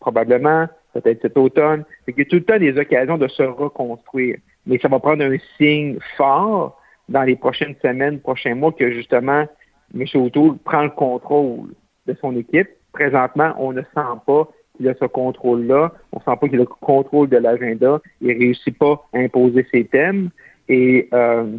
probablement, 0.00 0.66
peut-être 0.94 1.22
cet 1.22 1.36
automne. 1.36 1.84
Il 2.06 2.18
y 2.18 2.26
tout 2.26 2.36
le 2.36 2.44
temps 2.44 2.58
des 2.58 2.76
occasions 2.78 3.18
de 3.18 3.28
se 3.28 3.42
reconstruire. 3.42 4.36
Mais 4.66 4.78
ça 4.78 4.88
va 4.88 5.00
prendre 5.00 5.24
un 5.24 5.36
signe 5.56 5.98
fort 6.16 6.80
dans 7.08 7.22
les 7.22 7.36
prochaines 7.36 7.74
semaines, 7.82 8.20
prochains 8.20 8.54
mois, 8.54 8.72
que 8.72 8.92
justement, 8.92 9.46
M. 9.94 10.04
O'Toole 10.14 10.58
prend 10.58 10.82
le 10.82 10.90
contrôle 10.90 11.70
de 12.06 12.16
son 12.20 12.36
équipe. 12.36 12.68
Présentement, 12.92 13.52
on 13.58 13.72
ne 13.72 13.82
sent 13.82 14.20
pas 14.26 14.48
il 14.82 14.88
a 14.88 14.94
ce 14.94 15.04
contrôle-là. 15.04 15.92
On 16.12 16.18
sent 16.18 16.36
pas 16.40 16.48
qu'il 16.48 16.56
a 16.56 16.62
le 16.62 16.66
contrôle 16.66 17.28
de 17.28 17.36
l'agenda. 17.36 18.00
Il 18.20 18.32
réussit 18.32 18.76
pas 18.76 19.04
à 19.12 19.18
imposer 19.18 19.66
ses 19.72 19.84
thèmes. 19.84 20.30
Et 20.68 21.08
euh, 21.12 21.56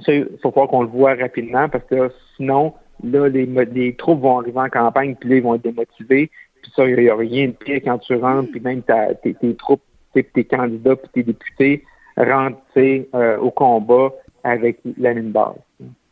ça, 0.00 0.12
il 0.12 0.28
faut 0.42 0.50
voir 0.50 0.68
qu'on 0.68 0.82
le 0.82 0.88
voit 0.88 1.14
rapidement 1.14 1.68
parce 1.68 1.84
que 1.84 2.10
sinon, 2.36 2.74
là, 3.04 3.28
les, 3.28 3.46
les 3.46 3.94
troupes 3.94 4.20
vont 4.20 4.40
arriver 4.40 4.60
en 4.60 4.68
campagne, 4.68 5.14
puis 5.16 5.28
là, 5.30 5.36
ils 5.36 5.42
vont 5.42 5.54
être 5.54 5.62
démotivés. 5.62 6.30
Puis 6.62 6.72
ça, 6.74 6.88
il 6.88 6.96
n'y 6.96 7.08
a 7.08 7.14
rien 7.14 7.48
de 7.48 7.52
pire 7.52 7.80
quand 7.84 7.98
tu 7.98 8.14
rentres, 8.14 8.50
puis 8.50 8.60
même 8.60 8.82
tes, 8.82 9.34
tes 9.34 9.54
troupes, 9.54 9.82
tes, 10.14 10.44
candidats, 10.44 10.96
puis 10.96 11.10
tes 11.12 11.22
députés 11.22 11.84
rentrent 12.16 12.58
euh, 12.76 13.38
au 13.38 13.50
combat 13.50 14.10
avec 14.42 14.78
la 14.98 15.12
ligne 15.12 15.30
base. 15.30 15.56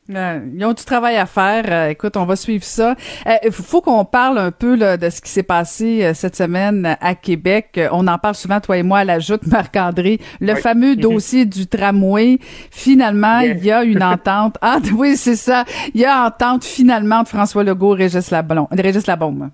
Ils 0.08 0.64
ont 0.64 0.72
du 0.72 0.84
travail 0.84 1.16
à 1.16 1.26
faire. 1.26 1.64
Euh, 1.68 1.88
écoute, 1.88 2.16
on 2.16 2.26
va 2.26 2.36
suivre 2.36 2.64
ça. 2.64 2.94
Il 3.24 3.48
euh, 3.48 3.50
faut 3.50 3.80
qu'on 3.80 4.04
parle 4.04 4.38
un 4.38 4.50
peu 4.50 4.74
là, 4.74 4.96
de 4.96 5.08
ce 5.08 5.20
qui 5.20 5.30
s'est 5.30 5.42
passé 5.42 6.04
euh, 6.04 6.14
cette 6.14 6.36
semaine 6.36 6.96
à 7.00 7.14
Québec. 7.14 7.80
On 7.90 8.06
en 8.06 8.18
parle 8.18 8.34
souvent, 8.34 8.60
toi 8.60 8.76
et 8.76 8.82
moi, 8.82 8.98
à 8.98 9.04
la 9.04 9.18
joute, 9.18 9.46
Marc-André. 9.46 10.20
Le 10.40 10.54
fameux 10.56 10.96
dossier 10.96 11.46
du 11.46 11.66
tramway. 11.66 12.38
Finalement, 12.70 13.40
il 13.40 13.64
y 13.64 13.70
a 13.70 13.82
une 13.82 14.02
entente. 14.02 14.58
Ah 14.60 14.78
oui, 14.94 15.16
c'est 15.16 15.36
ça. 15.36 15.64
Il 15.94 16.00
y 16.00 16.04
a 16.04 16.26
entente 16.26 16.64
finalement 16.64 17.22
de 17.22 17.28
François 17.28 17.64
Legault, 17.64 17.92
Régis, 17.92 18.30
Lablon, 18.30 18.68
Régis 18.70 19.06
Labombe. 19.06 19.50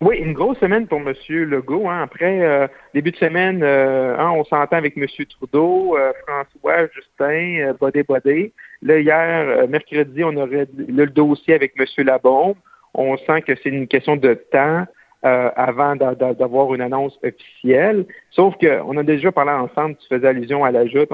Oui, 0.00 0.16
une 0.16 0.32
grosse 0.32 0.58
semaine 0.58 0.86
pour 0.86 1.00
M. 1.00 1.14
Legault. 1.28 1.88
Hein. 1.88 2.02
Après, 2.02 2.70
début 2.94 3.10
de 3.10 3.16
semaine, 3.16 3.62
hein, 3.62 4.32
on 4.34 4.44
s'entend 4.44 4.76
avec 4.76 4.96
M. 4.96 5.06
Trudeau, 5.28 5.96
François, 6.26 6.86
Justin, 6.94 7.74
Bodé 7.78 8.02
Bodé. 8.02 8.52
Là, 8.82 8.98
hier, 8.98 9.48
euh, 9.48 9.66
mercredi, 9.66 10.24
on 10.24 10.36
aurait 10.36 10.66
le 10.76 11.06
dossier 11.06 11.54
avec 11.54 11.74
M. 11.78 12.06
Labombe. 12.06 12.56
On 12.94 13.16
sent 13.18 13.42
que 13.42 13.52
c'est 13.62 13.68
une 13.68 13.86
question 13.86 14.16
de 14.16 14.34
temps 14.34 14.84
euh, 15.24 15.50
avant 15.54 15.96
d'avoir 15.96 16.74
une 16.74 16.80
annonce 16.80 17.18
officielle. 17.22 18.06
Sauf 18.30 18.54
qu'on 18.58 18.96
a 18.96 19.02
déjà 19.02 19.30
parlé 19.30 19.52
ensemble, 19.52 19.96
tu 19.96 20.08
faisais 20.08 20.26
allusion 20.26 20.64
à 20.64 20.70
la 20.70 20.86
joute. 20.86 21.10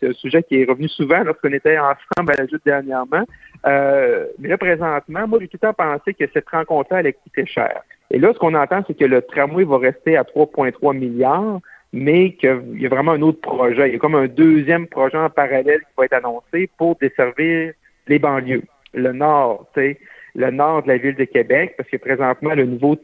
C'est 0.00 0.08
un 0.08 0.12
sujet 0.14 0.42
qui 0.42 0.62
est 0.62 0.64
revenu 0.64 0.88
souvent 0.88 1.22
lorsqu'on 1.22 1.52
était 1.52 1.78
ensemble 1.78 2.32
à 2.32 2.36
la 2.38 2.46
joute 2.46 2.62
dernièrement. 2.64 3.24
Euh, 3.66 4.26
mais 4.38 4.48
là, 4.48 4.56
présentement, 4.56 5.28
moi, 5.28 5.38
j'ai 5.40 5.48
tout 5.48 5.58
le 5.62 5.68
temps 5.68 5.74
pensé 5.74 6.14
que 6.14 6.24
cette 6.32 6.48
rencontre-là 6.48 6.98
allait 6.98 7.12
coûter 7.12 7.44
cher. 7.46 7.82
Et 8.12 8.18
là, 8.18 8.32
ce 8.32 8.38
qu'on 8.38 8.54
entend, 8.54 8.82
c'est 8.86 8.96
que 8.96 9.04
le 9.04 9.22
tramway 9.22 9.64
va 9.64 9.78
rester 9.78 10.16
à 10.16 10.22
3,3 10.22 10.96
milliards 10.96 11.60
mais 11.92 12.32
qu'il 12.32 12.80
y 12.80 12.86
a 12.86 12.88
vraiment 12.88 13.12
un 13.12 13.22
autre 13.22 13.40
projet. 13.40 13.88
Il 13.88 13.92
y 13.92 13.96
a 13.96 13.98
comme 13.98 14.14
un 14.14 14.26
deuxième 14.26 14.86
projet 14.86 15.18
en 15.18 15.28
parallèle 15.28 15.80
qui 15.80 15.94
va 15.96 16.06
être 16.06 16.14
annoncé 16.14 16.70
pour 16.78 16.96
desservir 16.96 17.72
les 18.08 18.18
banlieues, 18.18 18.62
le 18.94 19.12
nord, 19.12 19.68
tu 19.74 19.80
sais, 19.80 19.98
le 20.34 20.50
nord 20.50 20.82
de 20.84 20.88
la 20.88 20.96
ville 20.96 21.14
de 21.14 21.24
Québec, 21.24 21.74
parce 21.76 21.88
que 21.90 21.98
présentement, 21.98 22.54
le 22.54 22.64
nouveau 22.64 22.96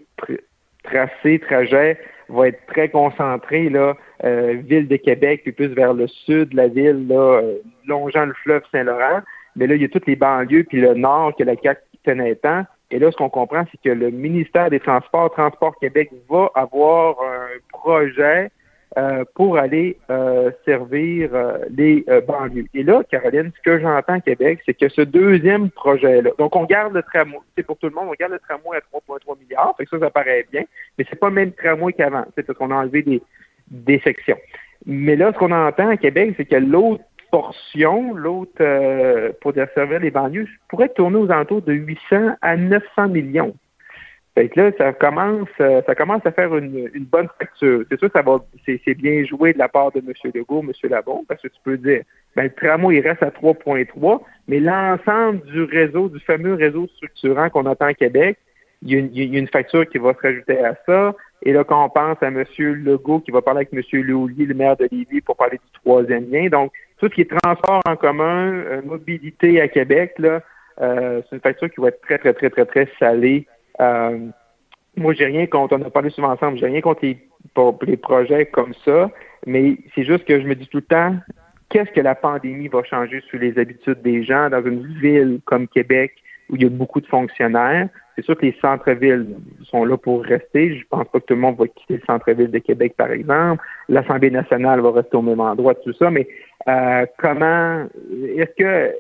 tracé, 0.82 1.38
trajet 1.38 1.98
va 2.30 2.48
être 2.48 2.64
très 2.66 2.88
concentré, 2.88 3.68
là, 3.68 3.94
euh, 4.24 4.56
ville 4.64 4.88
de 4.88 4.96
Québec, 4.96 5.42
puis 5.42 5.52
plus 5.52 5.68
vers 5.68 5.92
le 5.92 6.06
sud 6.06 6.50
de 6.50 6.56
la 6.56 6.68
ville, 6.68 7.06
là, 7.09 7.40
euh, 7.42 7.59
longeant 7.86 8.24
le 8.24 8.34
fleuve 8.42 8.62
Saint-Laurent. 8.72 9.20
Mais 9.56 9.66
là, 9.66 9.74
il 9.74 9.82
y 9.82 9.84
a 9.84 9.88
toutes 9.88 10.06
les 10.06 10.16
banlieues, 10.16 10.64
puis 10.64 10.80
le 10.80 10.94
nord 10.94 11.34
que 11.36 11.44
la 11.44 11.56
CAQ 11.56 11.80
tenait 12.04 12.36
tant. 12.36 12.64
Et 12.91 12.99
là, 12.99 13.11
ce 13.11 13.16
qu'on 13.16 13.28
comprend, 13.28 13.64
c'est 13.70 13.80
que 13.82 13.95
le 13.95 14.11
ministère 14.11 14.70
des 14.70 14.80
Transports, 14.80 15.30
Transport 15.32 15.78
Québec, 15.78 16.11
va 16.28 16.51
avoir 16.55 17.16
un 17.20 17.49
projet 17.70 18.51
euh, 18.97 19.24
pour 19.34 19.59
aller 19.59 19.99
euh, 20.09 20.51
servir 20.64 21.30
euh, 21.34 21.59
les 21.76 22.07
banlieues. 22.26 22.64
Et 22.72 22.82
là, 22.82 23.03
Caroline, 23.11 23.53
ce 23.55 23.62
que 23.62 23.78
j'entends 23.78 24.14
à 24.14 24.20
Québec, 24.20 24.61
c'est 24.64 24.72
que 24.72 24.89
ce 24.89 25.03
deuxième 25.03 25.70
projet-là, 25.70 26.30
donc 26.39 26.57
on 26.57 26.64
garde 26.64 26.95
le 26.95 27.03
tramway, 27.03 27.39
c'est 27.55 27.64
pour 27.64 27.76
tout 27.76 27.89
le 27.89 27.95
monde, 27.95 28.09
on 28.09 28.14
garde 28.18 28.32
le 28.32 28.39
tramway 28.39 28.78
à 28.78 28.80
3,3 28.80 29.39
milliards, 29.41 29.74
fait 29.76 29.84
que 29.84 29.91
ça, 29.91 29.99
ça 29.99 30.11
paraît 30.11 30.47
bien, 30.51 30.64
mais 30.97 31.05
c'est 31.11 31.20
pas 31.20 31.28
le 31.28 31.34
même 31.34 31.53
tramway 31.53 31.93
qu'avant, 31.93 32.24
c'est 32.34 32.47
parce 32.47 32.59
qu'on 32.59 32.70
a 32.70 32.76
enlevé 32.76 33.03
des, 33.03 33.22
des 33.70 34.01
sections. 34.01 34.39
Mais 34.86 35.16
là, 35.16 35.32
ce 35.34 35.39
qu'on 35.39 35.53
entend 35.53 35.91
à 35.91 35.97
Québec, 35.99 36.34
c'est 36.36 36.47
que 36.47 36.57
l'autre 36.57 37.05
portion, 37.31 38.14
l'autre 38.14 38.62
pour 39.41 39.53
desservir 39.53 40.01
les 40.01 40.11
banlieues, 40.11 40.49
pourrait 40.68 40.89
tourner 40.89 41.16
aux 41.16 41.31
alentours 41.31 41.62
de 41.62 41.72
800 41.72 42.37
à 42.41 42.57
900 42.57 43.09
millions. 43.09 43.55
Fait 44.39 44.55
là, 44.55 44.70
ça 44.79 44.93
commence, 44.93 45.49
euh, 45.61 45.83
ça 45.85 45.97
commence 45.97 46.24
à 46.24 46.31
faire 46.31 46.57
une, 46.57 46.89
bonne 47.11 47.26
facture. 47.41 47.85
C'est 47.91 47.99
sûr 47.99 48.07
que 48.07 48.16
ça 48.16 48.22
va, 48.22 48.39
c'est 48.64 48.95
bien 48.95 49.24
joué 49.24 49.53
de 49.53 49.59
la 49.59 49.68
part 49.68 49.91
de 49.91 49.99
M. 49.99 50.12
Legault, 50.33 50.62
M. 50.62 50.70
Labon, 50.89 51.24
parce 51.26 51.43
que 51.43 51.49
tu 51.49 51.59
peux 51.64 51.76
dire, 51.76 52.03
ben, 52.37 52.45
le 52.45 52.51
tramway, 52.51 52.99
il 52.99 53.01
reste 53.01 53.24
à 53.24 53.31
3,3, 53.31 54.20
mais 54.47 54.61
l'ensemble 54.61 55.41
du 55.41 55.64
réseau, 55.64 56.09
du 56.09 56.20
fameux 56.20 56.55
réseau 56.55 56.87
structurant 56.95 57.51
qu'on 57.51 57.66
attend 57.66 57.87
à 57.87 57.95
Québec, 57.95 58.39
il 58.83 58.93
y, 58.93 59.37
a 59.37 59.39
une, 59.41 59.49
facture 59.49 59.89
qui 59.89 59.99
va 59.99 60.14
se 60.14 60.20
rajouter 60.20 60.64
à 60.64 60.76
ça. 60.87 61.16
Et 61.43 61.53
là, 61.53 61.64
quand 61.64 61.85
on 61.85 61.89
pense 61.89 62.22
à 62.22 62.29
M. 62.29 62.45
Legault 62.59 63.18
qui 63.18 63.33
va 63.33 63.43
parler 63.43 63.66
avec 63.68 63.72
M. 63.72 64.03
Leoulier, 64.05 64.47
le 64.47 64.55
maire 64.55 64.76
de 64.76 64.87
Lévis, 64.93 65.20
pour 65.20 65.37
parler 65.37 65.57
du 65.57 65.81
troisième 65.81 66.31
lien. 66.31 66.49
Donc, 66.49 66.70
tout 66.99 67.09
ce 67.09 67.14
qui 67.14 67.20
est 67.22 67.30
transport 67.42 67.80
en 67.86 67.96
commun, 67.96 68.53
euh, 68.53 68.82
mobilité 68.82 69.61
à 69.61 69.68
Québec, 69.68 70.14
là, 70.18 70.40
euh, 70.80 71.22
c'est 71.28 71.36
une 71.36 71.42
facture 71.42 71.70
qui 71.70 71.80
va 71.80 71.88
être 71.88 72.01
très, 72.03 72.18
très, 72.18 72.34
très, 72.34 72.51
très, 72.51 72.66
très 72.66 72.88
salée 72.99 73.46
euh, 73.80 74.18
moi, 74.96 75.12
j'ai 75.14 75.26
rien 75.26 75.46
contre, 75.46 75.76
on 75.76 75.82
a 75.82 75.90
parlé 75.90 76.11
souvent 76.11 76.30
ensemble, 76.30 76.59
j'ai 76.59 76.66
rien 76.66 76.80
contre 76.80 77.05
les, 77.05 77.18
les 77.82 77.96
projets 77.96 78.46
comme 78.46 78.74
ça, 78.84 79.11
mais 79.46 79.76
c'est 79.94 80.05
juste 80.05 80.24
que 80.24 80.40
je 80.40 80.46
me 80.46 80.55
dis 80.55 80.66
tout 80.66 80.78
le 80.78 80.82
temps, 80.82 81.14
qu'est-ce 81.68 81.90
que 81.90 82.01
la 82.01 82.14
pandémie 82.14 82.68
va 82.68 82.82
changer 82.82 83.22
sur 83.28 83.38
les 83.38 83.59
habitudes 83.59 84.03
des 84.03 84.24
gens 84.24 84.51
dans 84.51 84.64
une 84.64 84.86
ville 85.01 85.40
comme 85.44 85.68
Québec 85.68 86.14
où 86.51 86.57
il 86.57 86.62
y 86.62 86.66
a 86.66 86.70
beaucoup 86.70 87.01
de 87.01 87.07
fonctionnaires? 87.07 87.88
C'est 88.19 88.25
sûr 88.25 88.37
que 88.37 88.47
les 88.47 88.57
centres-villes 88.61 89.37
sont 89.62 89.85
là 89.85 89.97
pour 89.97 90.25
rester. 90.25 90.77
Je 90.77 90.85
pense 90.91 91.07
pas 91.07 91.21
que 91.21 91.27
tout 91.27 91.35
le 91.35 91.41
monde 91.41 91.57
va 91.57 91.69
quitter 91.69 91.99
le 91.99 92.03
centre-ville 92.05 92.51
de 92.51 92.59
Québec, 92.59 92.95
par 92.97 93.12
exemple. 93.12 93.62
L'Assemblée 93.89 94.33
nationale 94.33 94.81
va 94.81 94.91
rester 94.91 95.16
au 95.16 95.23
même 95.23 95.39
endroit, 95.39 95.77
tout 95.77 95.93
ça. 95.93 96.11
Mais 96.11 96.27
euh, 96.66 97.07
comment 97.16 97.87
est-ce 98.37 98.57
que 98.59 98.93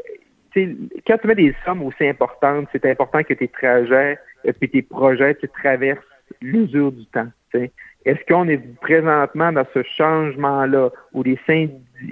quand 1.04 1.18
tu 1.18 1.26
mets 1.26 1.34
des 1.34 1.52
sommes 1.64 1.82
aussi 1.82 2.06
importantes, 2.06 2.68
c'est 2.70 2.86
important 2.86 3.24
que 3.24 3.34
tes 3.34 3.48
trajets 3.48 4.20
et 4.44 4.52
tes 4.52 4.82
projets 4.82 5.34
tu 5.34 5.48
traversent 5.48 5.98
l'usure 6.40 6.92
du 6.92 7.04
temps. 7.06 7.26
Est-ce 7.54 8.24
qu'on 8.32 8.46
est 8.46 8.62
présentement 8.80 9.50
dans 9.50 9.66
ce 9.74 9.82
changement-là 9.82 10.90
où 11.12 11.24
les 11.24 11.40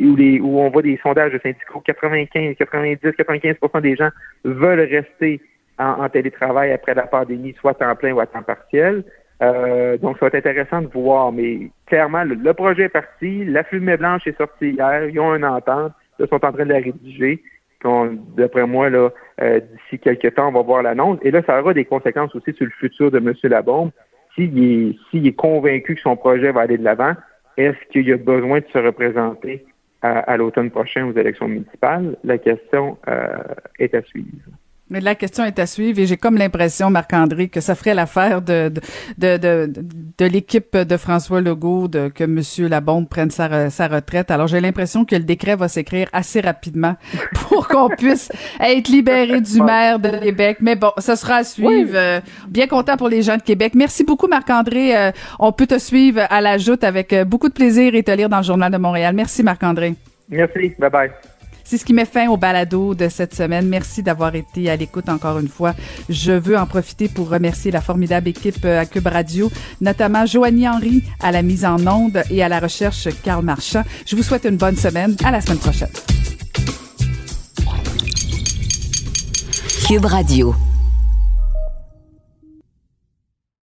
où, 0.03 0.17
les, 0.17 0.41
où 0.41 0.59
on 0.59 0.71
voit 0.71 0.83
des 0.83 0.99
sondages 1.05 1.33
de 1.33 1.39
syndicaux, 1.39 1.81
95, 1.85 2.57
90, 2.57 2.97
95% 2.97 3.81
des 3.81 3.95
gens 3.95 4.11
veulent 4.43 4.81
rester 4.81 5.41
en, 5.79 6.09
télétravail 6.09 6.73
après 6.73 6.95
la 6.95 7.07
pandémie, 7.07 7.55
soit 7.61 7.73
à 7.73 7.75
temps 7.75 7.97
plein 7.97 8.13
ou 8.13 8.21
à 8.21 8.27
temps 8.27 8.43
partiel. 8.43 9.05
Euh, 9.43 9.99
donc, 9.99 10.19
ça 10.19 10.27
va 10.27 10.39
être 10.39 10.47
intéressant 10.47 10.83
de 10.83 10.89
voir. 10.89 11.33
Mais 11.33 11.71
clairement, 11.87 12.25
le, 12.25 12.55
projet 12.55 12.85
est 12.85 12.89
parti, 12.89 13.45
la 13.45 13.65
fumée 13.65 13.97
blanche 13.97 14.27
est 14.27 14.37
sortie 14.39 14.71
hier, 14.71 15.09
ils 15.09 15.21
ont 15.21 15.35
une 15.35 15.45
entente, 15.45 15.93
ils 16.19 16.27
sont 16.29 16.45
en 16.45 16.53
train 16.53 16.65
de 16.65 16.73
la 16.73 16.77
rédiger 16.77 17.43
d'après 18.37 18.67
moi, 18.67 18.91
là, 18.91 19.11
euh, 19.41 19.61
d'ici 19.61 19.99
quelques 19.99 20.35
temps, 20.35 20.49
on 20.49 20.53
va 20.53 20.63
voir 20.63 20.83
l'annonce. 20.83 21.19
Et 21.23 21.31
là, 21.31 21.43
ça 21.47 21.61
aura 21.61 21.75
des 21.75 21.85
conséquences 21.85 22.35
aussi 22.35 22.53
sur 22.53 22.65
le 22.65 22.73
futur 22.73 23.11
de 23.11 23.19
M. 23.19 23.33
Labombe. 23.45 23.91
S'il 24.35 24.63
est, 24.63 24.97
s'il 25.11 25.27
est 25.27 25.33
convaincu 25.33 25.95
que 25.95 26.01
son 26.01 26.17
projet 26.17 26.53
va 26.53 26.63
aller 26.63 26.79
de 26.79 26.85
l'avant, 26.85 27.15
est-ce 27.57 27.79
qu'il 27.91 28.13
a 28.13 28.17
besoin 28.17 28.61
de 28.61 28.67
se 28.73 28.79
représenter 28.79 29.65
à, 30.03 30.37
l'automne 30.37 30.71
prochain 30.71 31.07
aux 31.07 31.13
élections 31.19 31.49
municipales? 31.49 32.17
La 32.23 32.39
question 32.39 32.99
euh, 33.09 33.39
est 33.79 33.95
à 33.95 34.03
suivre. 34.03 34.51
Mais 34.89 35.01
la 35.01 35.17
question 35.17 35.45
est 35.45 35.59
à 35.59 35.67
suivre 35.67 35.99
et 35.99 36.07
j'ai 36.07 36.17
comme 36.17 36.37
l'impression, 36.37 36.91
Marc-André, 36.91 37.49
que 37.49 37.61
ça 37.61 37.75
ferait 37.75 37.95
l'affaire 37.95 38.41
de, 38.41 38.73
de, 39.19 39.37
de, 39.37 39.73
de, 40.19 40.25
l'équipe 40.25 40.77
de 40.77 40.97
François 40.97 41.41
Legault 41.41 41.89
de, 41.89 42.09
que 42.09 42.23
M. 42.23 42.69
Labombe 42.69 43.09
prenne 43.09 43.31
sa, 43.31 43.69
sa 43.71 43.89
retraite. 43.89 44.31
Alors, 44.31 44.47
j'ai 44.47 44.61
l'impression 44.61 45.05
que 45.05 45.17
le 45.17 45.25
décret 45.25 45.57
va 45.57 45.67
s'écrire 45.67 46.09
assez 46.13 46.41
rapidement 46.41 46.95
pour 47.35 47.67
qu'on 47.67 47.89
puisse 47.89 48.31
être 48.61 48.89
libéré 48.89 49.41
du 49.41 49.61
maire 49.61 49.99
de 49.99 50.09
Québec. 50.09 50.59
Mais 50.61 50.77
bon, 50.77 50.93
ça 50.99 51.17
sera 51.17 51.37
à 51.37 51.45
suivre. 51.45 51.95
Euh, 51.95 52.21
bien 52.49 52.67
content 52.67 52.97
pour 52.97 53.09
les 53.09 53.23
gens 53.23 53.37
de 53.37 53.43
Québec. 53.43 53.73
Merci 53.75 54.05
beaucoup, 54.05 54.29
Marc-André. 54.29 54.97
Euh, 54.97 55.11
on 55.39 55.53
peut 55.53 55.67
te 55.67 55.79
suivre 55.79 56.23
à 56.31 56.41
la 56.41 56.59
joute 56.59 56.85
avec 56.85 57.13
euh, 57.13 57.25
beaucoup 57.25 57.49
de 57.49 57.55
plaisir 57.55 57.95
et 57.95 58.03
te 58.03 58.11
lire 58.11 58.29
dans 58.29 58.39
le 58.39 58.45
Journal 58.45 58.73
de 58.73 58.79
Montréal. 58.79 59.15
Merci, 59.15 59.43
Marc-André. 59.43 59.95
Merci. 60.29 60.75
Bye-bye. 60.79 61.36
C'est 61.69 61.79
ce 61.79 61.85
qui 61.85 61.93
met 61.93 62.05
fin 62.05 62.29
au 62.29 62.37
balado 62.37 62.95
de 62.95 63.09
cette 63.09 63.35
semaine. 63.35 63.67
Merci 63.67 64.03
d'avoir 64.05 64.35
été 64.37 64.71
à 64.71 64.77
l'écoute 64.77 65.09
encore 65.09 65.41
une 65.41 65.49
fois. 65.49 65.75
Je 66.09 66.31
veux 66.31 66.57
en 66.57 66.65
profiter 66.65 67.09
pour 67.09 67.29
remercier 67.29 67.73
la 67.73 67.81
formidable 67.81 68.29
équipe 68.29 68.65
euh, 68.65 68.81
à 68.81 68.87
Cube 68.87 69.09
Radio, 69.09 69.51
notamment 69.81 70.27
Joanie 70.27 70.69
Henry 70.69 71.03
à 71.21 71.33
la 71.33 71.43
mise 71.43 71.65
en 71.65 71.85
onde 71.89 72.23
et 72.31 72.41
à 72.43 72.49
la 72.49 72.61
recherche 72.61 73.09
Carl 73.25 73.45
Marchand. 73.45 73.83
Je 74.07 74.15
vous 74.15 74.23
souhaite 74.23 74.45
une 74.45 74.57
bonne 74.57 74.77
semaine. 74.77 75.17
À 75.25 75.33
la 75.33 75.41
semaine 75.41 75.59
prochaine. 75.59 75.91
Cube 79.89 80.05
Radio. 80.05 80.55